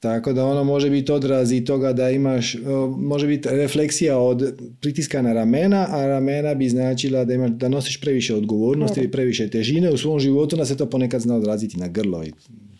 [0.00, 2.56] Tako da ono može biti odraz i toga da imaš,
[2.96, 8.00] može biti refleksija od pritiska na ramena, a ramena bi značila da, imaš, da nosiš
[8.00, 11.88] previše odgovornosti ili previše težine u svom životu, da se to ponekad zna odraziti na
[11.88, 12.32] grlo i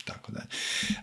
[0.04, 0.40] tako da.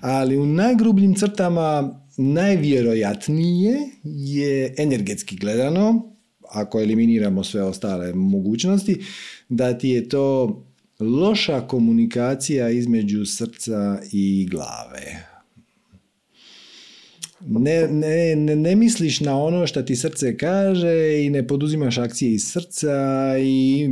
[0.02, 6.14] Ali u najgrubljim crtama najvjerojatnije je energetski gledano,
[6.50, 9.06] ako eliminiramo sve ostale mogućnosti,
[9.50, 10.64] da ti je to
[11.00, 15.37] loša komunikacija između srca i glave.
[17.42, 22.44] Ne, ne, ne, misliš na ono što ti srce kaže i ne poduzimaš akcije iz
[22.52, 22.96] srca
[23.40, 23.90] i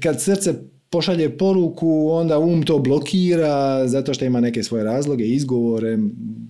[0.00, 0.54] kad srce
[0.90, 5.98] pošalje poruku, onda um to blokira zato što ima neke svoje razloge, izgovore,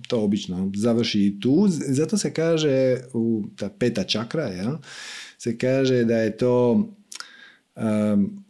[0.07, 1.65] to obično završi tu.
[1.69, 4.79] Zato se kaže, u ta peta čakra, ja,
[5.37, 6.71] se kaže da je to
[7.75, 8.45] um,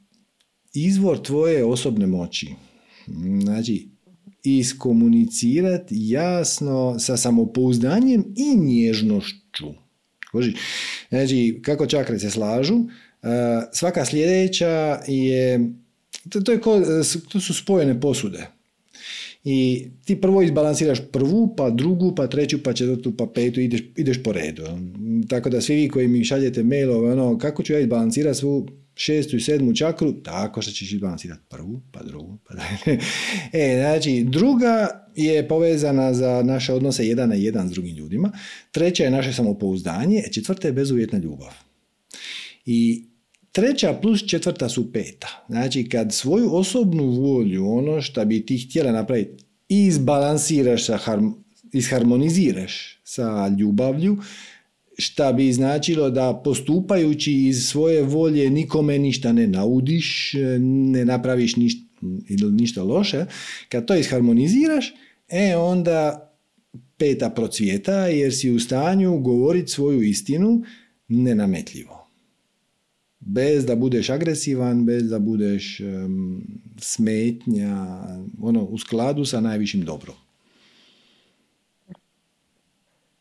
[0.74, 2.48] izvor tvoje osobne moći.
[3.42, 3.91] Znači,
[4.44, 9.68] iskomunicirati jasno sa samopouzdanjem i nježnošću.
[11.10, 12.80] Znači, kako čakre se slažu,
[13.74, 15.72] svaka sljedeća je,
[16.30, 16.62] to, je
[17.32, 18.48] to su spojene posude.
[19.44, 24.24] I ti prvo izbalansiraš prvu, pa drugu, pa treću, pa četvrtu, pa petu, ideš, ideš
[24.24, 24.64] po redu.
[25.30, 28.68] Tako da svi vi koji mi šaljete mailove, ono, kako ću ja izbalansirati svu
[29.02, 32.54] šestu i sedmu čakru, tako što ćeš izbalansirati prvu, pa drugu, pa
[33.60, 38.32] E, znači, druga je povezana za naše odnose jedan na jedan s drugim ljudima,
[38.72, 41.54] treća je naše samopouzdanje, četvrta je bezuvjetna ljubav.
[42.66, 43.06] I
[43.52, 45.46] treća plus četvrta su peta.
[45.50, 51.00] Znači, kad svoju osobnu volju, ono što bi ti htjela napraviti, izbalansiraš, sa
[51.74, 54.18] isharmoniziraš sa ljubavlju,
[55.02, 61.86] šta bi značilo da postupajući iz svoje volje nikome ništa ne naudiš, ne napraviš ništa,
[62.52, 63.26] ništa loše,
[63.70, 64.94] kad to isharmoniziraš,
[65.30, 66.28] e onda
[66.98, 70.64] peta procvjeta jer si u stanju govoriti svoju istinu
[71.08, 72.08] nenametljivo.
[73.20, 76.44] Bez da budeš agresivan, bez da budeš um,
[76.78, 78.04] smetnja,
[78.42, 80.16] ono, u skladu sa najvišim dobrom.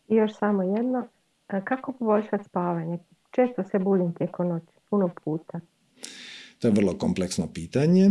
[0.09, 1.09] I još samo jedno,
[1.64, 2.98] kako poboljšati spavanje?
[3.30, 5.61] Često se budim tijekom noći, puno puta.
[6.59, 8.11] To je vrlo kompleksno pitanje.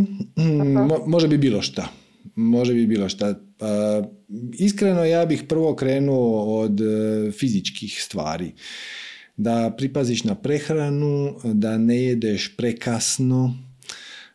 [1.06, 1.88] može bi bilo šta.
[2.34, 3.34] Može bi bilo šta.
[3.58, 4.02] Pa,
[4.58, 6.84] iskreno ja bih prvo krenuo od e,
[7.30, 8.52] fizičkih stvari.
[9.36, 13.54] Da pripaziš na prehranu, da ne jedeš prekasno,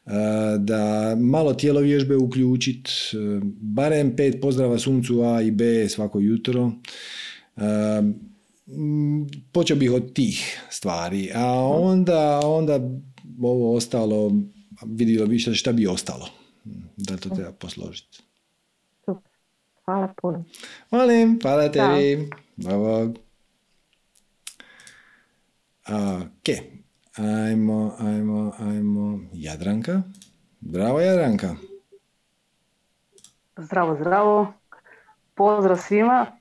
[0.06, 0.12] e,
[0.60, 3.16] da malo tijelo vježbe uključit, e,
[3.62, 6.72] barem pet pozdrava suncu A i B svako jutro
[9.52, 12.80] počeo bih od tih stvari, a onda, onda
[13.42, 14.32] ovo ostalo,
[14.86, 16.30] vidjelo više šta bi ostalo.
[16.98, 18.24] Da to treba posložiti.
[19.86, 20.46] Hvala puno.
[20.92, 22.30] Molim, hvala tebi.
[25.88, 26.58] Ok,
[27.16, 29.20] ajmo, ajmo, ajmo.
[29.34, 30.02] Jadranka.
[30.62, 31.56] Zdravo, Jadranka.
[33.58, 34.54] Zdravo, zdravo.
[35.36, 36.38] Pozdrav svima.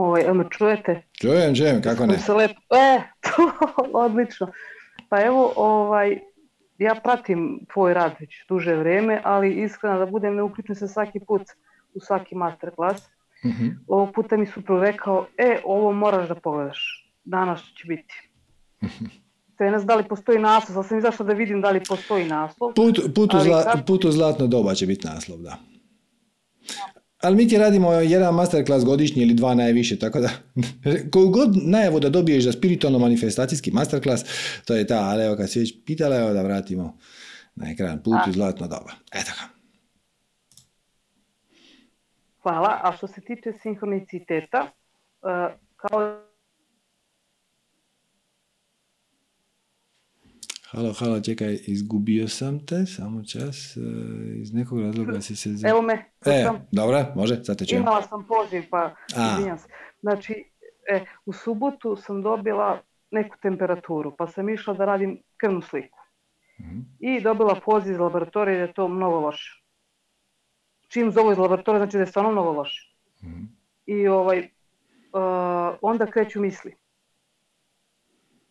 [0.00, 1.02] Ovaj, me čujete?
[1.12, 2.18] Čujem, čujem, kako ne?
[2.18, 2.50] Se lep...
[2.70, 3.52] E, to,
[3.92, 4.52] odlično.
[5.08, 6.18] Pa evo, ovaj,
[6.78, 11.20] ja pratim tvoj rad već duže vrijeme, ali iskreno da budem ne uključen se svaki
[11.20, 11.42] put
[11.94, 13.02] u svaki masterclass.
[13.44, 13.84] Mm-hmm.
[13.88, 17.06] Ovog puta mi su rekao, e, ovo moraš da pogledaš.
[17.24, 18.14] Danas će biti.
[19.60, 22.74] ne znam da li postoji naslov, ali sam izašla da vidim da li postoji naslov.
[22.74, 25.56] Put, put, u, put u zlatno doba će biti naslov, da.
[27.20, 30.30] Ali mi ti radimo jedan masterclass godišnji ili dva najviše, tako da
[31.12, 34.24] koju god najavu da dobiješ za spiritualno manifestacijski masterclass,
[34.64, 36.98] to je ta, ali evo kad si već pitala, evo da vratimo
[37.54, 38.92] na ekran put u zlatno doba.
[39.12, 39.60] Eto ga.
[42.42, 45.30] Hvala, a što se tiče sinhroniciteta, uh,
[45.76, 46.29] kao
[50.72, 53.80] Halo, halo, čekaj, izgubio sam te, samo čas, e,
[54.36, 55.50] iz nekog razloga si se...
[55.68, 55.94] Evo me,
[56.26, 57.82] e, dobro, može, sad te čujem.
[57.82, 59.68] Imala sam poziv, pa izvinjam se.
[60.00, 60.44] Znači,
[60.90, 65.98] e, u subotu sam dobila neku temperaturu, pa sam išla da radim krvnu sliku.
[66.60, 66.80] Mhm.
[66.98, 69.62] I dobila poziv iz laboratorije da je to mnogo loše.
[70.88, 72.96] Čim zovu iz laboratorije, znači da je stvarno mnogo loše.
[73.24, 73.44] Mhm.
[73.86, 76.74] I ovaj, uh, onda kreću misli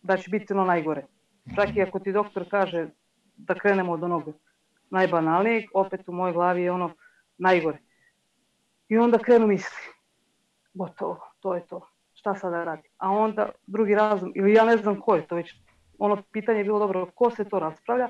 [0.02, 1.06] da će biti ono najgore.
[1.54, 2.88] Čak i ako ti doktor kaže
[3.36, 4.32] da krenemo od onog
[4.90, 6.94] najbanalnijeg, opet u mojoj glavi je ono
[7.38, 7.78] najgore.
[8.88, 9.92] I onda krenu misli.
[10.74, 11.80] Gotovo, to je to.
[12.14, 12.88] Šta sada radi?
[12.98, 15.54] A onda drugi razum, ili ja ne znam ko je to već,
[15.98, 18.08] ono pitanje je bilo dobro, ko se to raspravlja,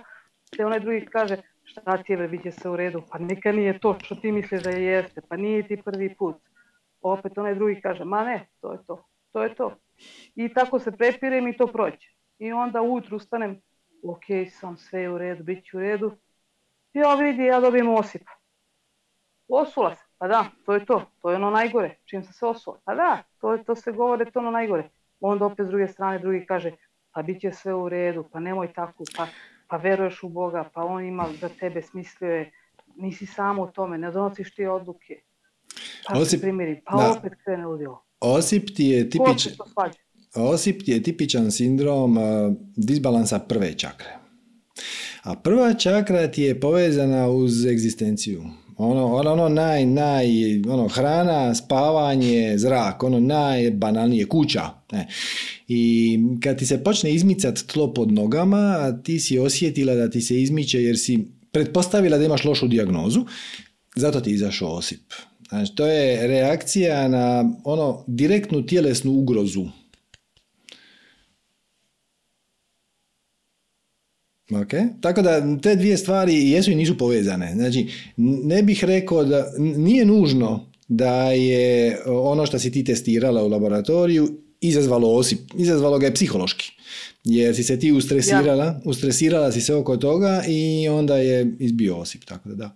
[0.57, 3.79] te onaj drugi kaže, šta ti je, bit će se u redu, pa neka nije
[3.79, 6.37] to što ti misliš da jeste, pa nije ti prvi put.
[7.03, 9.77] Opet onaj drugi kaže, ma ne, to je to, to je to.
[10.35, 12.20] I tako se prepirem i to prođe.
[12.41, 13.61] I onda ujutru ustanem,
[14.03, 14.25] ok,
[14.61, 16.13] sam sve u redu, bit će u redu.
[16.93, 18.23] Ja vidi, ja dobijem osip.
[19.49, 22.81] Osula se, pa da, to je to, to je ono najgore, čim se se osula.
[22.85, 24.89] Pa da, to, je, to se govore, to ono najgore.
[25.21, 26.73] Onda opet s druge strane drugi kaže,
[27.13, 29.27] pa bit će sve u redu, pa nemoj tako, pa,
[29.69, 32.53] pa veruješ u Boga, pa on ima za tebe smislio je,
[32.97, 35.21] nisi samo u tome, ne donosiš ti odluke.
[36.07, 37.15] Pa Osip, se primiri, pa da.
[37.19, 38.05] opet krene ludilo.
[38.21, 39.53] Osip ti je tipičan...
[40.35, 42.25] Osip je tipičan sindrom uh,
[42.77, 44.19] disbalansa prve čakre.
[45.23, 48.45] A prva čakra ti je povezana uz egzistenciju.
[48.77, 50.27] Ono, ono, ono naj, naj,
[50.69, 54.63] ono, hrana, spavanje, zrak, ono najbanalnije, kuća.
[54.93, 55.09] Ne.
[55.69, 60.43] I kad ti se počne izmicat tlo pod nogama, ti si osjetila da ti se
[60.43, 63.25] izmiče jer si pretpostavila da imaš lošu dijagnozu,
[63.97, 65.13] zato ti izašao osip.
[65.49, 69.67] Znači, to je reakcija na ono direktnu tjelesnu ugrozu.
[74.51, 74.89] Okay.
[75.01, 77.53] Tako da te dvije stvari jesu i nisu povezane.
[77.55, 77.87] Znači,
[78.17, 84.29] ne bih rekao da nije nužno da je ono što si ti testirala u laboratoriju
[84.61, 86.73] izazvalo osip, izazvalo ga je psihološki.
[87.25, 88.81] Jer si se ti ustresirala, ja.
[88.85, 92.71] ustresirala si se oko toga i onda je izbio osip, tako da da.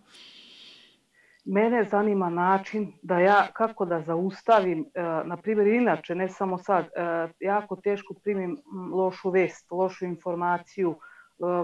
[1.44, 6.84] Mene zanima način da ja, kako da zaustavim, e, na primjer inače, ne samo sad,
[6.84, 8.62] e, jako teško primim
[8.94, 10.94] lošu vest, lošu informaciju,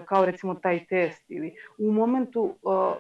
[0.06, 2.94] kao recimo taj test ili u momentu uh,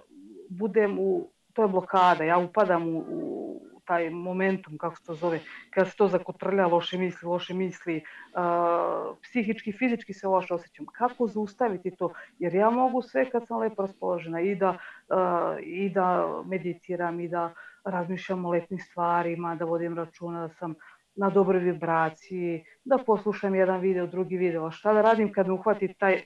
[0.48, 3.60] budem u, to je blokada, ja upadam u,
[3.90, 5.40] taj momentum, kako se to zove,
[5.70, 10.86] kad se to zakotrlja, loše misli, loše misli, uh, psihički, fizički se loše osjećam.
[10.86, 12.12] Kako zaustaviti to?
[12.38, 17.28] Jer ja mogu sve kad sam lepo raspoložena i da, uh, i da meditiram i
[17.28, 17.54] da
[17.84, 20.74] razmišljam o letnim stvarima, da vodim računa da sam
[21.16, 24.70] na dobroj vibraciji, da poslušam jedan video, drugi video.
[24.70, 26.22] Šta da radim kad me uhvati taj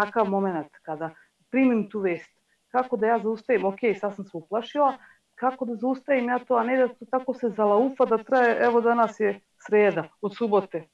[0.00, 1.10] takav moment kada
[1.50, 2.30] primim tu vest,
[2.68, 4.96] kako da ja zaustavim, ok, sad sam se uplašila,
[5.34, 8.80] kako da zaustavim ja to, a ne da to tako se zalaufa da traje, evo
[8.80, 10.88] danas je sreda, od subote.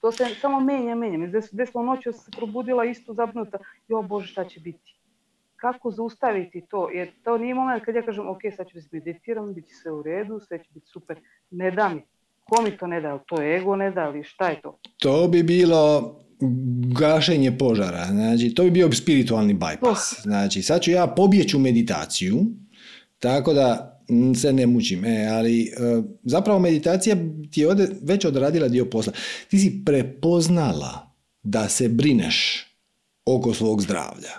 [0.00, 1.28] To se samo menja, menja.
[1.52, 3.58] Desno noću se probudila isto zabrinuta,
[3.88, 4.96] jo Bože šta će biti.
[5.56, 6.88] Kako zaustaviti to?
[6.90, 9.92] Jer to nije moment kad ja kažem, ok, sad ću se meditiram, bit će sve
[9.92, 11.16] u redu, sve će biti super.
[11.50, 12.02] Ne da mi.
[12.44, 13.18] Ko mi to ne da?
[13.18, 14.78] To je ego ne da ili šta je to?
[14.98, 16.14] To bi bilo
[16.98, 18.06] gašenje požara.
[18.10, 20.22] Znači, to bi bio spiritualni bypass.
[20.22, 22.46] Znači, sad ću ja pobjeći u meditaciju,
[23.18, 23.88] tako da
[24.40, 25.04] se ne mučim.
[25.04, 25.68] E, ali e,
[26.22, 27.16] zapravo meditacija
[27.50, 29.12] ti je ode, već odradila dio posla.
[29.48, 32.66] Ti si prepoznala da se brineš
[33.24, 34.32] oko svog zdravlja.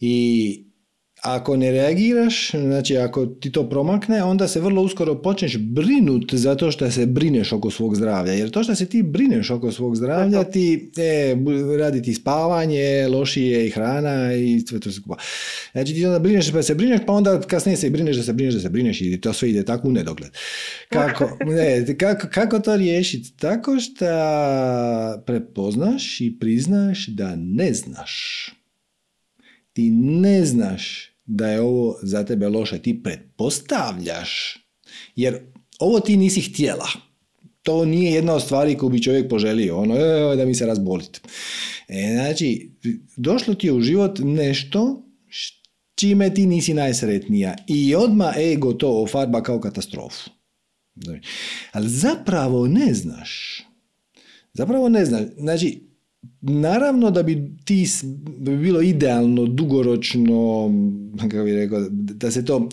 [0.00, 0.67] I
[1.22, 6.70] ako ne reagiraš, znači ako ti to promakne, onda se vrlo uskoro počneš brinut zato
[6.70, 8.32] što se brineš oko svog zdravlja.
[8.32, 11.36] Jer to što se ti brineš oko svog zdravlja, ti e,
[11.78, 15.16] radi ti spavanje, lošije i hrana i sve to se kupa.
[15.72, 18.54] Znači ti onda brineš pa se brineš, pa onda kasnije se brineš da se brineš
[18.54, 20.30] da se brineš i to sve ide tako u nedogled.
[20.88, 23.32] Kako, ne, kako, kako to riješiti?
[23.38, 24.04] Tako što
[25.26, 28.48] prepoznaš i priznaš da ne znaš
[29.78, 34.58] ti ne znaš da je ovo za tebe loše, ti pretpostavljaš,
[35.16, 35.40] jer
[35.78, 36.88] ovo ti nisi htjela.
[37.62, 41.20] To nije jedna od stvari koju bi čovjek poželio, ono, e, da mi se razbolite.
[41.88, 42.70] E, znači,
[43.16, 45.02] došlo ti je u život nešto
[45.94, 50.30] čime ti nisi najsretnija i odma ego to ofarba kao katastrofu.
[51.72, 53.62] Ali zapravo ne znaš.
[54.52, 55.22] Zapravo ne znaš.
[55.36, 55.87] Znači,
[56.40, 57.86] Naravno da bi ti
[58.38, 60.70] da bi bilo idealno dugoročno
[61.20, 62.68] kako bih rekao da se to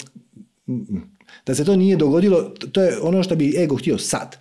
[1.46, 2.42] da se to nije dogodilo,
[2.72, 4.38] to je ono što bi ego htio sad.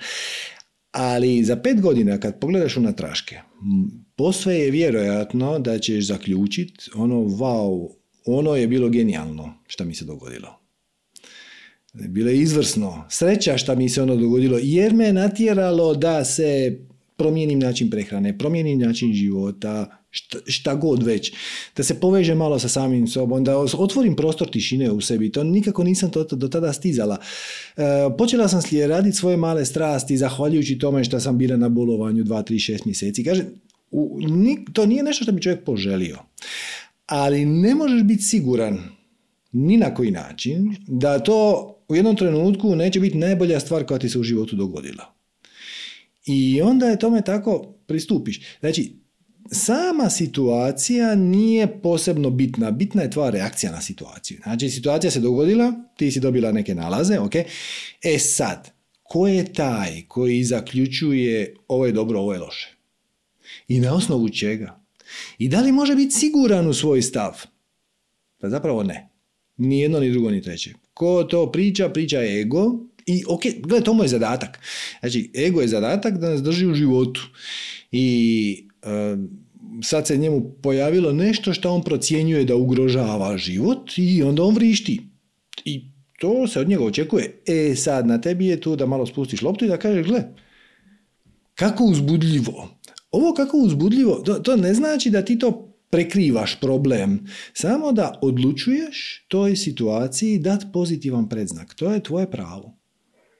[0.90, 3.40] Ali za pet godina kad pogledaš na traške,
[4.16, 7.88] posve je vjerojatno da ćeš zaključiti ono wow,
[8.26, 10.60] ono je bilo genijalno što mi se dogodilo.
[11.94, 13.04] Bilo je izvrsno.
[13.10, 16.78] Sreća što mi se ono dogodilo jer me natjeralo da se
[17.16, 21.32] promijenim način prehrane, promijenim način života, šta, šta god već,
[21.76, 25.84] da se poveže malo sa samim sobom, da otvorim prostor tišine u sebi, to nikako
[25.84, 27.18] nisam to, do tada stizala.
[27.76, 27.82] E,
[28.18, 32.72] počela sam raditi svoje male strasti, zahvaljujući tome što sam bila na bolovanju 2, 3,
[32.72, 33.24] 6 mjeseci.
[33.24, 33.44] Kaže,
[33.90, 34.18] u,
[34.72, 36.18] to nije nešto što bi čovjek poželio,
[37.06, 38.78] ali ne možeš biti siguran
[39.52, 44.08] ni na koji način da to u jednom trenutku neće biti najbolja stvar koja ti
[44.08, 45.14] se u životu dogodila.
[46.26, 48.40] I onda je tome tako pristupiš.
[48.60, 48.96] Znači,
[49.50, 52.70] sama situacija nije posebno bitna.
[52.70, 54.38] Bitna je tvoja reakcija na situaciju.
[54.42, 57.34] Znači, situacija se dogodila, ti si dobila neke nalaze, ok?
[58.02, 58.70] E sad,
[59.02, 62.76] ko je taj koji zaključuje ovo je dobro, ovo je loše?
[63.68, 64.80] I na osnovu čega?
[65.38, 67.42] I da li može biti siguran u svoj stav?
[68.40, 69.08] Pa zapravo ne.
[69.56, 70.72] Ni jedno, ni drugo, ni treće.
[70.94, 72.78] Ko to priča, priča ego.
[73.06, 74.58] I ok, gledaj, to mu je zadatak.
[75.00, 77.20] Znači, ego je zadatak da nas drži u životu.
[77.92, 78.68] I
[79.82, 85.00] sad se njemu pojavilo nešto što on procjenjuje da ugrožava život i onda on vrišti.
[85.64, 85.84] I
[86.18, 87.42] to se od njega očekuje.
[87.46, 90.22] E sad, na tebi je tu da malo spustiš loptu i da kažeš, gle,
[91.54, 92.68] kako uzbudljivo.
[93.10, 97.26] Ovo kako uzbudljivo, to, to ne znači da ti to prekrivaš problem.
[97.52, 101.74] Samo da odlučuješ toj situaciji dati pozitivan predznak.
[101.74, 102.78] To je tvoje pravo.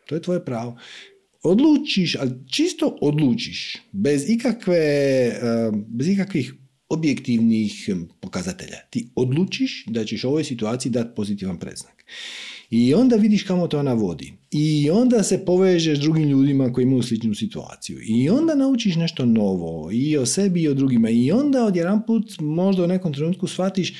[0.07, 0.79] To je tvoje pravo
[1.45, 5.33] odlučiš, ali čisto odlučiš, bez ikakve,
[5.89, 6.55] bez ikakvih
[6.89, 7.89] objektivnih
[8.21, 8.77] pokazatelja.
[8.91, 12.05] Ti odlučiš da ćeš ovoj situaciji dati pozitivan preznak.
[12.71, 14.33] I onda vidiš kamo to ona vodi.
[14.51, 17.99] I onda se povežeš s drugim ljudima koji imaju sličnu situaciju.
[18.07, 21.11] I onda naučiš nešto novo i o sebi i o drugima.
[21.11, 23.95] I onda odjedan put možda u nekom trenutku shvatiš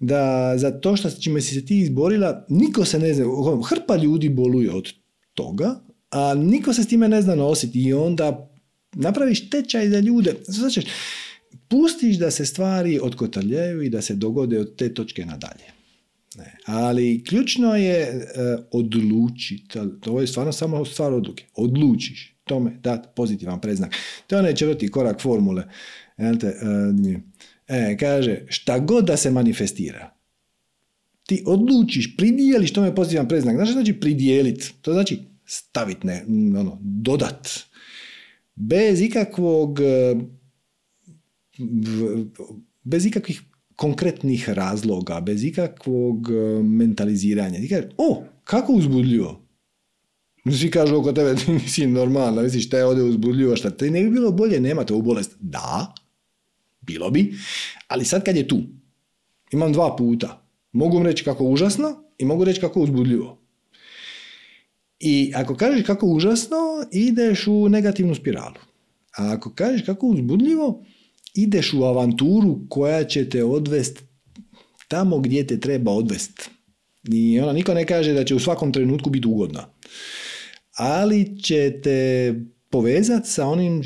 [0.00, 3.24] da za to što čime si se ti izborila, niko se ne zna,
[3.68, 4.92] hrpa ljudi boluje od
[5.34, 5.80] toga,
[6.10, 8.50] a niko se s time ne zna nositi i onda
[8.92, 10.34] napraviš tečaj za ljude.
[10.46, 10.86] Znači,
[11.68, 15.72] pustiš da se stvari odkotaljaju i da se dogode od te točke nadalje.
[16.36, 16.56] Ne.
[16.66, 18.26] Ali ključno je e,
[18.70, 23.94] odlučiti, to je stvarno samo stvar odluke, odlučiš tome dati pozitivan preznak.
[24.26, 25.64] To je onaj četvrti korak formule.
[26.18, 26.32] E,
[27.68, 30.14] e, kaže, šta god da se manifestira,
[31.36, 33.56] ti odlučiš, pridijeliš tome pozitivan preznak.
[33.56, 34.72] Znači, znači pridijeliti?
[34.80, 36.24] To znači staviti, ne,
[36.60, 37.48] ono, dodat.
[38.54, 40.16] Bez ikakvog, e,
[42.82, 43.42] bez ikakvih
[43.76, 47.60] konkretnih razloga, bez ikakvog e, mentaliziranja.
[47.60, 49.42] Ti kažeš, o, kako uzbudljivo.
[50.58, 54.02] Svi kažu oko tebe, ti nisi normalna, misliš šta je ovdje uzbudljivo, šta te ne
[54.02, 55.36] bi bilo bolje, nemate ovu bolest.
[55.40, 55.94] Da,
[56.80, 57.34] bilo bi,
[57.88, 58.60] ali sad kad je tu,
[59.52, 60.41] imam dva puta.
[60.72, 63.38] Mogu reći kako užasno i mogu reći kako uzbudljivo.
[65.00, 66.56] I ako kažeš kako užasno,
[66.92, 68.56] ideš u negativnu spiralu.
[69.18, 70.84] A ako kažeš kako uzbudljivo,
[71.34, 74.02] ideš u avanturu koja će te odvest
[74.88, 76.50] tamo gdje te treba odvest.
[77.12, 79.66] I ona niko ne kaže da će u svakom trenutku biti ugodna.
[80.76, 82.34] Ali će te
[82.70, 83.82] povezati sa onim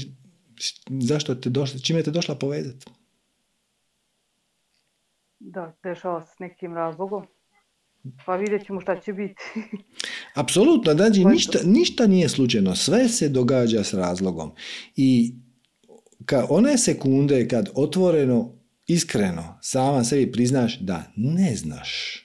[0.88, 2.86] zašto te došla, čime te došla povezati.
[5.48, 7.26] Da, dešava s nekim razlogom.
[8.26, 9.42] Pa vidjet ćemo šta će biti.
[10.42, 14.50] Apsolutno, znači ništa, ništa nije slučajno, sve se događa s razlogom.
[14.96, 15.34] I
[16.24, 22.22] ka one sekunde kad otvoreno, iskreno, sama sebi priznaš da ne znaš,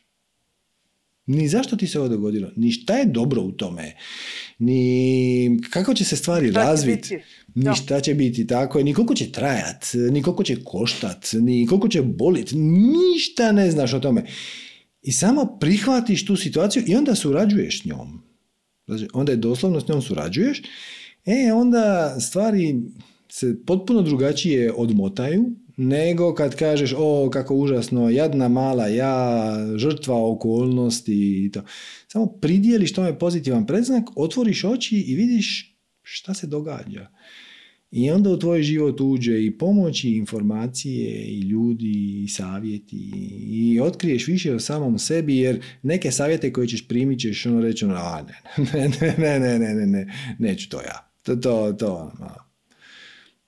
[1.25, 3.95] ni zašto ti se ovo dogodilo, ni šta je dobro u tome,
[4.59, 7.19] ni kako će se stvari razviti,
[7.55, 11.87] ni šta će biti tako, ni koliko će trajat, ni koliko će koštat, ni koliko
[11.87, 14.25] će bolit, ništa ne znaš o tome.
[15.01, 18.21] I samo prihvatiš tu situaciju i onda surađuješ s njom.
[18.87, 20.61] Znači, onda je doslovno s njom surađuješ.
[21.25, 22.75] E, onda stvari
[23.29, 25.45] se potpuno drugačije odmotaju
[25.77, 31.61] nego kad kažeš o kako užasno, jadna mala ja, žrtva okolnosti i to.
[32.07, 37.07] Samo pridijeliš tome pozitivan predznak, otvoriš oči i vidiš šta se događa.
[37.91, 43.11] I onda u tvoj život uđe i pomoći, i informacije, i ljudi, i savjeti,
[43.47, 47.85] i otkriješ više o samom sebi, jer neke savjete koje ćeš primit ćeš ono reći,
[47.85, 48.25] ono, a
[48.57, 51.11] ne, ne, ne, ne, ne, ne, ne, neću to ja.
[51.23, 52.11] To, to, to,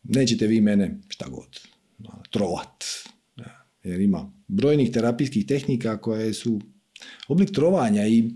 [0.04, 1.60] nećete vi mene šta god,
[2.32, 2.84] trovat.
[3.84, 6.62] Jer ima brojnih terapijskih tehnika koje su
[7.28, 8.32] oblik trovanja i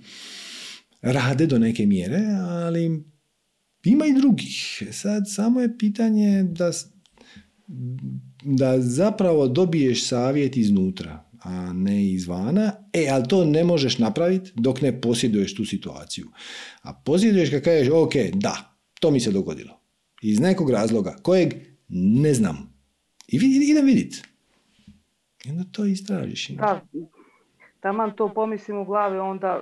[1.02, 3.04] rade do neke mjere, ali
[3.88, 4.84] ima i drugih.
[4.92, 6.72] Sad samo je pitanje da,
[8.44, 12.72] da zapravo dobiješ savjet iznutra, a ne izvana.
[12.94, 16.28] E, ali to ne možeš napraviti dok ne posjeduješ tu situaciju.
[16.82, 19.80] A posjeduješ kad kažeš, ok, da, to mi se dogodilo.
[20.22, 21.54] Iz nekog razloga, kojeg
[21.90, 22.74] ne znam.
[23.28, 24.28] I vidi, idem vidit.
[25.46, 26.50] I onda to istražiš.
[26.50, 26.82] Da,
[27.80, 29.62] taman to pomislim u glavi, onda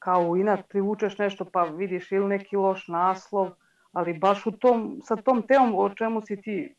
[0.00, 3.50] kao inat privučeš nešto pa vidiš ili neki loš naslov,
[3.92, 6.74] ali baš u tom, sa tom temom o čemu si ti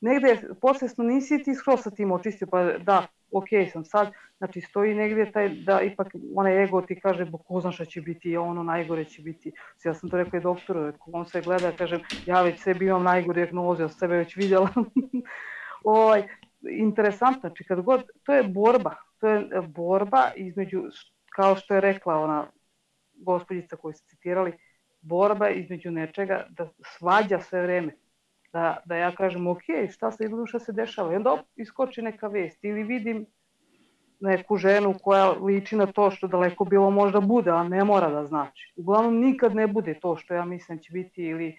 [0.00, 4.94] negdje posvjesno nisi ti skroz sa tim očistio, pa da, ok sam sad, znači stoji
[4.94, 8.62] negdje taj da ipak onaj ego ti kaže, bo ko zna šta će biti, ono
[8.62, 9.52] najgore će biti.
[9.84, 13.42] Ja sam to rekao i doktoru, on se gleda, kažem, ja već sebi imam najgore
[13.42, 14.68] dijagnoze, ja sebe već vidjela.
[15.84, 16.28] ovaj,
[16.62, 20.82] interesantno, znači kad god, to je borba, to je borba između,
[21.36, 22.46] kao što je rekla ona
[23.14, 24.52] gospođica koju ste citirali,
[25.00, 27.96] borba između nečega da svađa sve vrijeme.
[28.52, 31.12] Da, da ja kažem, ok, šta se izgleda, šta se dešava.
[31.12, 33.26] I onda iskoči neka vest ili vidim
[34.20, 38.26] neku ženu koja liči na to što daleko bilo možda bude, a ne mora da
[38.26, 38.72] znači.
[38.76, 41.58] Uglavnom nikad ne bude to što ja mislim će biti ili,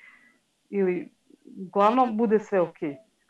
[0.69, 1.11] ili
[1.67, 2.77] uglavnom bude sve ok.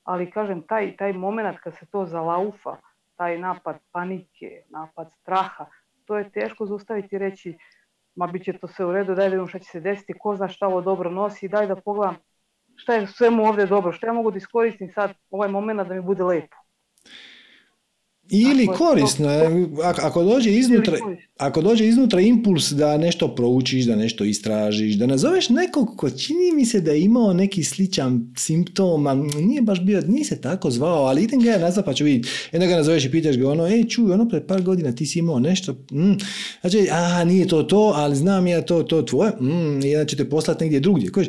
[0.03, 2.77] Ali kažem, taj, taj moment kad se to zalaufa,
[3.15, 5.65] taj napad panike, napad straha,
[6.05, 7.57] to je teško zaustaviti i reći
[8.15, 10.35] ma bit će to sve u redu, daj da vidimo šta će se desiti, ko
[10.35, 12.17] zna šta ovo dobro nosi, daj da pogledam
[12.75, 16.01] šta je svemu ovdje dobro, šta ja mogu da iskoristim sad ovaj moment da mi
[16.01, 16.60] bude lepo.
[18.33, 19.29] Ili korisno,
[20.01, 20.97] ako dođe iznutra,
[21.37, 26.51] ako dođe iznutra impuls da nešto proučiš, da nešto istražiš, da nazoveš nekog ko čini
[26.55, 30.71] mi se da je imao neki sličan simptom, a nije baš bio, nije se tako
[30.71, 32.29] zvao, ali idem ga ja nazvat pa ću vidjeti.
[32.51, 35.19] Jedna ga nazoveš i pitaš ga ono, ej čuj, ono pred par godina ti si
[35.19, 36.13] imao nešto, mm.
[36.61, 40.29] znači, a nije to to, ali znam ja to, to tvoje, mm, jedan će te
[40.29, 41.11] poslati negdje drugdje.
[41.11, 41.27] Kojiš,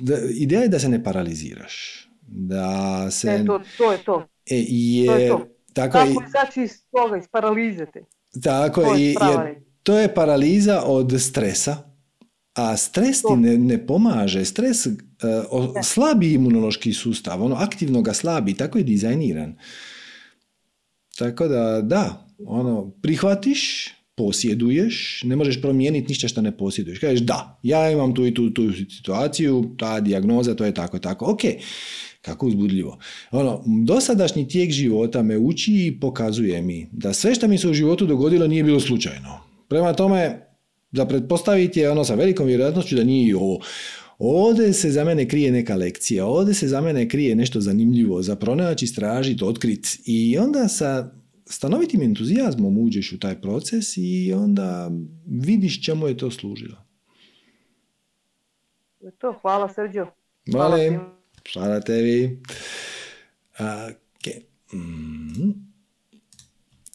[0.00, 2.08] da, ideja je da se ne paraliziraš.
[2.26, 3.28] Da se...
[3.28, 4.26] E, to, to je to.
[4.50, 5.46] E, je, to je to.
[5.72, 8.04] Tako Kako izaći iz toga, iz paralizete.
[8.42, 9.14] Tako to je, i,
[9.82, 11.76] to je paraliza od stresa,
[12.54, 14.44] a stres ti ne, ne pomaže.
[14.44, 14.92] Stres uh,
[15.82, 19.54] slabi imunološki sustav, ono aktivno ga slabi, tako je dizajniran.
[21.18, 26.98] Tako da, da, ono, prihvatiš, posjeduješ, ne možeš promijeniti ništa što ne posjeduješ.
[26.98, 31.24] Kažeš da, ja imam tu i tu, tu situaciju, ta dijagnoza, to je tako, tako.
[31.32, 31.40] Ok,
[32.22, 32.98] kako uzbudljivo.
[33.30, 37.74] Ono, dosadašnji tijek života me uči i pokazuje mi da sve što mi se u
[37.74, 39.40] životu dogodilo nije bilo slučajno.
[39.68, 40.46] Prema tome,
[40.92, 43.60] za pretpostaviti je ono sa velikom vjerojatnošću da nije i ovo.
[44.18, 48.36] Ovdje se za mene krije neka lekcija, ovdje se za mene krije nešto zanimljivo, za
[48.36, 49.98] pronaći, istražiti, otkriti.
[50.06, 51.10] I onda sa
[51.46, 54.90] stanovitim entuzijazmom uđeš u taj proces i onda
[55.26, 56.76] vidiš čemu je to služilo.
[59.18, 60.06] To, hvala Srđo.
[60.52, 60.76] Hvala,
[61.54, 62.40] hvala tebi.
[63.58, 64.42] Okay.
[64.72, 65.52] Mm.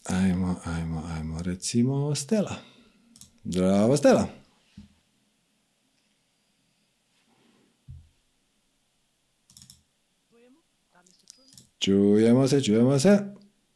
[0.04, 2.54] Ajmo, ajmo, ajmo, recimo Stela.
[3.44, 4.28] Zdravo, Stela.
[11.78, 13.18] Čujemo se, čujemo se.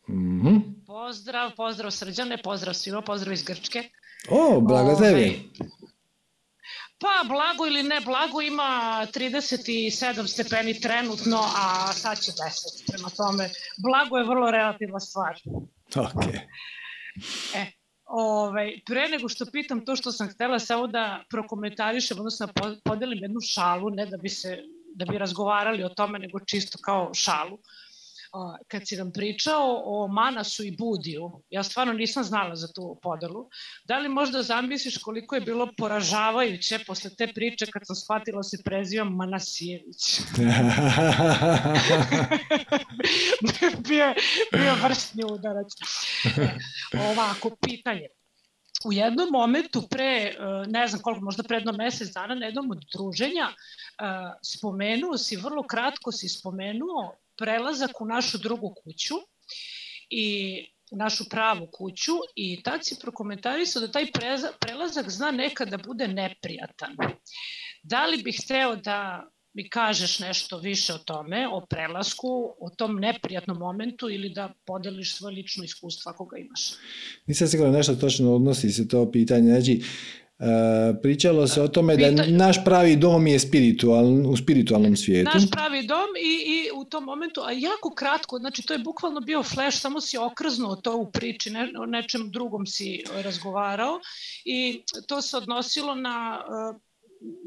[0.08, 0.84] Mm-hmm.
[0.86, 3.82] Pozdrav, pozdrav Srđane, pozdrav svima, pozdrav iz Grčke.
[4.28, 5.50] O, blago tebi.
[7.02, 12.92] Pa, blago ili ne blago, ima 37 stepeni trenutno, a sad će 10.
[12.92, 13.50] Prema tome,
[13.82, 15.34] blago je vrlo relativna stvar.
[15.96, 16.34] Ok.
[17.54, 17.66] E,
[18.04, 22.48] ovaj, pre nego što pitam to što sam htela samo da prokomentarišem, odnosno
[22.84, 24.62] podelim jednu šalu, ne da bi se
[24.94, 27.54] da bi razgovarali o tome, nego čisto kao šalu.
[27.54, 27.60] Uh,
[28.68, 33.48] kad si nam pričao o Manasu i Budiju, ja stvarno nisam znala za tu podelu,
[33.84, 38.62] da li možda zamisliš koliko je bilo poražavajuće posle te priče kad sam shvatila se
[38.64, 40.18] prezivam Manasijević?
[43.88, 44.14] bio,
[44.52, 45.72] bio vrstni udarac.
[47.10, 48.06] Ovako, pitanje
[48.84, 50.34] u jednom momentu pre,
[50.68, 53.48] ne znam koliko, možda pre jedno mesec dana na jednom od druženja,
[54.42, 59.14] spomenuo si, vrlo kratko si spomenuo prelazak u našu drugu kuću
[60.10, 60.56] i
[60.90, 64.06] našu pravu kuću i tad si prokomentarisao da taj
[64.60, 66.96] prelazak zna nekada da bude neprijatan.
[67.82, 72.28] Da li bih hteo da mi kažeš nešto više o tome, o prelasku,
[72.60, 76.60] o tom neprijatnom momentu ili da podeliš svoje lično iskustvo ako ga imaš?
[77.26, 79.50] Nisam sigurno nešto točno odnosi se to pitanje.
[79.50, 79.82] Znači,
[81.02, 85.30] pričalo se o tome da naš pravi dom je spiritual, u spiritualnom svijetu.
[85.34, 89.20] Naš pravi dom i, i u tom momentu, a jako kratko, znači to je bukvalno
[89.20, 94.00] bio flash, samo si okrznuo to u priči, ne, o nečem drugom si razgovarao
[94.44, 96.78] i to se odnosilo na, e,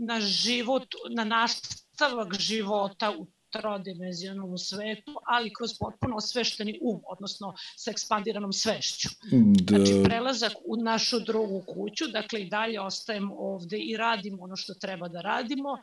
[0.05, 0.83] na život,
[1.15, 3.27] na nastavak života u
[3.59, 9.09] trodimenzionalnom svetu, ali kroz potpuno osvešteni um, odnosno sa ekspandiranom svešću.
[9.31, 9.77] Da.
[9.77, 14.73] Znači, prelazak u našu drugu kuću, dakle i dalje ostajemo ovde i radimo ono što
[14.73, 15.79] treba da radimo, e,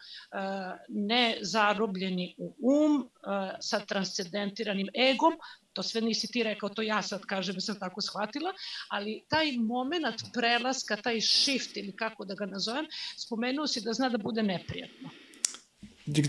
[0.89, 5.33] ne zarobljeni u um, e, sa transcendentiranim egom,
[5.73, 8.53] to sve nisi ti rekao, to ja sad kažem, sam tako shvatila,
[8.89, 12.87] ali taj moment prelaska, taj shift ili kako da ga nazovem,
[13.17, 15.11] spomenuo si da zna da bude neprijatno.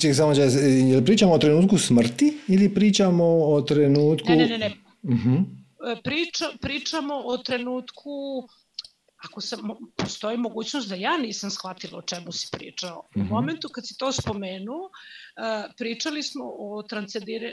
[0.02, 4.30] Ček, samo čas, je li pričamo o trenutku smrti ili pričamo o trenutku...
[4.30, 4.72] Ne, ne, ne, ne.
[5.04, 5.46] Uh-huh.
[6.04, 8.48] Priča, pričamo o trenutku
[9.26, 9.60] ako sam,
[9.96, 13.04] postoji mogućnost da ja nisam shvatila o čemu si pričao.
[13.16, 13.30] U mhm.
[13.30, 14.90] momentu kad si to spomenuo,
[15.78, 16.84] pričali smo o,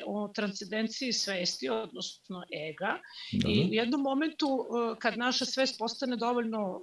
[0.06, 2.98] o transcendenciji svesti, odnosno ega,
[3.32, 3.48] da.
[3.48, 4.66] i u jednom momentu
[4.98, 6.80] kad naša svest postane dovoljno,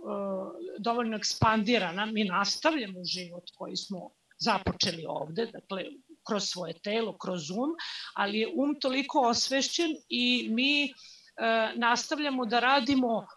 [0.79, 4.09] dovoljno ekspandirana, mi nastavljamo život koji smo
[4.39, 5.83] započeli ovde, dakle,
[6.27, 7.75] kroz svoje telo, kroz um,
[8.13, 10.91] ali je um toliko osvešćen i mi e,
[11.75, 13.27] nastavljamo da radimo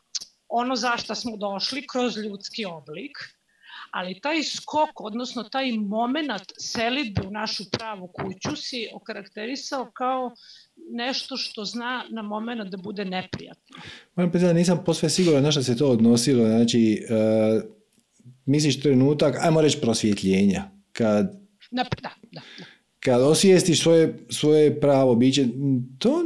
[0.48, 3.18] ono za što smo došli kroz ljudski oblik,
[3.90, 10.31] ali taj skok, odnosno taj moment selitbe u našu pravu kuću si okarakterisao kao
[10.93, 13.77] nešto što zna na moment da bude neprijatno.
[14.14, 16.47] Moram priznati, nisam posve siguran na što se to odnosilo.
[16.47, 17.62] Znači, uh,
[18.47, 21.40] misliš trenutak, ajmo reći prosvjetljenja kad,
[21.70, 22.40] da, da, da.
[23.01, 25.47] kad osvijestiš svoje, svoje pravo biće,
[25.98, 26.22] to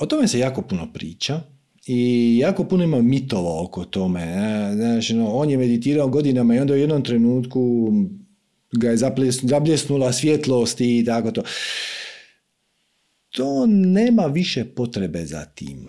[0.00, 1.40] o tome se jako puno priča
[1.86, 4.24] i jako puno ima mitova oko tome.
[4.74, 7.92] Znači, no, on je meditirao godinama i onda u jednom trenutku
[8.72, 8.96] ga je
[9.42, 11.42] zabljesnula svjetlost i tako to.
[13.30, 15.88] To nema više potrebe za tim.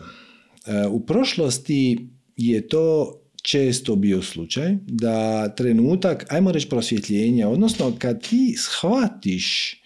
[0.65, 3.13] E, u prošlosti je to
[3.47, 9.77] često bio slučaj da trenutak, ajmo reći prosvjetljenja, odnosno kad ti shvatiš e,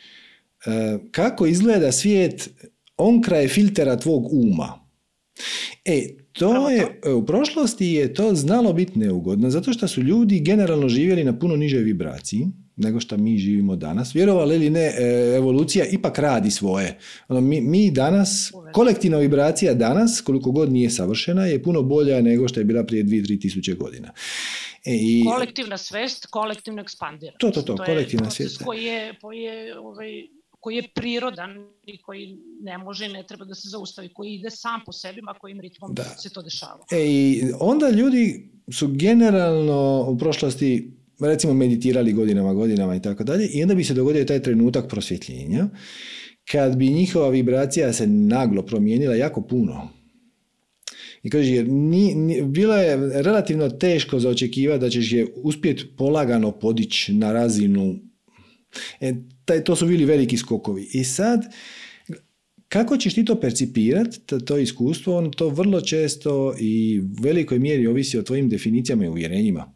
[1.12, 2.50] kako izgleda svijet
[2.98, 4.80] on kraj filtera tvog uma.
[5.86, 10.40] E, to je, e, u prošlosti je to znalo biti neugodno, zato što su ljudi
[10.40, 12.48] generalno živjeli na puno nižoj vibraciji
[12.82, 14.16] nego što mi živimo danas.
[14.16, 16.98] Vjerovali ili ne, e, evolucija ipak radi svoje.
[17.28, 22.48] Ono, mi, mi danas, kolektivna vibracija danas, koliko god nije savršena, je puno bolja nego
[22.48, 24.12] što je bila prije 2-3 tisuće godina.
[24.86, 27.34] E, i, kolektivna svest, kolektivno ekspandira.
[27.38, 28.64] To, to, to, to kolektivna svest.
[28.64, 30.28] Koji je, koji je ovaj,
[30.62, 34.82] koji je prirodan i koji ne može ne treba da se zaustavi, koji ide sam
[34.86, 36.04] po sebi, a kojim ritmom da.
[36.04, 36.86] se to dešava.
[36.92, 40.92] E, I onda ljudi su generalno u prošlosti
[41.22, 45.68] recimo meditirali godinama, godinama i tako dalje i onda bi se dogodio taj trenutak prosvjetljenja
[46.52, 49.90] kad bi njihova vibracija se naglo promijenila jako puno.
[51.24, 55.86] I kaže, jer ni, ni, bilo je relativno teško za očekivati da ćeš je uspjeti
[55.98, 58.00] polagano podići na razinu.
[59.00, 59.14] E,
[59.46, 60.90] taj, to su bili veliki skokovi.
[60.94, 61.42] I sad,
[62.72, 67.88] kako ćeš ti to percipirati, to, iskustvo, on to vrlo često i u velikoj mjeri
[67.88, 69.74] ovisi o tvojim definicijama i uvjerenjima.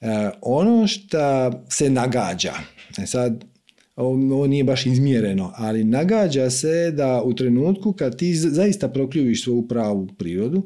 [0.00, 2.52] E, ono što se nagađa,
[2.98, 3.44] e sad,
[3.96, 9.68] ovo nije baš izmjereno, ali nagađa se da u trenutku kad ti zaista prokljuviš svoju
[9.68, 10.64] pravu prirodu,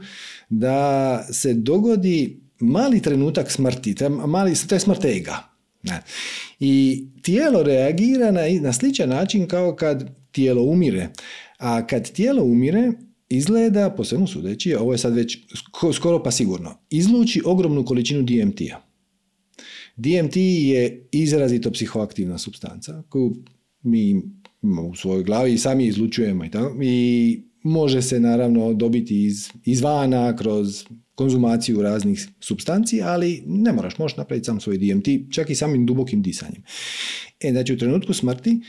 [0.48, 5.36] da se dogodi mali trenutak smrti, to je, mali, to je smrt ega.
[5.82, 6.02] Ne.
[6.60, 11.08] I tijelo reagira na, na sličan način kao kad tijelo umire.
[11.58, 12.92] A kad tijelo umire,
[13.28, 15.38] izgleda, po svemu sudeći, ovo je sad već
[15.94, 18.88] skoro pa sigurno, izluči ogromnu količinu DMT-a.
[19.96, 23.36] DMT je izrazito psihoaktivna substanca koju
[23.82, 24.22] mi
[24.90, 26.76] u svojoj glavi sami izlučujemo i tako.
[26.82, 34.16] I može se naravno dobiti iz, izvana kroz konzumaciju raznih substanci, ali ne moraš, možeš
[34.16, 36.62] napraviti sam svoj DMT, čak i samim dubokim disanjem.
[37.40, 38.60] E, znači u trenutku smrti,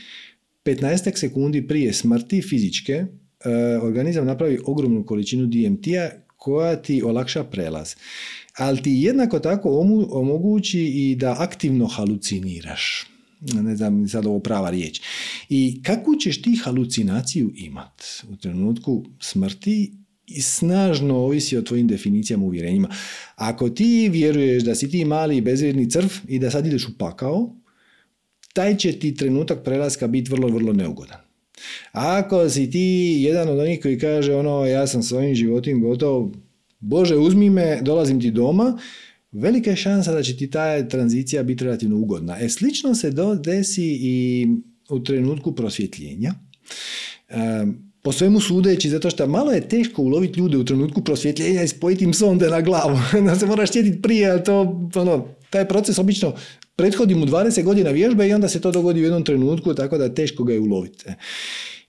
[0.64, 3.06] 15 sekundi prije smrti fizičke, e,
[3.82, 7.94] organizam napravi ogromnu količinu DMT-a koja ti olakša prelaz
[8.60, 9.68] ali ti jednako tako
[10.10, 13.06] omogući i da aktivno haluciniraš.
[13.40, 15.00] Ne znam sad ovo prava riječ.
[15.48, 19.92] I kakvu ćeš ti halucinaciju imat u trenutku smrti
[20.26, 22.88] i snažno ovisi o tvojim definicijama uvjerenjima.
[23.34, 27.56] Ako ti vjeruješ da si ti mali bezvjerni crv i da sad ideš u pakao,
[28.52, 31.18] taj će ti trenutak prelaska biti vrlo, vrlo neugodan.
[31.92, 36.30] Ako si ti jedan od onih koji kaže ono ja sam svojim životim gotov,
[36.80, 38.78] Bože, uzmi me, dolazim ti doma,
[39.32, 42.38] velika je šansa da će ti ta tranzicija biti relativno ugodna.
[42.40, 43.12] E, slično se
[43.44, 44.48] desi i
[44.88, 46.34] u trenutku prosvjetljenja.
[47.28, 47.66] E,
[48.02, 52.04] po svemu sudeći, zato što malo je teško uloviti ljude u trenutku prosvjetljenja i spojiti
[52.04, 52.98] im sonde na glavu.
[53.26, 56.34] da se moraš sjetiti prije, ali to, ono, taj proces obično
[56.80, 60.14] prethodi mu 20 godina vježbe i onda se to dogodi u jednom trenutku, tako da
[60.14, 61.04] teško ga je uloviti.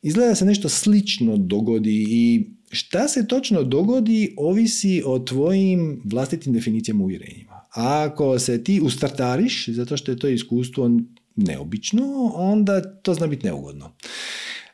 [0.01, 7.03] Izgleda se nešto slično dogodi i šta se točno dogodi ovisi o tvojim vlastitim definicijama
[7.03, 7.61] uvjerenjima.
[7.73, 10.91] Ako se ti ustartariš, zato što je to iskustvo
[11.35, 13.91] neobično, onda to zna biti neugodno.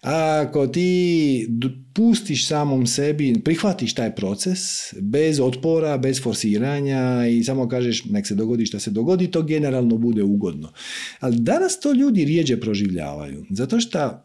[0.02, 1.49] Ako ti
[1.94, 4.60] pustiš samom sebi, prihvatiš taj proces
[5.02, 9.98] bez otpora, bez forsiranja i samo kažeš nek se dogodi što se dogodi, to generalno
[9.98, 10.72] bude ugodno.
[11.19, 14.24] Ali danas to ljudi rijeđe proživljavaju, zato što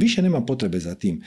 [0.00, 1.22] više nema potrebe za tim.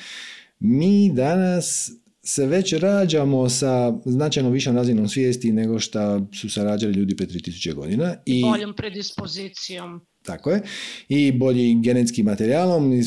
[0.59, 1.91] Mi danas
[2.23, 7.25] se već rađamo sa značajno višom razinom svijesti nego što su se rađali ljudi pre
[7.25, 8.15] 3000 godina.
[8.25, 10.01] I boljom predispozicijom.
[10.25, 10.61] Tako je.
[11.09, 13.03] I bolji genetskim materijalom, i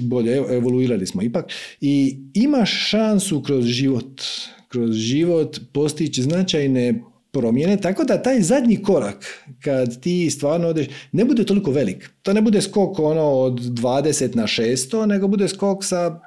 [0.00, 1.52] bolje evoluirali smo ipak.
[1.80, 4.22] I imaš šansu kroz život,
[4.68, 7.02] kroz život postići značajne
[7.32, 12.10] promjene, tako da taj zadnji korak, kad ti stvarno odeš, ne bude toliko velik.
[12.22, 16.20] To ne bude skok ono od 20 na 600, nego bude skok sa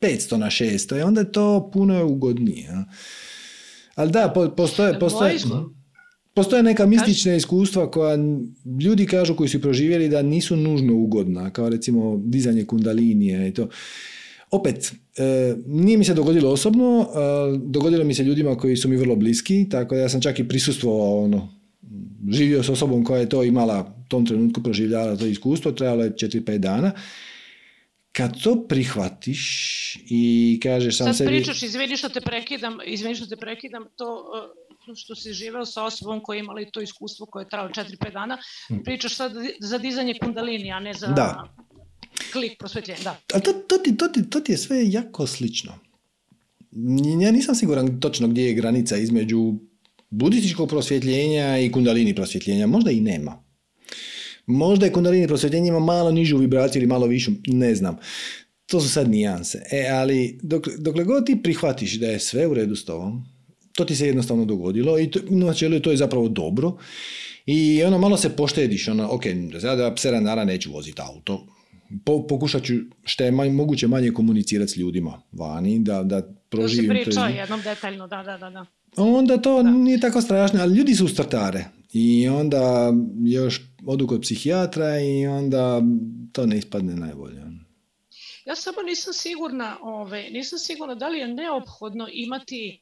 [0.00, 2.70] 500 na 600 i onda je to puno ugodnije.
[3.94, 5.38] Ali da, postoje, postoje,
[6.36, 8.18] postoje neka mistična iskustva koja
[8.80, 13.68] ljudi kažu koji su proživjeli da nisu nužno ugodna, kao recimo dizanje kundalinije i to.
[14.50, 17.08] Opet, e, nije mi se dogodilo osobno,
[17.64, 20.48] dogodilo mi se ljudima koji su mi vrlo bliski, tako da ja sam čak i
[20.48, 21.48] prisustvovao ono,
[22.30, 26.10] živio s osobom koja je to imala u tom trenutku proživljala to iskustvo, trajalo je
[26.10, 26.92] 4-5 dana
[28.12, 29.42] kad to prihvatiš
[30.10, 31.28] i kažeš sam Sad sebi...
[31.28, 35.84] pričaš, izvini što te prekidam, izvini što te prekidam, to uh, što si živeo sa
[35.84, 38.38] osobom koja imala to iskustvo koje je trajalo 4-5 dana,
[38.70, 38.82] mm.
[38.84, 41.54] pričaš sad za dizanje kundalini, a ne za da.
[42.32, 43.02] klik prosvetljenja.
[43.02, 43.18] Da.
[43.34, 45.72] A to, to, ti, to, ti, to ti je sve jako slično.
[47.22, 49.54] Ja nisam siguran točno gdje je granica između
[50.10, 52.66] budističkog prosvjetljenja i kundalini prosvjetljenja.
[52.66, 53.44] Možda i nema.
[54.46, 57.96] Možda je kundalini prosvjetljenje ima malo nižu vibraciju ili malo višu, ne znam.
[58.66, 59.62] To su sad nijanse.
[59.72, 63.35] E, ali dok, dokle god ti prihvatiš da je sve u redu s tobom,
[63.76, 66.76] to ti se jednostavno dogodilo i to, načelu to je zapravo dobro.
[67.46, 69.22] I ono malo se poštediš, ono, ok,
[69.60, 71.46] sada sedam dana neću voziti auto,
[72.04, 72.74] po, pokušat ću
[73.04, 76.90] što je manje, moguće manje komunicirati s ljudima vani, da, da proživim.
[76.90, 78.50] To si pričao jednom detaljno, da, da, da.
[78.50, 78.66] da.
[78.96, 79.70] Onda to da.
[79.70, 81.64] nije tako strašno, ali ljudi su startare.
[81.92, 82.92] I onda
[83.24, 85.82] još odu kod psihijatra i onda
[86.32, 87.46] to ne ispadne najbolje.
[88.46, 92.80] Ja samo nisam sigurna, ove, nisam sigurna da li je neophodno imati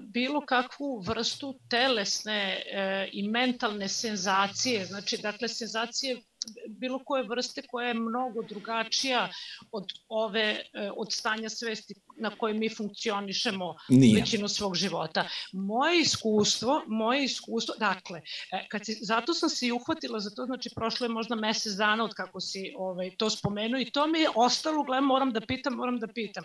[0.00, 6.22] bilo kakvu vrstu telesne e, i mentalne senzacije, znači dakle senzacije
[6.68, 9.28] bilo koje vrste koja je mnogo drugačija
[9.72, 14.20] od ove e, od stanja svesti na koje mi funkcionišemo Nije.
[14.20, 15.28] većinu svog života.
[15.52, 18.20] Moje iskustvo, moje iskustvo, dakle,
[18.52, 21.72] e, kad si, zato sam se i uhvatila za to, znači prošlo je možda mesec
[21.72, 25.40] dana od kako si ovaj, to spomenuo i to mi je ostalo, gledam, moram da
[25.40, 26.44] pitam, moram da pitam.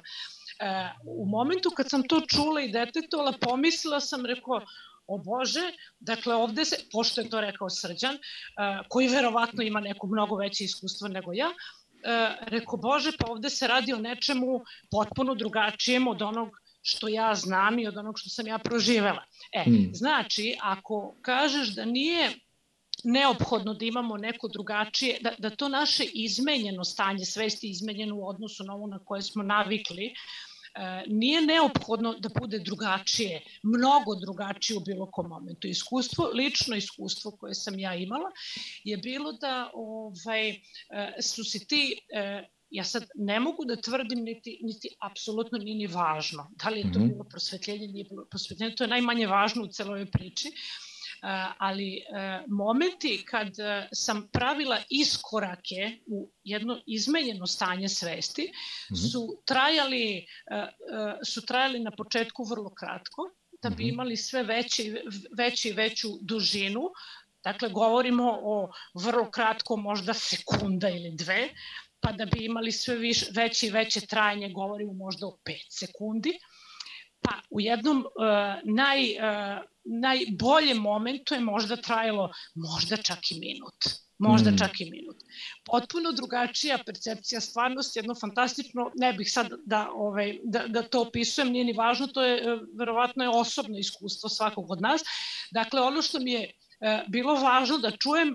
[0.61, 4.61] E, u momentu kad sam to čula i detektovala, pomislila sam, rekao,
[5.07, 10.07] o Bože, dakle ovde se, pošto je to rekao Srđan, uh, koji verovatno ima neko
[10.07, 14.61] mnogo veće iskustvo nego ja, uh, rekao Bože, pa ovde se radi o nečemu
[14.91, 16.49] potpuno drugačijem od onog
[16.81, 19.23] što ja znam i od onog što sam ja proživela.
[19.53, 19.89] E, hmm.
[19.93, 22.31] znači, ako kažeš da nije
[23.03, 28.63] neophodno da imamo neko drugačije, da, da to naše izmenjeno stanje svesti izmenjeno u odnosu
[28.63, 30.50] na ovo na koje smo navikli, uh, E,
[31.07, 35.67] nije neophodno da bude drugačije, mnogo drugačije u bilo kom momentu.
[35.67, 38.31] Iskustvo, lično iskustvo koje sam ja imala
[38.83, 40.57] je bilo da ovaj, e,
[41.21, 45.87] su si ti e, ja sad ne mogu da tvrdim niti, niti apsolutno nije ni
[45.87, 46.51] važno.
[46.63, 47.07] Da li je to mhm.
[47.07, 50.47] bilo prosvetljenje, nije bilo prosvetljenje, to je najmanje važno u celoj priči.
[50.47, 50.90] Uh,
[51.57, 52.03] ali
[52.47, 53.47] momenti kad
[53.93, 58.51] sam pravila iskorake u jedno izmenjeno stanje svesti
[58.91, 58.95] mhm.
[58.95, 60.25] su trajali,
[61.25, 63.21] su trajali na početku vrlo kratko,
[63.61, 63.93] da bi mhm.
[63.93, 64.95] imali sve veći,
[65.37, 66.81] veći i veću dužinu,
[67.43, 71.49] Dakle, govorimo o vrlo kratko, možda sekunda ili dve,
[71.99, 76.39] pa da bi imali sve više, veće i veće trajanje, govorimo možda o 5 sekundi.
[77.21, 78.05] Pa u jednom uh,
[78.63, 83.75] naj, uh, najboljem momentu je možda trajalo možda čak i minut.
[84.17, 84.57] Možda mm.
[84.57, 85.17] čak i minut.
[85.65, 91.51] Potpuno drugačija percepcija stvarnosti, jedno fantastično, ne bih sad da, ovaj, da, da to opisujem,
[91.51, 95.01] nije ni važno, to je e, verovatno je osobno iskustvo svakog od nas.
[95.51, 96.51] Dakle, ono što mi je
[97.07, 98.33] bilo važno da čujem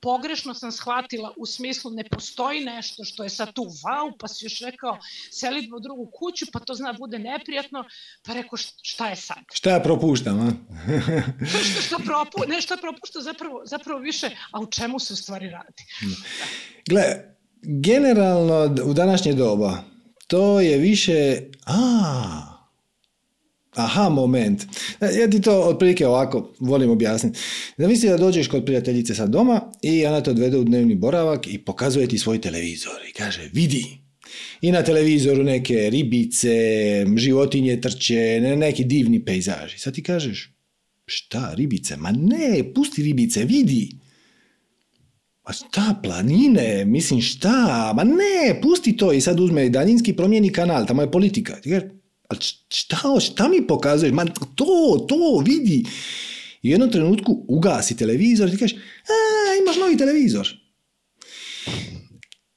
[0.00, 4.44] pogrešno sam shvatila u smislu ne postoji nešto što je sad tu wow, pa si
[4.44, 4.98] još rekao
[5.30, 7.84] selidba u drugu kuću, pa to zna bude neprijatno,
[8.26, 9.38] pa rekao šta je sad?
[9.52, 10.50] Šta ja propuštam, a?
[11.70, 15.50] šta, šta, propu, ne, šta propušta zapravo, zapravo više, a u čemu se u stvari
[15.50, 15.84] radi?
[16.88, 17.04] Gle,
[17.62, 19.82] generalno u današnje doba
[20.28, 22.57] to je više, a,
[23.74, 24.66] aha moment.
[25.00, 27.38] Ja ti to otprilike ovako volim objasniti.
[27.76, 31.58] Zamisli da dođeš kod prijateljice sa doma i ona te odvede u dnevni boravak i
[31.58, 33.98] pokazuje ti svoj televizor i kaže vidi.
[34.60, 36.48] I na televizoru neke ribice,
[37.16, 39.78] životinje trče, neki divni pejzaži.
[39.78, 40.54] Sad ti kažeš,
[41.06, 41.96] šta ribice?
[41.96, 43.90] Ma ne, pusti ribice, vidi.
[45.46, 50.86] Ma šta, planine, mislim šta, ma ne, pusti to i sad uzme daljinski promijeni kanal,
[50.86, 51.60] tamo je politika.
[51.60, 51.70] Ti
[52.28, 54.12] ali šta, šta mi pokazuješ?
[54.12, 54.24] Ma
[54.54, 55.84] to, to, vidi.
[56.62, 59.14] I u jednom trenutku ugasi televizor i ti kažeš, a,
[59.62, 60.48] imaš novi televizor.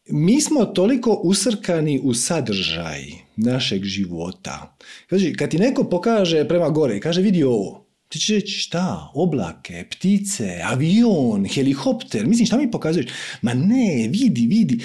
[0.10, 3.04] Mi smo toliko usrkani u sadržaj
[3.36, 4.78] našeg života.
[5.08, 9.86] Kaže, kad ti neko pokaže prema gore, kaže vidi ovo, ti ćeš reći šta, oblake,
[9.92, 13.12] ptice, avion, helikopter, mislim šta mi pokazuješ?
[13.42, 14.84] Ma ne, vidi, vidi.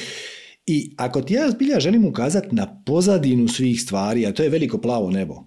[0.67, 4.79] I ako ti ja zbilja želim ukazati na pozadinu svih stvari, a to je veliko
[4.79, 5.45] plavo nebo,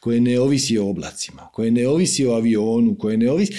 [0.00, 3.52] koje ne ovisi o oblacima, koje ne ovisi o avionu, koje ne ovisi...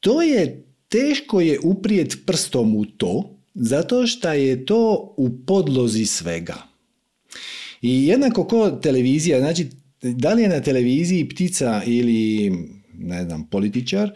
[0.00, 6.56] To je, teško je uprijet prstom u to, zato što je to u podlozi svega.
[7.82, 9.66] I jednako ko televizija, znači,
[10.02, 12.52] da li je na televiziji ptica ili,
[12.94, 14.10] ne znam, političar,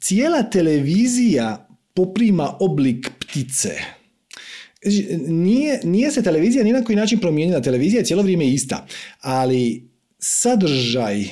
[0.00, 4.01] cijela televizija poprima oblik ptice
[5.28, 7.60] nije, nije se televizija ni na koji način promijenila.
[7.60, 8.86] Televizija je cijelo vrijeme ista,
[9.20, 9.88] ali
[10.18, 11.24] sadržaj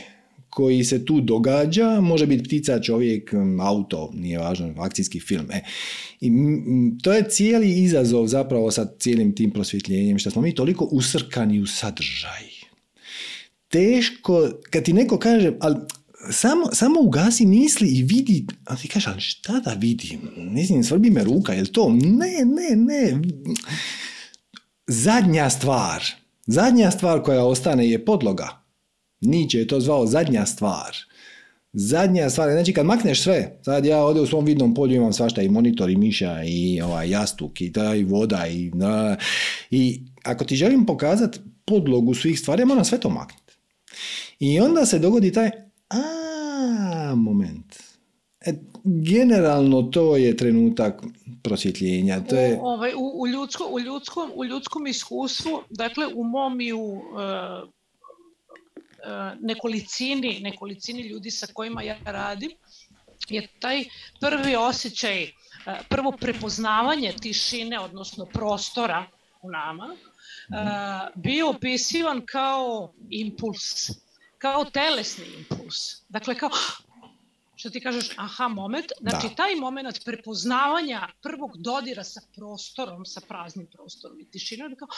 [0.50, 5.46] koji se tu događa, može biti ptica, čovjek, auto, nije važno, akcijski film.
[5.50, 5.60] E.
[6.20, 6.30] I
[7.02, 11.66] to je cijeli izazov zapravo sa cijelim tim prosvjetljenjem, što smo mi toliko usrkani u
[11.66, 12.44] sadržaj.
[13.68, 15.76] Teško, kad ti neko kaže, ali
[16.30, 20.20] samo, samo ugasi misli i vidi, a ti kažeš, ali šta da vidim?
[20.36, 21.88] Mislim, svrbi me ruka, je to?
[21.88, 23.20] Ne, ne, ne.
[24.86, 26.04] Zadnja stvar,
[26.46, 28.48] zadnja stvar koja ostane je podloga.
[29.20, 30.96] Niče je to zvao zadnja stvar.
[31.72, 35.42] Zadnja stvar, znači kad makneš sve, sad ja ovdje u svom vidnom polju imam svašta
[35.42, 38.70] i monitor i miša i ovaj jastuk i, taj voda i,
[39.70, 43.52] i ako ti želim pokazati podlogu svih stvari, ja moram sve to maknuti.
[44.38, 45.50] I onda se dogodi taj,
[45.90, 47.76] a, moment.
[48.40, 48.52] E,
[48.84, 51.02] generalno to je trenutak
[51.42, 52.20] prosvjetljenja.
[52.20, 52.58] To je...
[52.60, 56.78] u, ovaj, u, u, ljudsko, u, ljudskom, u ljudskom iskustvu, dakle u mom i u
[56.78, 57.02] uh,
[59.40, 62.50] nekolicini, nekolicini ljudi sa kojima ja radim,
[63.28, 63.84] je taj
[64.20, 65.30] prvi osjećaj,
[65.88, 69.06] prvo prepoznavanje tišine, odnosno prostora
[69.42, 69.96] u nama,
[71.14, 73.90] bio opisivan kao impuls
[74.40, 76.02] kao telesni impuls.
[76.08, 76.50] Dakle, kao,
[77.56, 79.34] što ti kažeš, aha, moment, znači da.
[79.34, 84.88] taj moment prepoznavanja prvog dodira sa prostorom, sa praznim prostorom i tišinom, kao,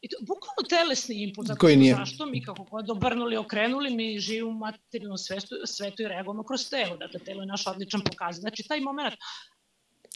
[0.00, 1.94] i to, bukvalno telesni impuls, zato Koji nije?
[1.94, 6.70] zašto mi kako god obrnuli, okrenuli, mi živimo u materijalnom svetu, svetu i reagujemo kroz
[6.70, 8.40] telo, dakle, telo je naš odličan pokazatelj.
[8.40, 9.14] Znači, taj moment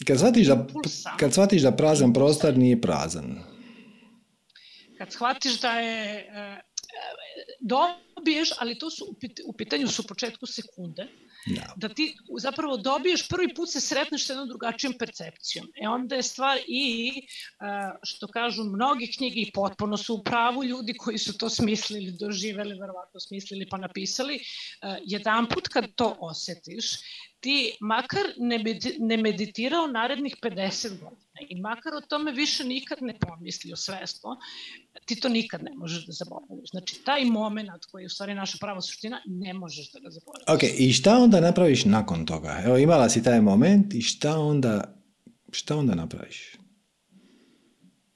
[0.06, 0.66] kad shvatiš, da,
[1.16, 3.38] kad shvatiš da prazan prostor nije prazan.
[4.98, 6.60] Kad shvatiš da je e,
[7.60, 11.06] dobiješ, ali to su u pitanju su u početku sekunde,
[11.46, 11.72] da.
[11.76, 15.66] da ti zapravo dobiješ prvi put se sretneš sa jednom drugačijom percepcijom.
[15.82, 17.12] E onda je stvar i,
[18.02, 22.80] što kažu mnogi knjige i potpuno su u pravu ljudi koji su to smislili, doživeli,
[22.80, 24.40] verovatno smislili pa napisali,
[25.04, 26.86] jedan put kad to osetiš,
[27.40, 28.64] ti makar ne,
[28.98, 34.36] ne meditirao narednih 50 godina i makar o tome više nikad ne pomislio svesno,
[35.04, 36.70] ti to nikad ne možeš da zaboraviš.
[36.70, 40.44] Znači, taj moment koji je u stvari naša prava suština, ne možeš da ga zaboraviš.
[40.48, 42.62] Ok, i šta onda napraviš nakon toga?
[42.64, 44.96] Evo, imala si taj moment i šta onda,
[45.52, 46.54] šta onda napraviš?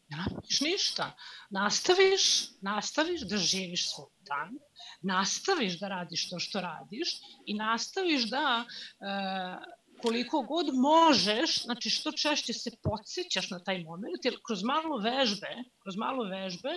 [0.08, 1.16] Ne napraviš ništa.
[1.50, 2.22] Nastaviš,
[2.60, 4.58] nastaviš da živiš svoj dan,
[5.04, 7.08] nastaviš da radiš to što radiš
[7.46, 14.24] i nastaviš da e, koliko god možeš, znači što češće se podsjećaš na taj moment,
[14.24, 15.52] jer kroz malo vežbe,
[15.82, 16.68] kroz malo vežbe,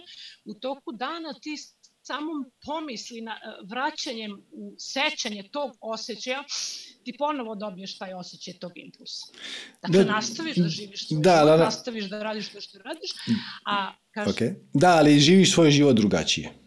[0.46, 1.56] u toku dana ti
[2.08, 3.38] samom pomisli na e,
[3.70, 6.44] vraćanjem u sećanje tog osjećaja,
[7.04, 9.26] ti ponovo dobiješ taj osjećaj tog impulsa.
[9.82, 11.64] Dakle, da, nastaviš da živiš svoj da, život, da, da.
[11.64, 13.12] nastaviš da radiš to što radiš,
[13.66, 14.32] a kaži...
[14.32, 14.56] Okay.
[14.74, 16.67] Da, ali živiš svoj život drugačije.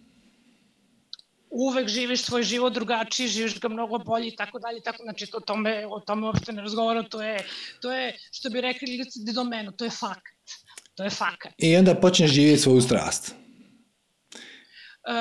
[1.51, 5.40] Uvek živiš svoj život drugačiji, živiš ga mnogo bolji i tako dalje, tako, znači o
[5.40, 7.47] tome, o tome uopšte ne razgovaram, to je,
[7.81, 10.40] to je, što bi rekli lice domenu, to je fakat.
[10.94, 11.52] To je fakat.
[11.59, 13.35] I onda počneš živjeti svoju strast.
[15.01, 15.12] E,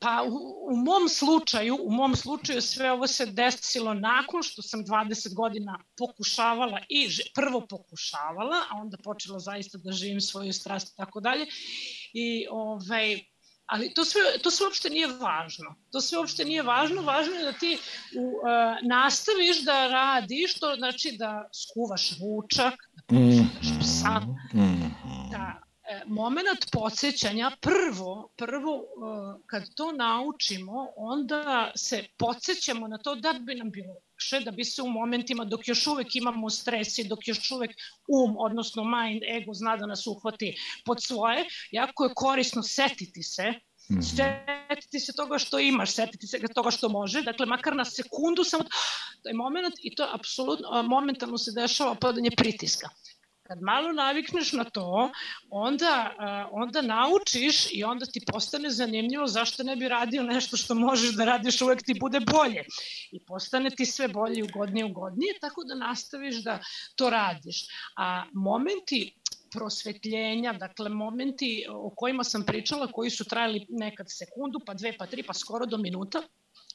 [0.00, 4.84] pa u, u mom slučaju, u mom slučaju sve ovo se desilo nakon što sam
[4.84, 10.96] 20 godina pokušavala i prvo pokušavala, a onda počela zaista da živim svoju strast i
[10.96, 11.46] tako dalje.
[12.12, 13.20] I ovaj
[13.70, 15.74] ali to sve, to sve uopšte nije važno.
[15.92, 17.02] To sve uopšte nije važno.
[17.02, 17.78] Važno je da ti
[18.18, 25.30] u, uh, nastaviš da radiš, to znači da skuvaš ručak, da poštaš psa, mm -hmm.
[25.30, 25.69] da
[26.06, 33.54] moment podsjećanja, prvo, prvo e, kad to naučimo, onda se podsjećamo na to da bi
[33.54, 37.28] nam bilo lakše, da bi se u momentima dok još uvek imamo stres i dok
[37.28, 37.70] još uvek
[38.08, 43.54] um, odnosno mind, ego zna da nas uhvati pod svoje, jako je korisno setiti se
[43.90, 44.68] Mm -hmm.
[44.68, 48.64] Setiti se toga što imaš, setiti se toga što može, dakle makar na sekundu samo
[49.22, 52.88] taj moment i to apsolutno momentalno se dešava padanje pritiska.
[53.50, 55.10] Kad malo navikneš na to,
[55.50, 56.14] onda,
[56.50, 61.24] onda naučiš i onda ti postane zanimljivo zašto ne bi radio nešto što možeš da
[61.24, 62.64] radiš, uvek ti bude bolje.
[63.12, 66.60] I postane ti sve bolje ugodnije ugodnije, tako da nastaviš da
[66.94, 67.66] to radiš.
[67.96, 69.14] A momenti
[69.52, 75.06] prosvetljenja, dakle momenti o kojima sam pričala, koji su trajali nekad sekundu, pa dve, pa
[75.06, 76.22] tri, pa skoro do minuta,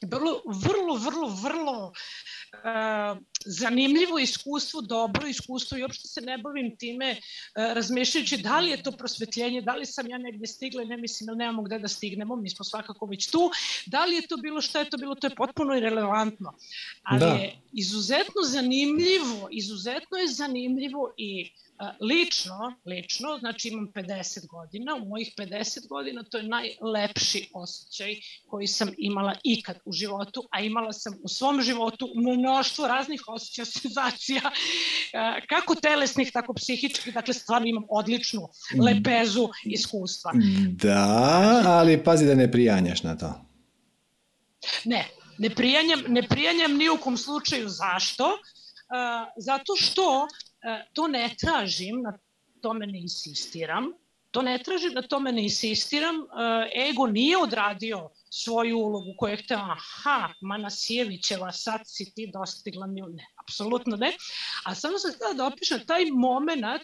[0.02, 1.92] vrlo, vrlo, vrlo uh,
[3.44, 7.18] zanimljivo iskustvo, dobro iskustvo i uopšte se ne bavim time uh,
[7.54, 11.26] razmišljajući da li je to prosvetljenje, da li sam ja negde stigla i ne mislim
[11.26, 13.50] da nemamo gde da stignemo, mi smo svakako već tu,
[13.86, 16.54] da li je to bilo, šta je to bilo, to je potpuno irelevantno.
[17.02, 17.26] Ali da.
[17.26, 21.50] je izuzetno zanimljivo, izuzetno je zanimljivo i
[22.00, 28.16] Lično, lično, znači imam 50 godina, u mojih 50 godina to je najlepši osjećaj
[28.46, 33.64] koji sam imala ikad u životu, a imala sam u svom životu mnoštvo raznih osjećaja,
[33.64, 34.40] senzacija,
[35.48, 38.80] kako telesnih, tako psihičkih, dakle stvarno imam odličnu mm.
[38.80, 40.32] lepezu iskustva.
[40.68, 43.34] Da, ali pazi da ne prijanjaš na to.
[44.84, 45.08] Ne,
[45.38, 48.38] ne prijanjam, ne prijanjam ni u kom slučaju zašto,
[49.36, 50.28] zato što
[50.92, 52.18] to ne tražim, na
[52.62, 53.92] tome ne insistiram,
[54.30, 59.36] to ne tražim, na tome ne insistiram, e, ego nije odradio svoju ulogu koju je
[59.36, 64.12] hteo, aha, Manasijevićeva, sad si ti dostigla mi, ne, apsolutno ne,
[64.64, 66.82] a samo sam htela da opišem taj moment, e,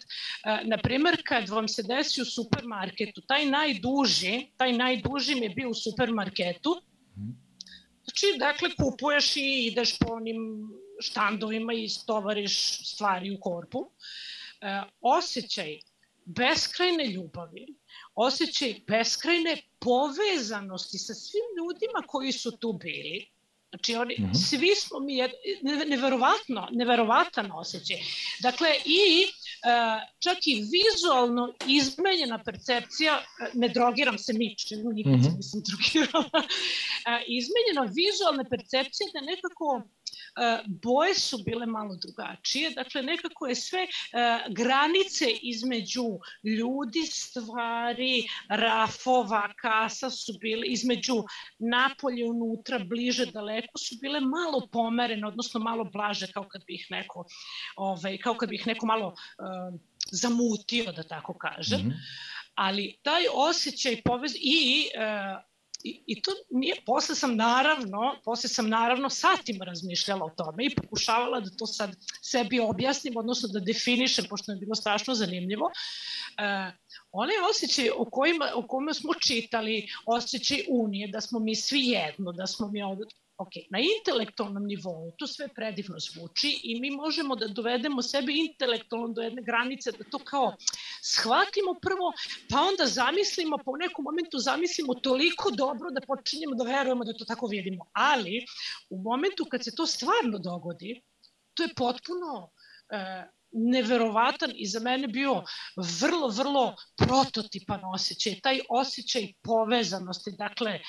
[0.63, 5.69] na primer, kad vam se desi u supermarketu, taj najduži, taj najduži mi je bio
[5.69, 6.81] u supermarketu,
[8.03, 10.69] znači, dakle, kupuješ i ideš po onim
[11.03, 13.89] štandovima i stovariš stvari u korpu.
[14.61, 15.79] E, osjećaj
[16.25, 17.67] beskrajne ljubavi,
[18.15, 23.33] osjećaj beskrajne povezanosti sa svim ljudima koji su tu bili,
[23.73, 24.49] Znači, oni, mm -hmm.
[24.49, 25.31] svi smo mi, jed,
[25.87, 27.97] neverovatno, neverovatan osjećaj.
[28.39, 29.25] Dakle, i
[30.19, 35.37] čak i vizualno izmenjena percepcija, e, ne drogiram se ničim, nikad mm -hmm.
[35.37, 39.83] nisam drogirala, uh, izmenjena vizualna percepcija da nekako
[40.65, 43.87] boje su bile malo drugačije, dakle nekako je sve
[44.49, 46.05] granice između
[46.43, 51.13] ljudi, stvari, rafova, kasa su bile, između
[51.59, 56.87] napolje, unutra, bliže, daleko su bile malo pomerene, odnosno malo blaže kao kad bi ih
[56.89, 57.25] neko,
[57.75, 59.15] ovaj, kao kad bi ih neko malo
[60.11, 61.81] zamutio, da tako kažem.
[61.81, 61.99] Mm -hmm.
[62.55, 65.43] Ali taj osjećaj povez i uh,
[65.83, 70.75] I, I to nije, posle sam naravno, posle sam naravno satima razmišljala o tome i
[70.75, 75.71] pokušavala da to sad sebi objasnim, odnosno da definišem, pošto je bilo strašno zanimljivo.
[76.37, 76.71] E,
[77.11, 82.31] onaj osjećaj o kojima, o kojima smo čitali, osjećaj unije, da smo mi svi jedno,
[82.31, 83.05] da smo mi ovde,
[83.37, 89.07] ok, na intelektualnom nivou to sve predivno zvuči i mi možemo da dovedemo sebe intelektualno
[89.13, 90.55] do jedne granice, da to kao
[91.03, 92.13] shvatimo prvo,
[92.49, 97.13] pa onda zamislimo, pa u nekom momentu zamislimo toliko dobro da počinjemo da verujemo da
[97.13, 97.85] to tako vidimo.
[97.93, 98.45] Ali
[98.89, 101.01] u momentu kad se to stvarno dogodi,
[101.53, 102.49] to je potpuno
[102.89, 105.43] e, neverovatan i za mene bio
[105.99, 108.39] vrlo, vrlo prototipan osjećaj.
[108.43, 110.79] Taj osjećaj povezanosti, dakle,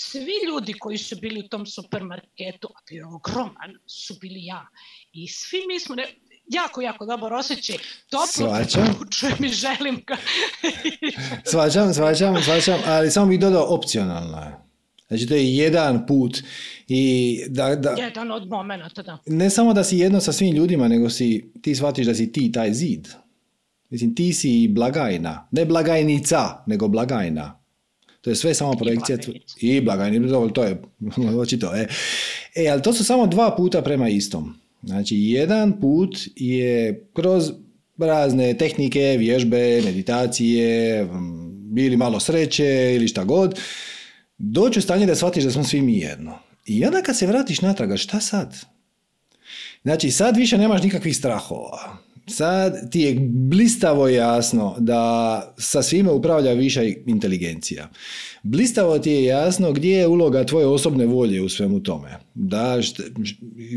[0.00, 4.66] svi ljudi koji su bili u tom supermarketu, a bio ogroman, su bili ja.
[5.12, 6.04] I svi mi smo, ne,
[6.46, 7.76] jako, jako dobar osjećaj.
[8.10, 10.16] Toplo preporučujem i želim ga.
[11.50, 14.56] svađam, svađam, svađam, ali samo bih dodao opcionalno je.
[15.08, 16.38] Znači to je jedan put
[16.88, 17.90] i da, da...
[17.98, 19.18] Jedan od momenta, da.
[19.26, 22.52] Ne samo da si jedno sa svim ljudima, nego si, ti shvatiš da si ti
[22.52, 23.08] taj zid.
[23.90, 25.48] Mislim, ti si blagajna.
[25.50, 27.57] Ne blagajnica, nego blagajna.
[28.20, 29.18] To je sve samo projekcija.
[29.60, 30.82] I blagajnica, to je
[31.42, 31.74] očito.
[31.74, 31.86] E.
[32.56, 34.54] e, ali to su samo dva puta prema istom.
[34.82, 37.50] Znači, jedan put je kroz
[37.98, 41.08] razne tehnike, vježbe, meditacije,
[41.70, 43.60] bili malo sreće ili šta god,
[44.38, 46.38] doći u stanje da shvatiš da smo svi mi jedno.
[46.66, 48.56] I onda kad se vratiš natrag, šta sad?
[49.82, 51.98] Znači, sad više nemaš nikakvih strahova.
[52.28, 57.90] Sad ti je blistavo jasno da sa svime upravlja viša inteligencija.
[58.42, 62.18] Blistavo ti je jasno gdje je uloga tvoje osobne volje u svemu tome.
[62.34, 62.78] Da,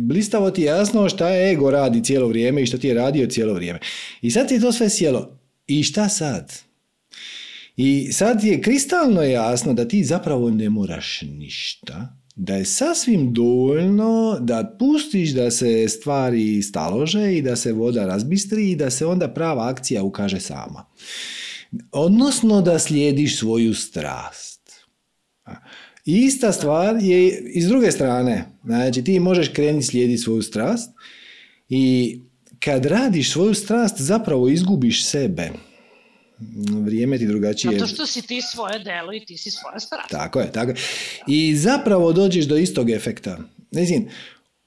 [0.01, 3.53] blistavo ti je jasno šta ego radi cijelo vrijeme i šta ti je radio cijelo
[3.53, 3.79] vrijeme.
[4.21, 5.37] I sad ti je to sve sjelo.
[5.67, 6.53] I šta sad?
[7.77, 14.37] I sad je kristalno jasno da ti zapravo ne moraš ništa, da je sasvim dovoljno
[14.39, 19.27] da pustiš da se stvari stalože i da se voda razbistri i da se onda
[19.27, 20.85] prava akcija ukaže sama.
[21.91, 24.71] Odnosno da slijediš svoju strast.
[26.05, 28.45] Ista stvar je i s druge strane.
[28.63, 30.89] Znači ti možeš krenuti slijediti svoju strast
[31.69, 32.17] i
[32.59, 35.49] kad radiš svoju strast zapravo izgubiš sebe
[36.85, 37.79] vrijeme ti drugačije.
[37.79, 40.09] Zato što si ti svoje delo i ti si svoja strast.
[40.09, 40.77] Tako je, tako je.
[41.27, 43.37] I zapravo dođeš do istog efekta.
[43.71, 44.07] Mislim,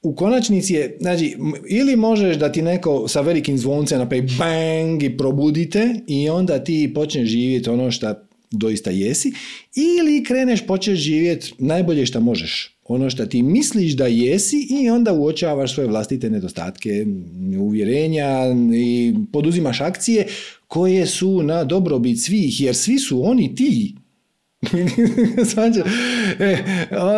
[0.01, 1.37] u konačnici je, znači,
[1.69, 6.91] ili možeš da ti neko sa velikim zvoncem napravi bang i probudite i onda ti
[6.95, 8.13] počneš živjeti ono što
[8.51, 9.33] doista jesi,
[9.75, 15.13] ili kreneš počeš živjeti najbolje što možeš ono što ti misliš da jesi i onda
[15.13, 17.05] uočavaš svoje vlastite nedostatke,
[17.59, 18.29] uvjerenja
[18.75, 20.27] i poduzimaš akcije
[20.67, 23.95] koje su na dobrobit svih, jer svi su oni ti.
[26.39, 26.57] E,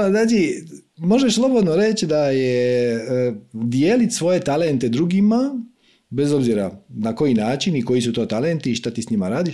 [0.10, 0.64] znači,
[0.98, 5.64] možeš slobodno reći da je e, dijeliti svoje talente drugima,
[6.10, 9.30] bez obzira na koji način i koji su to talenti i šta ti s njima
[9.30, 9.54] radiš,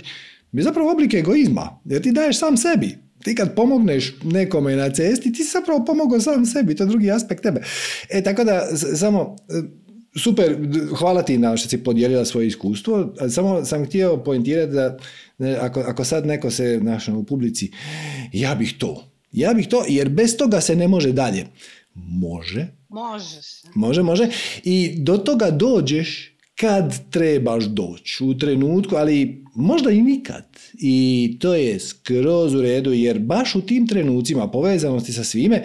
[0.52, 3.03] je zapravo oblik egoizma, jer ti daješ sam sebi.
[3.24, 7.10] Ti kad pomogneš nekome na cesti, ti si zapravo pomogao sam sebi, to je drugi
[7.10, 7.62] aspekt tebe.
[8.10, 9.62] E, tako da, samo, e,
[10.18, 10.56] super,
[10.98, 14.98] hvala ti na što si podijelila svoje iskustvo, samo sam htio poentirati da
[15.60, 17.70] ako, ako sad neko se našao u publici,
[18.32, 21.46] ja bih to, ja bih to, jer bez toga se ne može dalje.
[21.94, 22.66] Može.
[22.88, 23.68] Može se.
[23.74, 24.28] Može, može.
[24.64, 30.44] I do toga dođeš kad trebaš doći u trenutku, ali možda i nikad.
[30.72, 35.62] I to je skroz u redu, jer baš u tim trenucima povezanosti sa svime,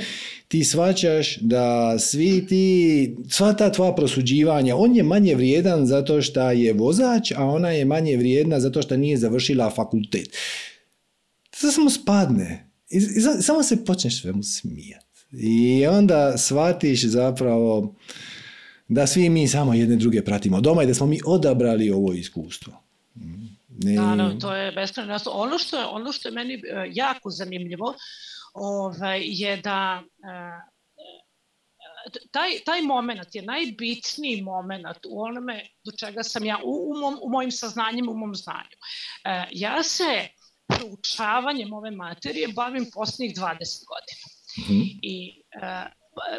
[0.47, 6.51] ti svačaš da svi ti, sva ta tvoja prosuđivanja, on je manje vrijedan zato što
[6.51, 10.37] je vozač, a ona je manje vrijedna zato što nije završila fakultet.
[11.61, 12.69] To samo spadne.
[12.89, 15.05] I, i samo se počneš svemu smijati.
[15.31, 17.95] I onda shvatiš zapravo
[18.89, 22.73] da svi mi samo jedne druge pratimo doma i da smo mi odabrali ovo iskustvo.
[23.83, 23.95] Ne...
[23.95, 25.17] Da, da, to je beskreno.
[25.31, 26.59] Ono što je, ono što je meni e,
[26.93, 27.93] jako zanimljivo
[28.53, 30.59] ovaj, je da e,
[32.31, 37.19] taj, taj moment je najbitniji moment u onome do čega sam ja, u, u, mom,
[37.21, 38.77] u mojim saznanjima, u mom znanju.
[39.25, 40.27] E, ja se
[40.67, 44.25] proučavanjem ove materije bavim posljednjih 20 godina.
[44.57, 44.99] Mm -hmm.
[45.01, 45.43] I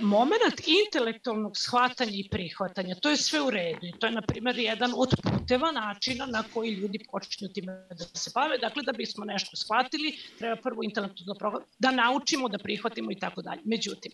[0.01, 4.93] moment intelektualnog shvatanja i prihvatanja, to je sve u redu to je, na primjer, jedan
[4.97, 8.59] od puteva načina na koji ljudi počinju time da se bave.
[8.59, 13.61] Dakle, da bismo nešto shvatili, treba prvo intelektualno da naučimo, da prihvatimo i tako dalje.
[13.65, 14.12] Međutim,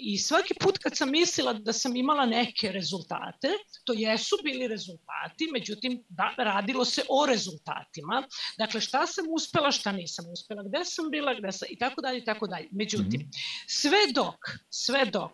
[0.00, 3.48] I svaki put kad sam mislila da sam imala neke rezultate,
[3.84, 8.22] to jesu bili rezultati, međutim da, radilo se o rezultatima.
[8.58, 12.18] Dakle, šta sam uspela, šta nisam uspela, gde sam bila, gde sam i tako dalje
[12.18, 12.68] i tako dalje.
[12.70, 13.30] Međutim, mhm.
[13.66, 14.36] sve dok,
[14.70, 15.32] sve dok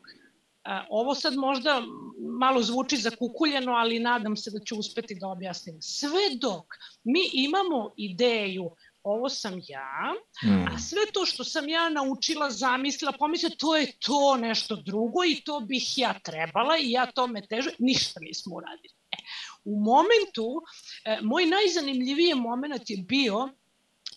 [0.88, 1.82] ovo sad možda
[2.38, 5.82] malo zvuči zakukuljeno, ali nadam se da ću uspeti da objasnim.
[5.82, 6.64] Sve dok
[7.05, 8.70] mi imamo ideju
[9.07, 10.15] ovo sam ja,
[10.45, 10.66] mm.
[10.74, 15.41] a sve to što sam ja naučila, zamislila, pomislila, to je to nešto drugo i
[15.45, 18.95] to bih ja trebala i ja tome težu, ništa nismo uradili.
[19.12, 19.16] E,
[19.65, 20.62] u momentu,
[21.05, 23.49] e, moj najzanimljiviji moment je bio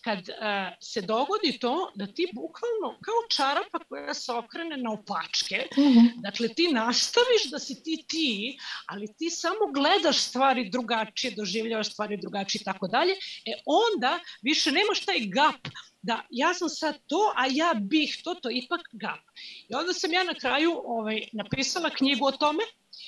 [0.04, 0.34] kad uh,
[0.80, 6.08] se dogodi to da ti bukvalno kao čarapa koja se okrene na opačke, mm -hmm.
[6.16, 12.16] dakle ti nastaviš da si ti ti, ali ti samo gledaš stvari drugačije, doživljavaš stvari
[12.16, 13.12] drugačije i tako dalje,
[13.46, 15.68] e onda više nemaš taj gap
[16.02, 19.20] da ja sam sad to, a ja bih to, to ipak gap.
[19.68, 22.62] I onda sam ja na kraju ovaj, napisala knjigu o tome,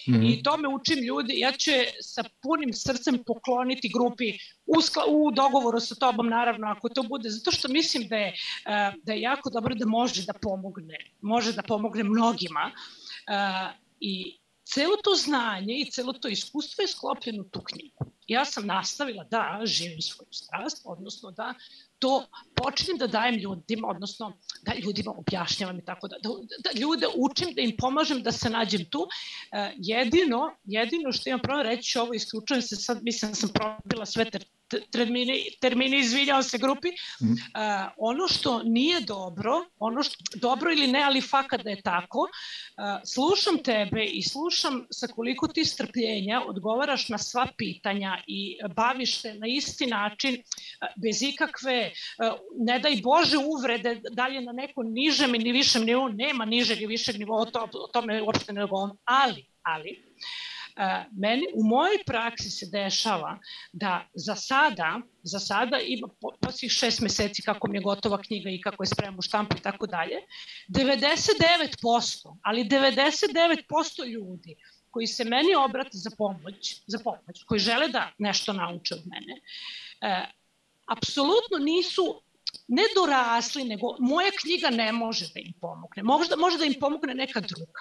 [0.08, 0.38] Mm -hmm.
[0.38, 1.70] I to me učim ljudi, ja ću
[2.00, 4.32] sa punim srcem pokloniti grupi
[4.66, 8.32] u, skla, u dogovoru sa tobom naravno ako to bude, zato što mislim da je,
[8.32, 14.38] uh, da je jako dobro da može da pomogne, može da pomogne mnogima uh, i
[14.64, 18.12] celo to znanje i celo to iskustvo je sklopljeno u tu knjigu.
[18.26, 21.54] ja sam nastavila da živim svoju strast, odnosno da
[22.02, 26.30] to počnem da dajem ljudima, odnosno da ljudima objašnjavam i tako da, da,
[26.64, 29.06] da ljude učim, da im pomažem da se nađem tu.
[29.52, 34.06] E, jedino, jedino što imam pravo reći, ovo isključujem se sad, mislim da sam probila
[34.06, 34.44] sve ter,
[34.90, 36.88] termini, termini izvinjao se grupi.
[36.88, 37.32] Mm.
[37.32, 37.38] Uh,
[37.96, 42.28] ono što nije dobro, ono što, dobro ili ne, ali fakat da je tako, uh,
[43.14, 49.34] slušam tebe i slušam sa koliko ti strpljenja odgovaraš na sva pitanja i baviš se
[49.34, 51.91] na isti način, uh, bez ikakve,
[52.58, 57.18] ne daj Bože uvrede dalje na neko nižem ili višem nivou, nema nižeg i višeg
[57.18, 59.96] nivoa, to, o tome uopšte ne govorim, ali, ali,
[61.10, 63.38] meni, u mojoj praksi se dešava
[63.72, 66.08] da za sada, za sada ima
[66.40, 69.62] posljednjih šest meseci kako mi je gotova knjiga i kako je spremam u štampu i
[69.62, 70.16] tako dalje,
[70.68, 74.56] 99%, ali 99% ljudi
[74.90, 79.40] koji se meni obrate za pomoć, za pomoć, koji žele da nešto nauče od mene,
[80.00, 80.26] e,
[80.86, 82.22] apsolutno nisu
[82.68, 86.02] ne dorasli, nego moja knjiga ne može da im pomogne.
[86.02, 87.80] Možda može da im pomogne neka druga.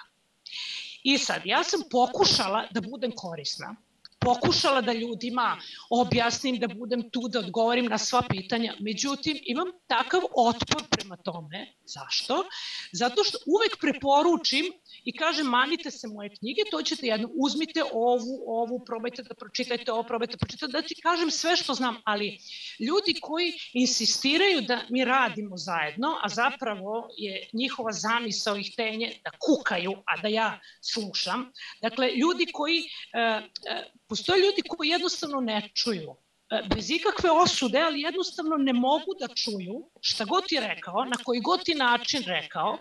[1.02, 3.76] I sad, ja sam pokušala da budem korisna
[4.22, 5.56] pokušala da ljudima
[5.90, 8.74] objasnim, da budem tu, da odgovorim na sva pitanja.
[8.80, 11.74] Međutim, imam takav otpor prema tome.
[11.84, 12.44] Zašto?
[12.92, 14.64] Zato što uvek preporučim
[15.04, 19.92] i kažem manite se moje knjige, to ćete jedno, uzmite ovu, ovu, probajte da pročitajte
[19.92, 22.38] ovo, probajte da pročitajte, da ti kažem sve što znam, ali
[22.78, 29.30] ljudi koji insistiraju da mi radimo zajedno, a zapravo je njihova zamisao i htenje da
[29.30, 31.52] kukaju, a da ja slušam,
[31.82, 36.16] dakle, ljudi koji uh, uh, Postoje ljudi koji jednostavno ne čuju
[36.50, 41.16] e, bez ikakve osude, ali jednostavno ne mogu da čuju šta god ti rekao, na
[41.24, 42.78] koji god ti način rekao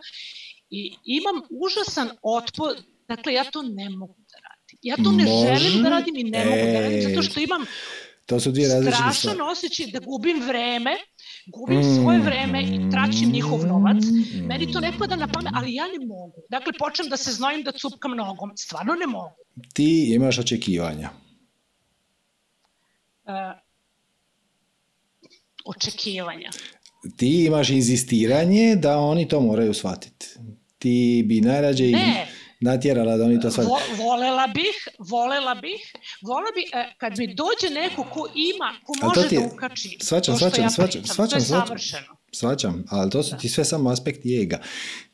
[0.71, 2.75] i imam užasan otpor,
[3.07, 4.79] dakle ja to ne mogu da radim.
[4.81, 5.55] Ja to ne Može?
[5.55, 6.45] želim da radim i ne e...
[6.45, 7.65] mogu da radim, zato što imam
[8.31, 10.91] to su dvije strašan osjećaj da gubim vreme,
[11.47, 11.95] gubim mm.
[11.95, 14.03] svoje vreme i traćim njihov novac.
[14.03, 14.45] Mm.
[14.45, 16.41] Meni to ne pada na pamet, ali ja ne mogu.
[16.49, 18.51] Dakle, počnem da se znojim da cupkam nogom.
[18.57, 19.35] Stvarno ne mogu.
[19.73, 21.09] Ti imaš očekivanja.
[23.23, 23.33] Uh,
[25.65, 26.49] očekivanja.
[27.17, 30.27] Ti imaš inzistiranje da oni to moraju shvatiti.
[30.81, 32.27] Ti bi najrađe ne.
[32.59, 33.71] natjerala da oni to shvatiti.
[33.71, 38.93] Vo, volela bih, volela bih, volela bih, e, kad mi dođe neko ko ima, ko
[39.01, 41.67] može je, da ukači svačam, to što svačam, ja svačam, pričam, svačam, to je svačam,
[41.67, 42.15] savršeno.
[42.31, 44.61] Svačam, ali to su ti sve samo aspekti ega.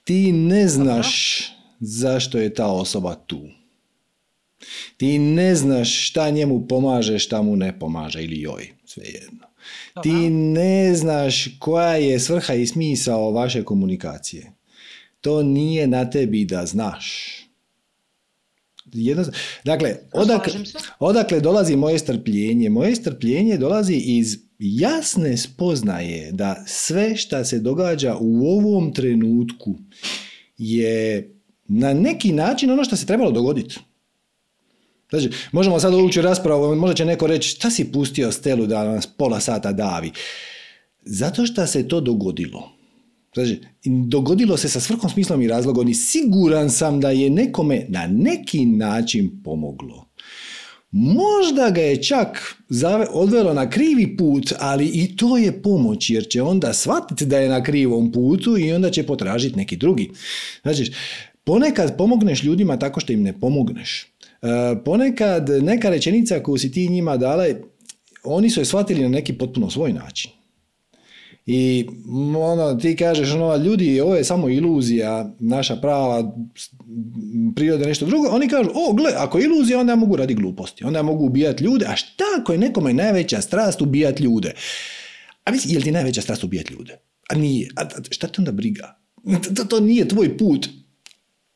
[0.03, 1.77] Ti ne znaš Dobro.
[1.79, 3.41] zašto je ta osoba tu.
[4.97, 9.47] Ti ne znaš šta njemu pomaže, šta mu ne pomaže ili joj, svejedno.
[10.03, 14.56] Ti ne znaš koja je svrha i smisao vaše komunikacije.
[15.27, 17.25] To nije na tebi da znaš.
[18.93, 19.25] Jedno,
[19.63, 20.53] dakle, odakle,
[20.99, 22.69] odakle dolazi moje strpljenje?
[22.69, 29.75] Moje strpljenje dolazi iz jasne spoznaje da sve što se događa u ovom trenutku
[30.57, 31.29] je
[31.67, 33.79] na neki način ono što se trebalo dogoditi.
[35.09, 38.83] Znači, možemo sad ući u raspravu, možda će neko reći, šta si pustio Stelu da
[38.83, 40.11] nas pola sata davi?
[41.01, 42.76] Zato što se to dogodilo.
[43.37, 48.07] Znači, dogodilo se sa svrhom, smislom i razlogom i siguran sam da je nekome na
[48.07, 50.07] neki način pomoglo.
[50.91, 52.55] Možda ga je čak
[53.11, 57.49] odvelo na krivi put, ali i to je pomoć, jer će onda shvatiti da je
[57.49, 60.11] na krivom putu i onda će potražiti neki drugi.
[60.61, 60.91] Znači,
[61.43, 64.07] ponekad pomogneš ljudima tako što im ne pomogneš.
[64.41, 64.47] E,
[64.85, 67.45] ponekad neka rečenica koju si ti njima dala,
[68.23, 70.36] oni su je shvatili na neki potpuno svoj način.
[71.49, 71.87] I
[72.37, 76.35] ono, ti kažeš, ono, ljudi, ovo je samo iluzija, naša prava
[77.55, 78.27] priroda nešto drugo.
[78.31, 80.83] Oni kažu, o, gle, ako je iluzija, onda ja mogu radi gluposti.
[80.83, 81.85] Onda ja mogu ubijati ljude.
[81.89, 84.53] A šta ako je nekome najveća strast ubijati ljude?
[85.43, 86.97] A misli, je li ti najveća strast ubijati ljude?
[87.29, 87.69] A nije.
[87.75, 88.99] A šta te onda briga?
[89.55, 90.69] To, to nije tvoj put.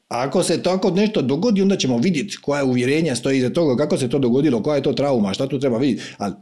[0.07, 3.97] A ako se tako nešto dogodi, onda ćemo vidjeti koja uvjerenja stoji iza toga, kako
[3.97, 6.03] se to dogodilo, koja je to trauma, šta tu treba vidjeti.
[6.17, 6.33] Ali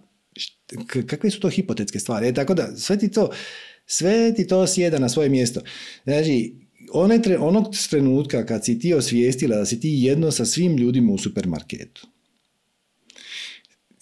[1.08, 2.28] kakve su to hipotetske stvari?
[2.28, 3.30] E, tako da, sve ti to,
[3.86, 5.62] sve ti to sjeda na svoje mjesto.
[6.04, 6.54] Znači,
[6.92, 11.14] one tre, onog trenutka kad si ti osvijestila da si ti jedno sa svim ljudima
[11.14, 12.08] u supermarketu,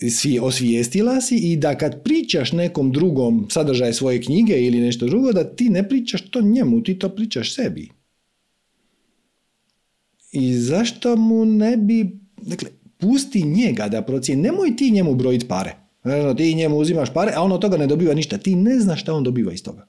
[0.09, 5.33] si osvijestila si i da kad pričaš nekom drugom sadržaj svoje knjige ili nešto drugo,
[5.33, 7.89] da ti ne pričaš to njemu, ti to pričaš sebi.
[10.31, 15.86] I zašto mu ne bi, dakle, pusti njega da procijeni, nemoj ti njemu brojiti pare.
[16.07, 18.37] Znači, ti njemu uzimaš pare, a on od toga ne dobiva ništa.
[18.37, 19.85] Ti ne znaš šta on dobiva iz toga.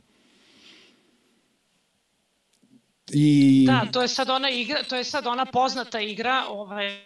[3.12, 3.64] I...
[3.66, 6.98] Da, to je sad ona igra, to je sad ona poznata igra ovaj,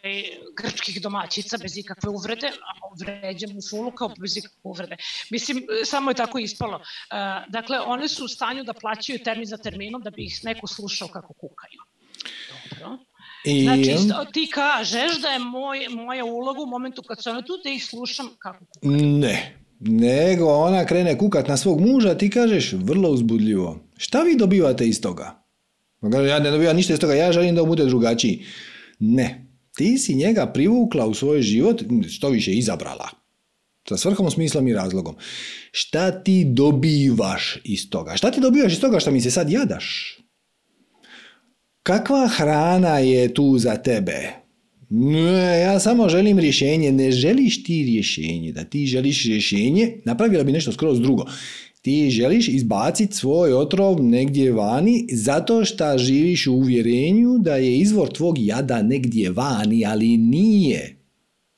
[0.57, 2.73] grčkih domaćica bez ikakve uvrede, a
[3.05, 4.97] vređam u fulu kao bez ikakve uvrede.
[5.31, 6.77] Mislim, samo je tako ispalo.
[6.77, 6.83] Uh,
[7.49, 11.09] dakle, one su u stanju da plaćaju termin za terminom da bi ih neko slušao
[11.09, 11.81] kako kukaju.
[13.45, 13.63] I...
[13.63, 17.71] Znači, ti kažeš da je moj, moja uloga u momentu kad su one tu da
[17.71, 19.07] ih slušam kako kukaju.
[19.07, 23.79] Ne, nego ona krene kukat na svog muža, ti kažeš vrlo uzbudljivo.
[23.97, 25.43] Šta vi dobivate iz toga?
[26.29, 28.45] Ja ne dobivam ništa iz toga, ja želim da bude drugačiji.
[28.99, 29.47] Ne,
[29.77, 33.09] ti si njega privukla u svoj život, što više izabrala.
[33.89, 35.15] Sa svrhom, smislom i razlogom.
[35.73, 38.17] Šta ti dobivaš iz toga?
[38.17, 40.19] Šta ti dobivaš iz toga što mi se sad jadaš?
[41.83, 44.43] Kakva hrana je tu za tebe?
[44.91, 46.93] Ne, ja samo želim rješenje.
[46.93, 48.53] Ne želiš ti rješenje.
[48.53, 51.25] Da ti želiš rješenje, napravila bi nešto skroz drugo.
[51.83, 58.09] Ti želiš izbaciti svoj otrov negdje vani zato što živiš u uvjerenju da je izvor
[58.09, 60.97] tvog jada negdje vani, ali nije.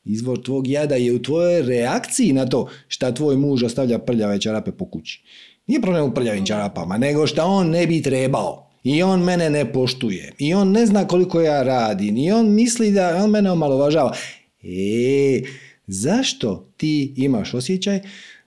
[0.04, 4.72] Izvor tvog jada je u tvojoj reakciji na to šta tvoj muž ostavlja prljave čarape
[4.72, 5.22] po kući.
[5.66, 8.63] Nije problem u prljavim čarapama, nego šta on ne bi trebao.
[8.84, 10.32] I on mene ne poštuje.
[10.38, 12.16] I on ne zna koliko ja radim.
[12.16, 14.16] I on misli da on mene omalovažava.
[14.62, 15.42] E,
[15.86, 18.00] zašto ti imaš osjećaj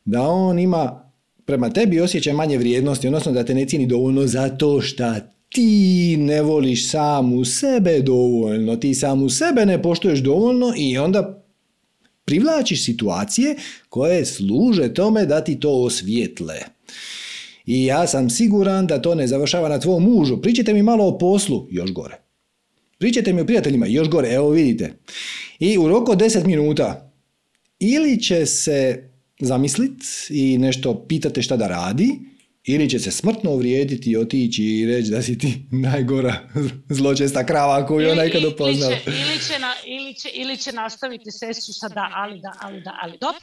[0.05, 1.11] da on ima
[1.45, 5.13] prema tebi osjeća manje vrijednosti, odnosno da te ne cijeni dovoljno zato što
[5.49, 11.43] ti ne voliš samu sebe dovoljno, ti samu sebe ne poštuješ dovoljno i onda
[12.25, 13.55] privlačiš situacije
[13.89, 16.55] koje služe tome da ti to osvijetle.
[17.67, 20.41] I ja sam siguran da to ne završava na tvom mužu.
[20.41, 22.17] Pričajte mi malo o poslu, još gore.
[22.97, 24.93] Pričajte mi o prijateljima, još gore, evo vidite.
[25.59, 27.11] I u roku od 10 minuta
[27.79, 32.19] ili će se zamislit i nešto pitate šta da radi,
[32.63, 35.61] ili će se smrtno uvrijediti i otići i reći da si ti
[35.91, 36.35] najgora
[36.89, 38.23] zločesta krava koju je ona
[38.53, 38.95] upoznala.
[39.05, 39.53] Ili, ili, će
[39.85, 43.39] ili, će, ili će nastaviti sesiju sa da, ali da, ali da, ali dobro.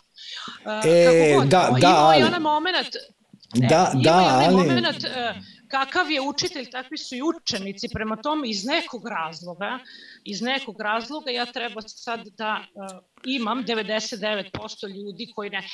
[0.65, 2.21] Uh, e, kako god, da, da, ali.
[2.21, 2.77] I onaj moment,
[3.55, 4.57] da, ima da, onaj ali...
[4.57, 7.89] moment uh, kakav je učitelj, takvi su i učenici.
[7.93, 9.79] Prema tome, iz nekog razloga,
[10.25, 15.65] iz nekog razloga ja treba sad da uh, imam 99% ljudi koji ne, uh,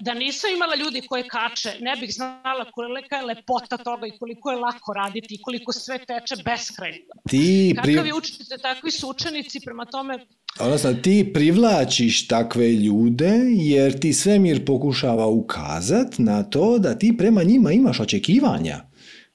[0.00, 4.50] da nisam imala ljudi koje kače, ne bih znala kolika je lepota toga i koliko
[4.50, 6.98] je lako raditi i koliko sve teče beskrajno.
[7.28, 7.94] Ti pri...
[7.94, 10.26] Kakav je učitelj, takvi su učenici, prema tome
[10.60, 17.42] Odnosno, ti privlačiš takve ljude jer ti svemir pokušava ukazat na to da ti prema
[17.42, 18.80] njima imaš očekivanja.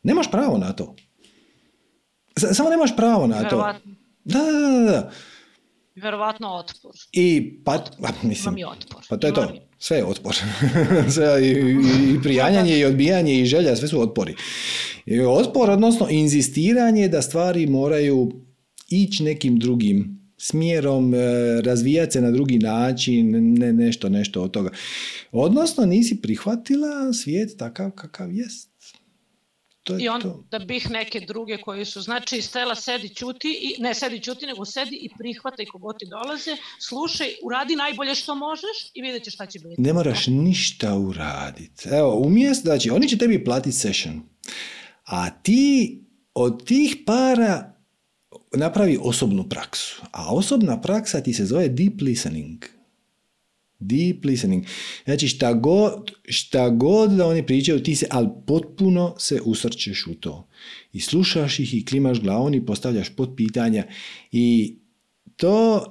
[0.03, 0.95] Nemaš pravo na to.
[2.53, 3.57] Samo nemaš pravo na to.
[3.57, 3.80] Da,
[4.26, 5.12] da, da, da.
[5.95, 6.91] Verovatno otpor.
[7.12, 9.06] I pa, pa mislim, otpor.
[9.10, 9.54] pa to je to.
[9.80, 10.36] Sve je otpor.
[11.14, 14.36] sve, i, i, prijanjanje, i odbijanje, i želja, sve su otpori.
[15.06, 18.32] I otpor, odnosno inzistiranje da stvari moraju
[18.90, 21.18] ići nekim drugim smjerom, e,
[21.62, 24.70] razvijati se na drugi način, ne, nešto, nešto od toga.
[25.32, 28.73] Odnosno, nisi prihvatila svijet takav kakav jest.
[29.84, 30.60] To I onda to.
[30.65, 34.95] bih neke druge koji su, znači Stela sedi ćuti, i, ne sedi ćuti, nego sedi
[34.95, 39.45] i prihvata i kogod ti dolaze, slušaj, uradi najbolje što možeš i vidjet ćeš šta
[39.45, 39.81] će biti.
[39.81, 41.89] Ne moraš ništa uraditi.
[41.89, 44.22] Evo, umjesto, znači, oni će tebi platiti session,
[45.05, 46.01] a ti
[46.34, 47.73] od tih para
[48.55, 50.01] napravi osobnu praksu.
[50.11, 52.65] A osobna praksa ti se zove deep listening.
[53.85, 54.65] Deep listening.
[55.05, 60.15] Znači šta god, šta god da oni pričaju, ti se, ali potpuno se usrčeš u
[60.15, 60.47] to.
[60.93, 63.84] I slušaš ih i klimaš glavom i postavljaš pod pitanja.
[64.31, 64.76] I
[65.35, 65.85] to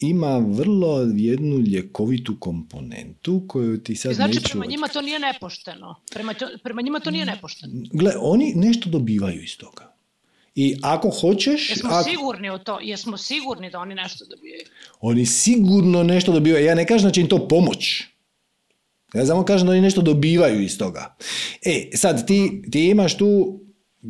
[0.00, 4.48] ima vrlo jednu ljekovitu komponentu koju ti sad znači, neću...
[4.50, 6.00] prema njima to nije nepošteno.
[6.14, 7.72] Prema, to, prema njima to nije nepošteno.
[7.92, 9.93] Gle, oni nešto dobivaju iz toga.
[10.54, 11.70] I ako hoćeš...
[11.70, 12.10] Jesmo ako...
[12.10, 12.78] sigurni u to?
[12.82, 14.62] Jesmo sigurni da oni nešto dobijaju?
[15.00, 16.64] Oni sigurno nešto dobivaju.
[16.64, 18.04] Ja ne kažem da će im to pomoć.
[19.14, 21.16] Ja samo kažem da oni nešto dobivaju iz toga.
[21.64, 23.60] E, sad ti, ti imaš tu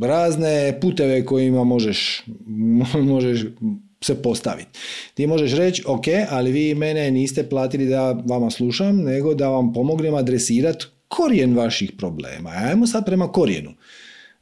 [0.02, 2.22] razne puteve kojima možeš,
[3.12, 3.40] možeš
[4.04, 4.78] se postaviti.
[5.14, 9.72] Ti možeš reći, ok, ali vi mene niste platili da vama slušam, nego da vam
[9.72, 12.50] pomognem adresirati korijen vaših problema.
[12.50, 13.74] Ajmo sad prema korijenu.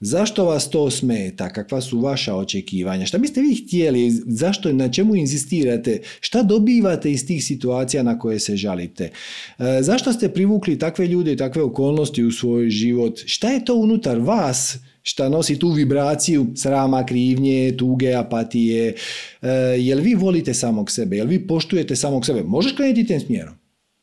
[0.05, 1.49] Zašto vas to smeta?
[1.49, 3.07] Kakva su vaša očekivanja?
[3.07, 4.11] Šta biste vi htjeli?
[4.11, 6.01] Zašto, na čemu inzistirate?
[6.21, 9.11] Šta dobivate iz tih situacija na koje se žalite?
[9.59, 13.21] E, zašto ste privukli takve ljude i takve okolnosti u svoj život?
[13.27, 18.95] Šta je to unutar vas šta nosi tu vibraciju srama, krivnje, tuge, apatije?
[19.43, 19.49] E,
[19.79, 21.17] jel vi volite samog sebe?
[21.17, 22.43] Jel vi poštujete samog sebe?
[22.43, 23.55] Možeš krenuti tim smjerom?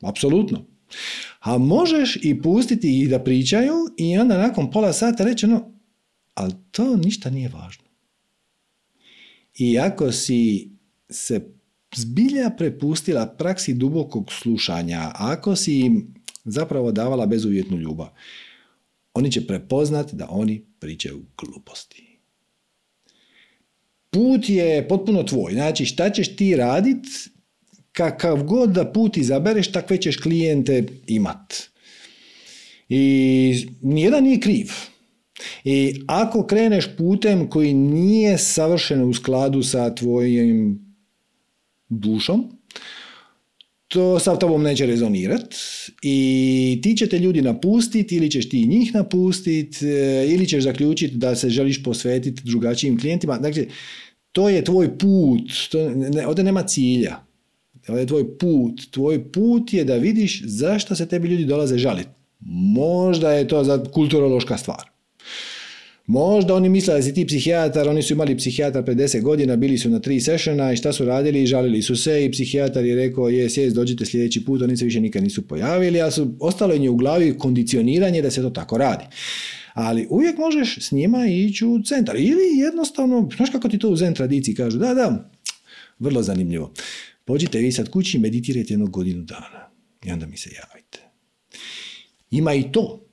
[0.02, 0.66] Apsolutno.
[1.40, 5.79] A možeš i pustiti ih da pričaju i onda nakon pola sata reći ono,
[6.40, 7.84] ali to ništa nije važno.
[9.58, 10.70] I ako si
[11.10, 11.42] se
[11.96, 16.14] zbilja prepustila praksi dubokog slušanja, ako si im
[16.46, 18.10] zapravo davala bezuvjetnu ljubav,
[19.14, 22.06] oni će prepoznat da oni pričaju gluposti.
[24.10, 25.54] Put je potpuno tvoj.
[25.54, 27.06] Znači šta ćeš ti radit,
[27.92, 31.54] kakav god da put izabereš, takve ćeš klijente imat.
[32.90, 34.72] I nijedan nije kriv.
[35.64, 40.80] I ako kreneš putem koji nije savršen u skladu sa tvojim
[41.90, 42.60] dušom,
[43.88, 45.56] to sa tobom neće rezonirat
[46.02, 51.18] i ti će te ljudi napustiti ili ćeš ti njih napustiti e, ili ćeš zaključiti
[51.18, 53.38] da se želiš posvetiti drugačijim klijentima.
[53.38, 53.66] Dakle,
[54.32, 57.30] to je tvoj put, to ne, ovdje nema cilja.
[57.88, 58.92] Ovo je tvoj put.
[58.92, 62.10] Tvoj put je da vidiš zašto se tebi ljudi dolaze žaliti.
[62.76, 64.90] Možda je to za kulturološka stvar.
[66.10, 69.78] Možda oni misle da si ti psihijatar, oni su imali psihijatar pred 10 godina, bili
[69.78, 73.30] su na tri sessiona i šta su radili, žalili su se i psihijatar je rekao
[73.30, 76.96] jes, dođite sljedeći put, oni se više nikad nisu pojavili, ali su, ostalo je u
[76.96, 79.04] glavi kondicioniranje da se to tako radi.
[79.74, 82.16] Ali uvijek možeš s njima ići u centar.
[82.16, 85.32] Ili jednostavno, znaš kako ti to u zen tradiciji kažu, da, da,
[86.00, 86.74] vrlo zanimljivo.
[87.26, 89.70] Pođite vi sad kući i meditirajte jednu godinu dana.
[90.06, 91.00] I onda mi se javite.
[92.32, 93.09] Ima i to.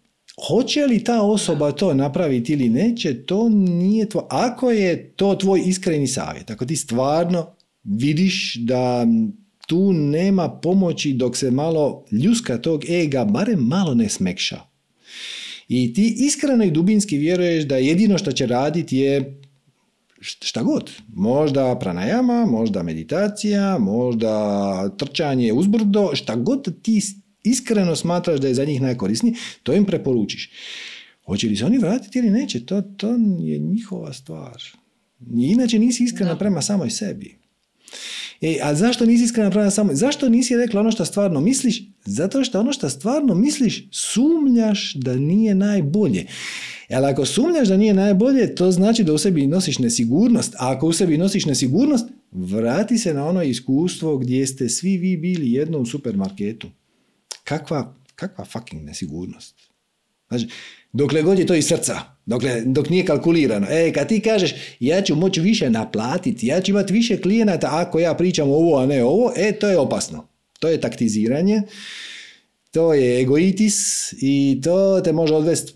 [0.48, 4.24] Hoće li ta osoba to napraviti ili neće, to nije tvoj...
[4.28, 7.46] Ako je to tvoj iskreni savjet, ako ti stvarno
[7.84, 9.06] vidiš da
[9.66, 14.60] tu nema pomoći dok se malo ljuska tog ega, barem malo ne smekša.
[15.68, 19.40] I ti iskreno i dubinski vjeruješ da jedino što će raditi je
[20.20, 20.90] šta god.
[21.08, 27.00] Možda pranajama, možda meditacija, možda trčanje uzbrdo, šta god ti
[27.46, 30.50] iskreno smatraš da je za njih najkorisniji, to im preporučiš.
[31.26, 33.08] Hoće li se oni vratiti ili neće, to, to
[33.40, 34.62] je njihova stvar.
[35.36, 37.38] Inače nisi iskrena prema samoj sebi.
[38.40, 39.94] E, a zašto nisi iskrena prema samoj?
[39.94, 41.82] Zašto nisi rekla ono što stvarno misliš?
[42.04, 46.26] Zato što ono što stvarno misliš sumnjaš da nije najbolje.
[46.90, 50.54] Ali ako sumnjaš da nije najbolje, to znači da u sebi nosiš nesigurnost.
[50.54, 55.16] A ako u sebi nosiš nesigurnost, vrati se na ono iskustvo gdje ste svi vi
[55.16, 56.68] bili jedno u supermarketu.
[57.46, 59.54] Kakva, kakva fucking nesigurnost.
[60.28, 60.48] Znači,
[60.92, 63.66] dokle god je to iz srca, dokle, dok nije kalkulirano.
[63.70, 67.98] E, kad ti kažeš ja ću moći više naplatiti, ja ću imati više klijenata ako
[67.98, 70.28] ja pričam ovo, a ne ovo, e, to je opasno.
[70.58, 71.62] To je taktiziranje,
[72.70, 75.72] to je egoitis i to te može odvesti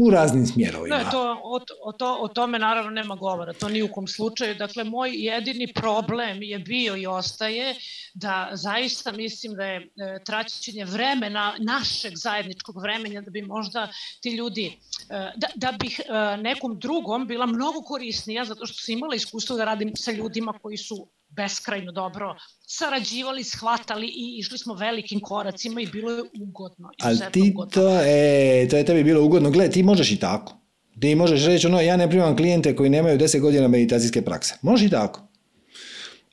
[0.00, 0.98] u raznim smjerovima.
[0.98, 4.54] Ne, to, o, o, to, o tome naravno nema govora, to ni u kom slučaju.
[4.54, 7.74] Dakle, moj jedini problem je bio i ostaje
[8.14, 9.88] da zaista mislim da je e,
[10.24, 13.88] traćenje vremena, našeg zajedničkog vremena, da bi možda
[14.20, 14.66] ti ljudi,
[15.10, 19.56] e, da, da bih e, nekom drugom bila mnogo korisnija, zato što sam imala iskustvo
[19.56, 22.36] da radim sa ljudima koji su beskrajno dobro
[22.66, 26.90] sarađivali, shvatali i išli smo velikim koracima i bilo je ugodno.
[27.02, 29.50] Ali ti to, e, to je tebi bilo ugodno.
[29.50, 30.56] Gle, ti možeš i tako.
[31.00, 34.54] Ti možeš reći, ono, ja ne primam klijente koji nemaju 10 godina meditacijske prakse.
[34.62, 35.28] Možeš i tako.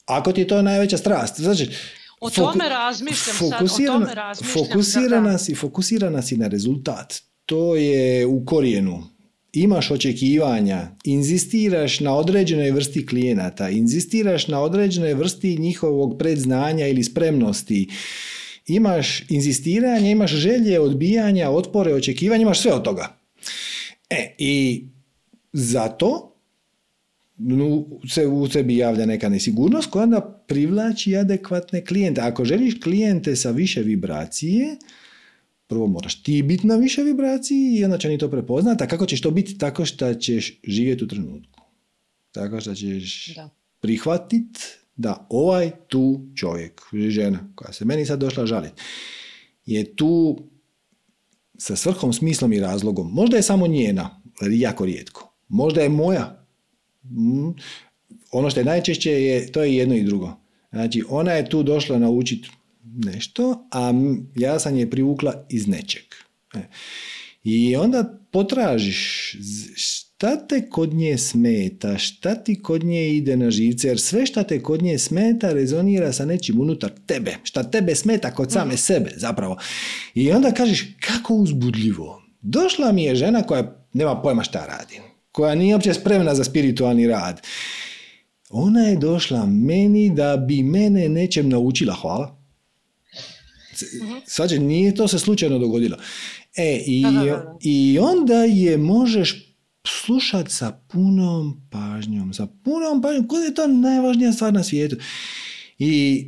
[0.06, 1.40] Ako ti je to najveća strast.
[1.40, 1.70] Znači,
[2.20, 4.66] o tome razmišljam sad, o tome razmišljam.
[4.66, 7.14] Fokusirana si, fokusirana si na rezultat.
[7.46, 9.17] To je u korijenu
[9.54, 17.88] imaš očekivanja, inzistiraš na određenoj vrsti klijenata, inzistiraš na određenoj vrsti njihovog predznanja ili spremnosti,
[18.68, 23.18] imaš inzistiranje, imaš želje, odbijanja, otpore, očekivanja, imaš sve od toga.
[24.10, 24.84] E, i
[25.54, 26.34] zato
[28.10, 32.22] se u sebi javlja neka nesigurnost koja onda privlači adekvatne klijente.
[32.22, 34.78] Ako želiš klijente sa više vibracije,
[35.68, 38.84] prvo moraš ti biti na više vibraciji i onda će oni to prepoznati.
[38.84, 39.58] A kako ćeš to biti?
[39.58, 41.60] Tako što ćeš živjeti u trenutku.
[42.32, 43.50] Tako što ćeš da.
[43.80, 44.58] prihvatit
[44.96, 48.82] da ovaj tu čovjek, žena koja se meni sad došla žaliti,
[49.66, 50.40] je tu
[51.58, 53.12] sa svrhom, smislom i razlogom.
[53.14, 55.34] Možda je samo njena, ali jako rijetko.
[55.48, 56.46] Možda je moja.
[57.04, 57.50] Mm.
[58.32, 60.34] Ono što je najčešće je, to je jedno i drugo.
[60.72, 62.50] Znači, ona je tu došla naučiti
[62.96, 63.94] nešto, a
[64.36, 66.04] ja sam je privukla iz nečeg.
[66.56, 66.60] E.
[67.44, 69.36] I onda potražiš
[69.76, 74.44] šta te kod nje smeta, šta ti kod nje ide na živce, jer sve šta
[74.44, 78.78] te kod nje smeta rezonira sa nečim unutar tebe, šta tebe smeta kod same mhm.
[78.78, 79.58] sebe zapravo.
[80.14, 82.22] I onda kažeš kako uzbudljivo.
[82.42, 85.00] Došla mi je žena koja nema pojma šta radi,
[85.32, 87.42] koja nije uopće spremna za spiritualni rad.
[88.50, 92.37] Ona je došla meni da bi mene nečem naučila, hvala.
[94.26, 95.98] Svađa, nije to se slučajno dogodilo.
[96.56, 97.04] E, i,
[97.62, 99.56] i onda je možeš
[99.88, 104.96] slušati sa punom pažnjom, sa punom pažnjom, kod je to najvažnija stvar na svijetu.
[105.80, 106.26] I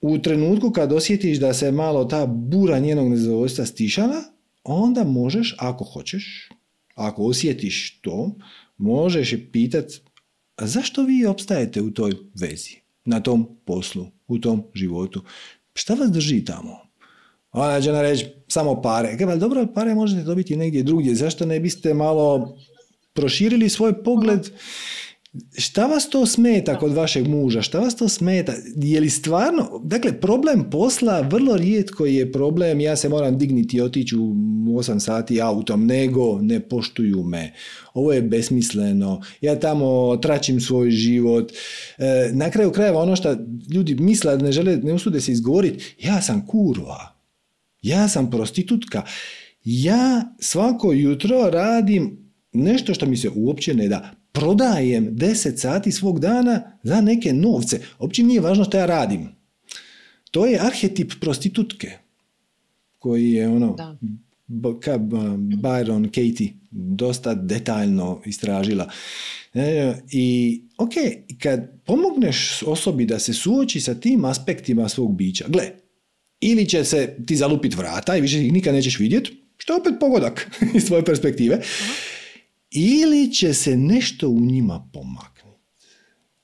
[0.00, 4.22] u trenutku kad osjetiš da se malo ta bura njenog nezadovoljstva stišala,
[4.64, 6.48] onda možeš, ako hoćeš,
[6.94, 8.34] ako osjetiš to,
[8.76, 9.84] možeš je pitat
[10.56, 15.22] a zašto vi opstajete u toj vezi, na tom poslu, u tom životu?
[15.74, 16.81] Šta vas drži tamo?
[17.52, 19.16] Ona će reći, samo pare.
[19.20, 21.14] E, dobro, pare možete dobiti negdje drugdje.
[21.14, 22.56] Zašto ne biste malo
[23.14, 24.50] proširili svoj pogled
[25.58, 27.62] Šta vas to smeta kod vašeg muža?
[27.62, 28.52] Šta vas to smeta?
[28.76, 33.80] Je li stvarno, dakle, problem posla vrlo rijetko je problem ja se moram digniti i
[33.80, 34.34] otići u
[34.66, 37.52] 8 sati autom, nego ne poštuju me.
[37.94, 39.22] Ovo je besmisleno.
[39.40, 41.52] Ja tamo tračim svoj život.
[41.98, 43.36] E, na kraju krajeva ono što
[43.74, 47.21] ljudi misle, ne žele, ne usude se izgovoriti, ja sam kurva.
[47.82, 49.02] Ja sam prostitutka.
[49.64, 56.20] Ja svako jutro radim nešto što mi se uopće ne da prodajem 10 sati svog
[56.20, 57.80] dana za neke novce.
[57.98, 59.28] Uopće nije važno što ja radim.
[60.30, 61.90] To je arhetip prostitutke
[62.98, 63.96] koji je ono da.
[64.48, 68.90] Byron Katie dosta detaljno istražila.
[69.54, 70.92] E, I ok,
[71.42, 75.70] kad pomogneš osobi da se suoči sa tim aspektima svog bića, gle,
[76.42, 79.94] ili će se ti zalupit vrata i više ih nikad nećeš vidjeti, što je opet
[80.00, 81.60] pogodak iz tvoje perspektive,
[82.70, 85.42] ili će se nešto u njima pomaknuti.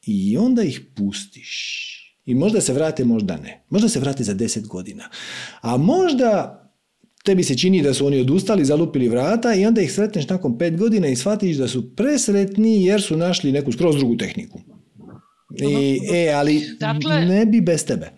[0.07, 1.95] I onda ih pustiš.
[2.25, 3.65] I možda se vrate, možda ne.
[3.71, 5.09] Možda se vrate za deset godina.
[5.61, 6.63] A možda
[7.25, 10.77] tebi se čini da su oni odustali, zalupili vrata i onda ih sretneš nakon pet
[10.77, 14.61] godina i shvatiš da su presretni jer su našli neku skroz drugu tehniku.
[15.57, 18.18] I, e, ali dakle, ne bi bez tebe.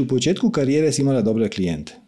[0.00, 2.04] u početku karijere si imala dobre klijente.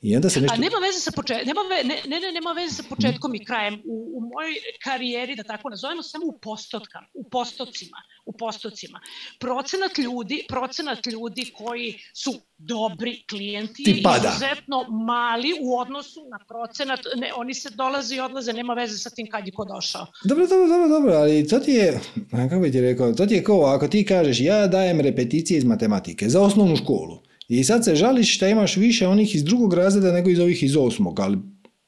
[0.00, 0.54] I onda se nešto...
[0.54, 3.74] A nema veze sa početkom, nema, ve, ne, ne, nema veze sa početkom i krajem.
[3.84, 7.96] U, u mojoj karijeri, da tako nazovemo, samo u postotka, u postocima,
[8.26, 9.00] u postocima.
[9.40, 17.00] Procenat ljudi, procenat ljudi koji su dobri klijenti je izuzetno mali u odnosu na procenat,
[17.16, 20.06] ne, oni se dolaze i odlaze, nema veze sa tim kad je ko došao.
[20.24, 22.00] Dobro, dobro, dobro, dobro, ali to ti je,
[22.30, 25.64] kako bi ti rekao, to ti je kao ako ti kažeš ja dajem repeticije iz
[25.64, 30.12] matematike za osnovnu školu i sad se žališ što imaš više onih iz drugog razreda
[30.12, 31.38] nego iz ovih iz osmog, ali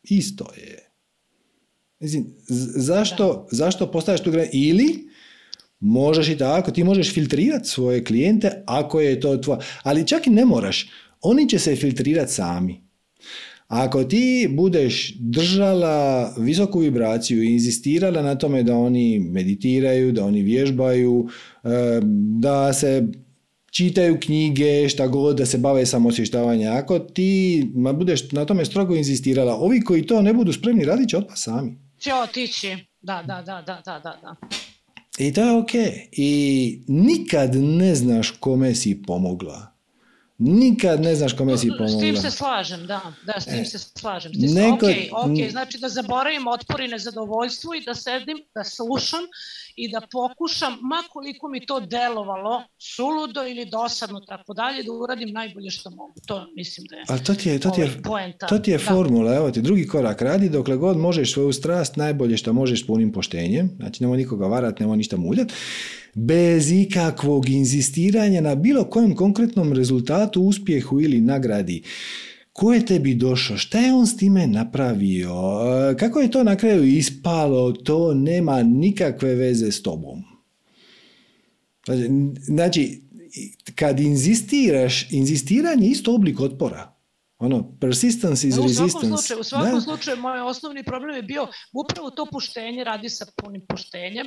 [0.03, 0.89] isto je.
[2.01, 2.27] Mislim,
[2.77, 4.57] zašto, zašto postaveš tu granicu?
[4.57, 5.08] Ili
[5.81, 9.61] možeš i tako, ti možeš filtrirati svoje klijente ako je to tvoje.
[9.83, 10.91] Ali čak i ne moraš.
[11.21, 12.89] Oni će se filtrirati sami.
[13.69, 20.43] Ako ti budeš držala visoku vibraciju i inzistirala na tome da oni meditiraju, da oni
[20.43, 21.29] vježbaju,
[21.65, 21.69] eh,
[22.41, 23.09] da se
[23.71, 26.77] čitaju knjige, šta god, da se bave samosvještavanjem.
[26.77, 27.63] Ako ti
[27.95, 31.79] budeš na tome strogo inzistirala, ovi koji to ne budu spremni radit će otpa sami.
[31.99, 34.37] Će otići, da, da, da, da, da, da.
[35.19, 35.71] I to je ok.
[36.13, 39.78] I nikad ne znaš kome si pomogla.
[40.39, 41.99] Nikad ne znaš kome si pomogla.
[41.99, 43.01] S tim se slažem, da.
[43.27, 44.33] Da, s tim e, se slažem.
[44.35, 45.51] S tim neko, ok, ok.
[45.51, 49.21] Znači da zaboravim otpor i nezadovoljstvo i da sedim, da slušam
[49.77, 55.33] i da pokušam, ma koliko mi to delovalo, suludo ili dosadno, tako dalje, da uradim
[55.33, 56.15] najbolje što mogu.
[56.27, 58.33] To mislim da je, A to ti je, to ti je, ovaj.
[58.49, 62.37] To ti je formula, evo ti, drugi korak radi dokle god možeš svoju strast najbolje
[62.37, 65.53] što možeš punim poštenjem, znači nemoj nikoga varat, nemoj ništa muljat,
[66.27, 71.83] bez ikakvog inzistiranja na bilo kojem konkretnom rezultatu, uspjehu ili nagradi.
[72.53, 73.57] Ko je tebi došao?
[73.57, 75.33] Šta je on s time napravio?
[75.91, 77.73] E, kako je to na kraju ispalo?
[77.73, 80.23] To nema nikakve veze s tobom.
[82.43, 83.03] Znači,
[83.75, 86.99] kad inzistiraš, inzistiranje je isto oblik otpora.
[87.39, 88.91] Ono, persistence is u resistance.
[88.91, 89.81] Svakom slučaju, u svakom da.
[89.81, 94.27] slučaju, moj osnovni problem je bio upravo to puštenje, radi sa punim puštenjem.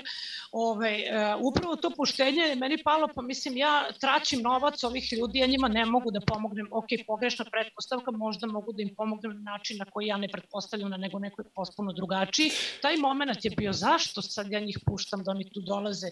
[0.52, 5.40] Ove, uh, upravo to puštenje je meni palo, pa mislim, ja traćim novac ovih ljudi,
[5.40, 9.52] ja njima ne mogu da pomognem, ok, pogrešna pretpostavka, možda mogu da im pomognem na
[9.52, 12.49] način na koji ja ne pretpostavljam, na nego neko potpuno drugačiji.
[12.82, 16.07] Taj moment je bio zašto sad ja njih puštam da oni tu dolaze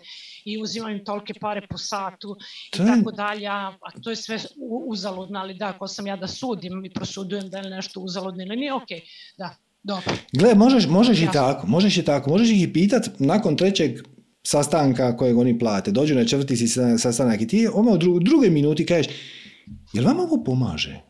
[0.46, 2.38] i uzimam im tolke pare po satu
[2.74, 4.40] i tako dalje, a to je sve
[4.88, 8.56] uzaludno, ali da, ako sam ja da sudim i prosudujem da je nešto uzaludno ili
[8.56, 8.88] nije, ok,
[9.38, 10.14] da, Dobro.
[10.32, 14.00] Gle, možeš, možeš i tako, možeš i tako, možeš ih i pitat nakon trećeg
[14.44, 16.68] sastanka kojeg oni plate, dođu na četvrti si
[16.98, 19.14] sastanak i ti ono u drugoj minuti kažeš,
[19.94, 21.02] jel vam ovo pomaže?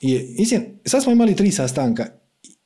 [0.00, 2.06] Je, istin, sad smo imali tri sastanka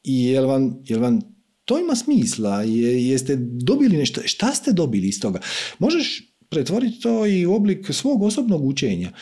[0.04, 1.20] i jel vam, jel vam
[1.64, 2.62] to ima smisla?
[2.62, 4.20] Je, jeste dobili nešto?
[4.24, 5.40] Šta ste dobili iz toga?
[5.78, 9.12] Možeš pretvoriti to i u oblik svog osobnog učenja.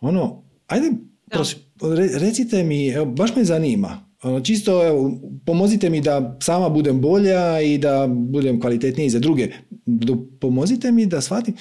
[0.00, 0.90] Ono, ajde,
[2.18, 7.60] recite mi, evo, baš me zanima, ono, čisto evo, pomozite mi da sama budem bolja
[7.60, 9.48] i da budem kvalitetniji za druge.
[10.40, 11.54] Pomozite mi da shvatim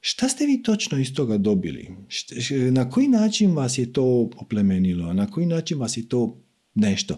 [0.00, 1.88] šta ste vi točno iz toga dobili?
[2.70, 5.12] Na koji način vas je to oplemenilo?
[5.12, 6.42] Na koji način vas je to
[6.74, 7.16] nešto?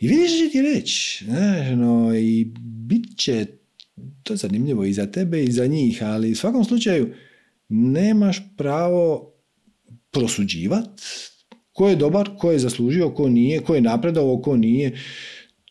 [0.00, 1.24] I vidiš će ti reći.
[1.76, 3.46] No, I bit će
[4.22, 7.14] to zanimljivo i za tebe i za njih, ali u svakom slučaju
[7.68, 9.32] nemaš pravo
[10.10, 11.02] prosuđivati
[11.74, 14.92] ko je dobar, ko je zaslužio, ko nije, ko je napredovao, ko nije.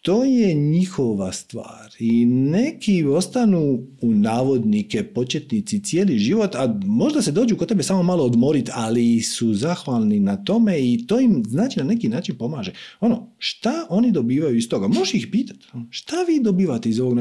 [0.02, 7.32] To je njihova stvar i neki ostanu u navodnike početnici cijeli život, a možda se
[7.32, 11.80] dođu kod tebe samo malo odmoriti, ali su zahvalni na tome i to im znači
[11.80, 12.74] na neki način pomaže.
[13.00, 14.88] Ono, šta oni dobivaju iz toga?
[14.88, 15.68] Možeš ih pitati.
[15.90, 17.18] Šta vi dobivate iz ovog?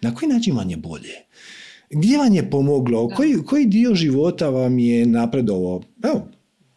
[0.00, 1.14] Na koji način vam je bolje?
[1.90, 3.08] Gdje vam je pomoglo?
[3.08, 5.82] Koji, koji dio života vam je napredovao?
[6.02, 6.28] Evo,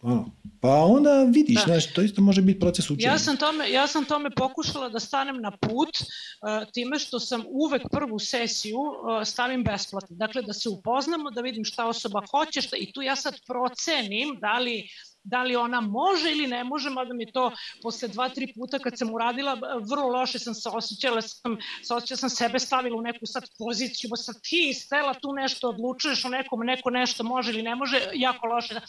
[0.02, 3.12] ono, pa onda vidiš, znaš, to isto može biti proces učenja.
[3.12, 7.44] Ja sam tome, ja sam tome pokušala da stanem na put uh, time što sam
[7.48, 10.16] uvek prvu sesiju uh, stavim besplatno.
[10.16, 14.38] Dakle, da se upoznamo, da vidim šta osoba hoće šta, i tu ja sad procenim
[14.42, 14.90] da li
[15.28, 17.52] da li ona može ili ne može, mada mi to
[17.82, 19.58] posle dva, tri puta kad sam uradila,
[19.90, 24.10] vrlo loše sam se osjećala, sam, se osjećala sam sebe stavila u neku sad poziciju,
[24.16, 28.48] sad ti stela tu nešto odlučuješ o nekom, neko nešto može ili ne može, jako
[28.48, 28.80] loše.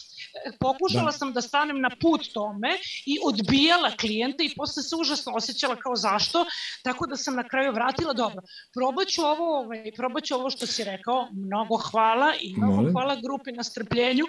[0.61, 1.13] Pokušala da.
[1.13, 2.69] sam da stanem na put tome
[3.07, 6.45] i odbijala klijente i posle se užasno osjećala kao zašto,
[6.83, 8.43] tako da sam na kraju vratila, dobro,
[8.75, 12.93] probaću ovo, ovaj, probaću ovo što si rekao, mnogo hvala i mnogo Molim.
[12.93, 14.25] hvala grupi na strpljenju.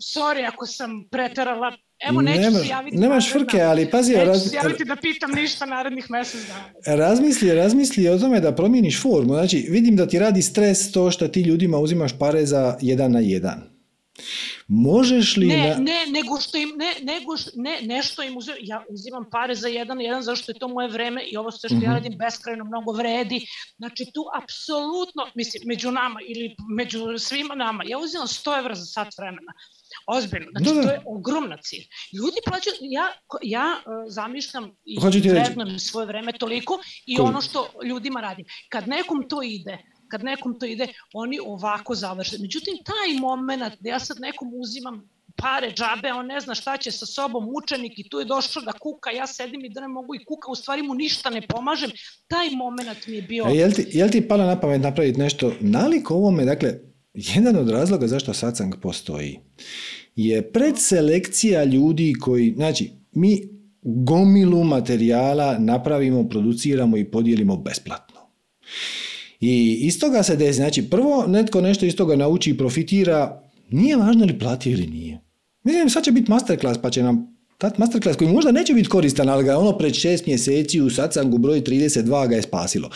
[0.00, 4.12] Sorry ako sam preterala Evo, neću Nema, se javiti Nemaš frke, ali pazi...
[4.12, 4.50] Neću raz...
[4.50, 6.96] se javiti da pitam ništa narednih mesec dana.
[6.96, 9.34] Razmisli, razmisli o tome da promijeniš formu.
[9.34, 13.20] Znači, vidim da ti radi stres to što ti ljudima uzimaš pare za jedan na
[13.20, 13.62] jedan.
[14.68, 15.46] Možeš li...
[15.46, 15.76] Ne, na...
[15.78, 19.68] ne, nego što im, ne, nego što, ne, nešto im uzimam, ja uzimam pare za
[19.68, 21.92] jedan jedan, zašto je to moje vreme i ovo sve što ja mhm.
[21.92, 23.46] radim beskrajno mnogo vredi.
[23.76, 28.84] Znači tu apsolutno, mislim, među nama ili među svima nama, ja uzimam 100 evra za
[28.84, 29.52] sat vremena.
[30.06, 30.82] Ozbiljno, znači da, da.
[30.82, 31.84] to je ogromna cilj.
[32.18, 33.06] Ljudi plaćaju, ja,
[33.42, 34.98] ja uh, zamišljam i
[35.30, 37.28] vrednujem svoje vreme toliko i cool.
[37.28, 38.46] ono što ljudima radim.
[38.68, 42.36] Kad nekom to ide, kad nekom to ide, oni ovako završe.
[42.40, 46.90] Međutim, taj moment da ja sad nekom uzimam pare džabe, on ne zna šta će
[46.90, 50.14] sa sobom učenik i tu je došao da kuka, ja sedim i da ne mogu
[50.14, 51.90] i kuka, u stvari mu ništa ne pomažem,
[52.28, 53.44] taj moment mi je bio...
[53.44, 56.74] A jel ti, jel ti pala na pamet napraviti nešto nalik ovome, dakle,
[57.14, 59.38] jedan od razloga zašto satsang postoji
[60.16, 63.40] je predselekcija ljudi koji, znači, mi
[63.82, 68.16] gomilu materijala napravimo, produciramo i podijelimo besplatno.
[69.40, 73.96] I iz toga se desi, znači prvo netko nešto iz toga nauči i profitira, nije
[73.96, 75.20] važno li plati ili nije.
[75.64, 79.28] Mislim, sad će biti masterclass pa će nam dat masterclass koji možda neće biti koristan,
[79.28, 82.90] ali ga ono pred šest mjeseci u satsangu broj 32 ga je spasilo.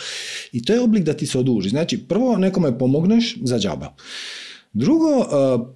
[0.51, 1.69] I to je oblik da ti se oduži.
[1.69, 3.95] Znači, prvo nekome pomogneš za džaba.
[4.73, 5.25] Drugo, uh,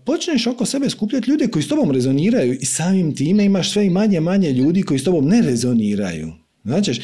[0.05, 3.89] počneš oko sebe skupljati ljude koji s tobom rezoniraju i samim time imaš sve i
[3.89, 6.31] manje manje ljudi koji s tobom ne rezoniraju.
[6.65, 7.01] Znači,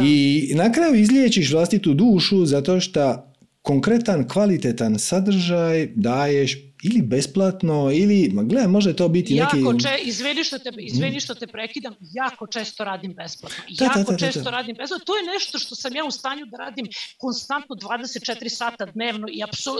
[0.00, 8.30] i na kraju izliječiš vlastitu dušu zato što konkretan, kvalitetan sadržaj daješ ili besplatno ili,
[8.32, 9.82] ma gledaj, može to biti jako neki...
[9.82, 13.64] Če, izvini, što te, izvini što te prekidam, jako često radim besplatno.
[13.78, 15.04] Da, jako da, da, često radim besplatno.
[15.04, 16.86] To je nešto što sam ja u stanju da radim
[17.18, 19.72] konstantno 24 sata dnevno i apsolutno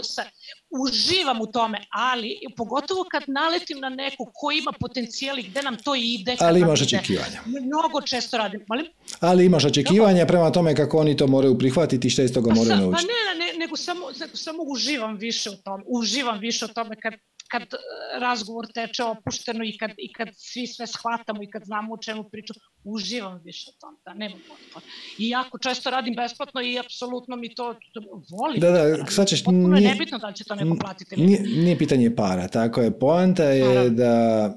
[0.70, 5.77] uživam u tome, ali pogotovo kad naletim na nekog ko ima potencijal i gde nam
[5.85, 6.37] to ide.
[6.41, 7.41] Ali imaš ide, očekivanja.
[7.47, 8.65] Mnogo često radim.
[8.69, 8.87] Malim?
[9.20, 12.55] Ali imaš očekivanja prema tome kako oni to moraju prihvatiti i što iz toga pa
[12.55, 13.07] moraju naučiti.
[13.07, 15.85] Pa ne, ne, nego samo, nego samo uživam više u tome.
[15.87, 17.15] Uživam više u tome kad,
[17.51, 17.77] kad e,
[18.21, 22.25] razgovor teče opušteno i kad, i kad svi sve shvatamo i kad znamo o čemu
[22.33, 24.87] priču, uživam više u tom, da nema potpuno.
[25.19, 28.61] I jako često radim besplatno i apsolutno mi to, to volim.
[28.61, 29.45] Da, da, sad ćeš...
[29.45, 31.17] Potpuno nije, je nebitno da će to neko platiti.
[31.17, 32.99] Nije, nije pitanje para, tako je.
[32.99, 34.55] Poanta je da...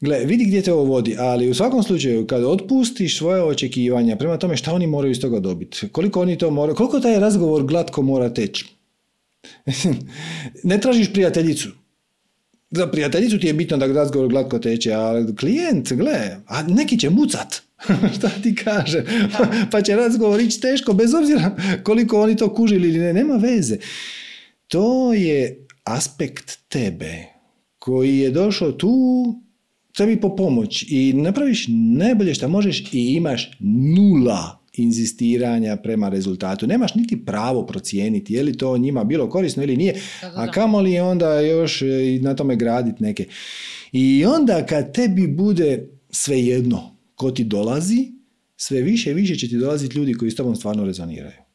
[0.00, 4.38] Gle, vidi gdje te ovo vodi, ali u svakom slučaju kad otpustiš svoje očekivanja prema
[4.38, 8.02] tome šta oni moraju iz toga dobiti, koliko oni to moraju, koliko taj razgovor glatko
[8.02, 8.66] mora teći.
[10.70, 11.68] ne tražiš prijateljicu,
[12.70, 17.10] za prijateljicu ti je bitno da razgovor glatko teče, a klijent, gle, a neki će
[17.10, 17.62] mucat.
[18.16, 19.04] Šta ti kaže?
[19.70, 23.76] pa će razgovor ići teško, bez obzira koliko oni to kužili ili ne, nema veze.
[24.68, 27.24] To je aspekt tebe
[27.78, 29.34] koji je došao tu
[29.96, 31.66] tebi po pomoć i napraviš
[31.98, 33.50] najbolje što možeš i imaš
[33.96, 36.66] nula inzistiranja prema rezultatu.
[36.66, 41.02] Nemaš niti pravo procijeniti je li to njima bilo korisno ili nije, a kamoli je
[41.02, 43.26] onda još i na tome graditi neke.
[43.92, 48.12] I onda kad tebi bude svejedno ko ti dolazi,
[48.56, 51.45] sve više i više će ti dolaziti ljudi koji s tobom stvarno rezoniraju.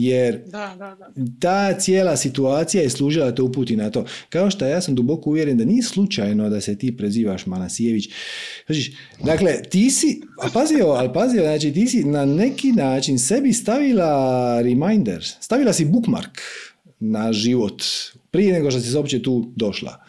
[0.00, 1.10] Jer da, da, da.
[1.40, 4.04] ta cijela situacija je služila da te uputi na to.
[4.28, 8.08] Kao što ja sam duboko uvjeren da nije slučajno da se ti prezivaš Manasijević.
[8.66, 13.18] Znači, dakle, ti si, a pazi ovo, ali pazi znači ti si na neki način
[13.18, 16.38] sebi stavila reminder, stavila si bookmark
[17.00, 17.82] na život
[18.30, 20.04] prije nego što si uopće tu došla.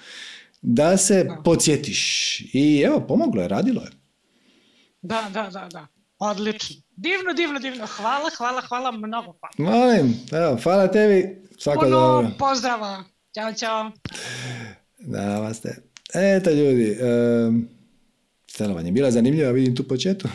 [0.62, 2.40] Da se podsjetiš.
[2.54, 3.90] I evo, pomoglo je, radilo je.
[5.02, 5.88] Da, da, da, da.
[6.20, 6.76] Odlično.
[7.02, 7.88] Divno, divno, divno.
[7.88, 9.72] Hvala, hvala, hvala, mnogo hvala.
[9.72, 11.42] Molim, evo, hvala tebi.
[11.58, 12.30] Svako Puno dobro.
[12.40, 13.04] pozdrava.
[13.36, 13.92] Ćao, čao.
[15.00, 15.76] Namaste.
[16.14, 16.98] Eto ljudi,
[18.60, 20.28] um, vam je bila zanimljiva, vidim tu po četu.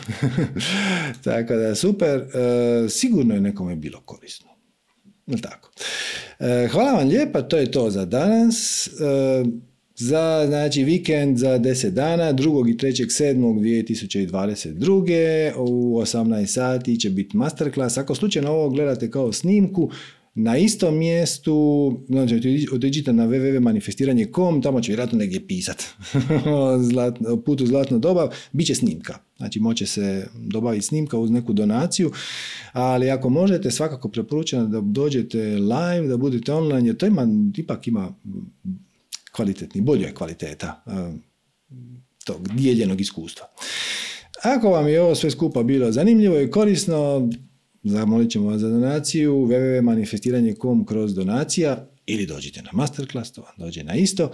[1.23, 2.17] tako da, super.
[2.17, 4.49] Uh, sigurno je nekome bilo korisno.
[5.41, 5.71] Tako.
[6.39, 8.87] Uh, hvala vam lijepa, to je to za danas.
[8.87, 9.47] Uh,
[9.95, 12.69] za znači vikend za 10 dana, 2.
[12.69, 13.05] i 3.
[13.23, 14.29] 7.
[14.29, 15.53] 2022.
[15.57, 17.97] u 18 sati će biti masterclass.
[17.97, 19.89] Ako slučajno ovo gledate kao snimku,
[20.37, 25.83] na istom mjestu, znači otiđite na www.manifestiranje.com, tamo će vjerojatno negdje pisat
[27.33, 29.17] o putu zlatno dobav, bit će snimka.
[29.37, 32.11] Znači moće se dobaviti snimka uz neku donaciju,
[32.73, 37.27] ali ako možete svakako preporučujem da dođete live, da budete online, jer to ima,
[37.57, 38.13] ipak ima
[39.35, 41.21] kvalitetni, bolja je kvaliteta um,
[42.25, 43.45] tog dijeljenog iskustva.
[44.43, 47.29] Ako vam je ovo sve skupa bilo zanimljivo i korisno,
[47.83, 53.83] zamolit ćemo vas za donaciju www.manifestiranje.com kroz donacija ili dođite na masterclass, to vam dođe
[53.83, 54.31] na isto.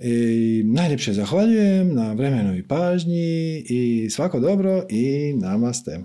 [0.00, 6.00] I najljepše zahvaljujem na vremenu i pažnji i svako dobro i namaste.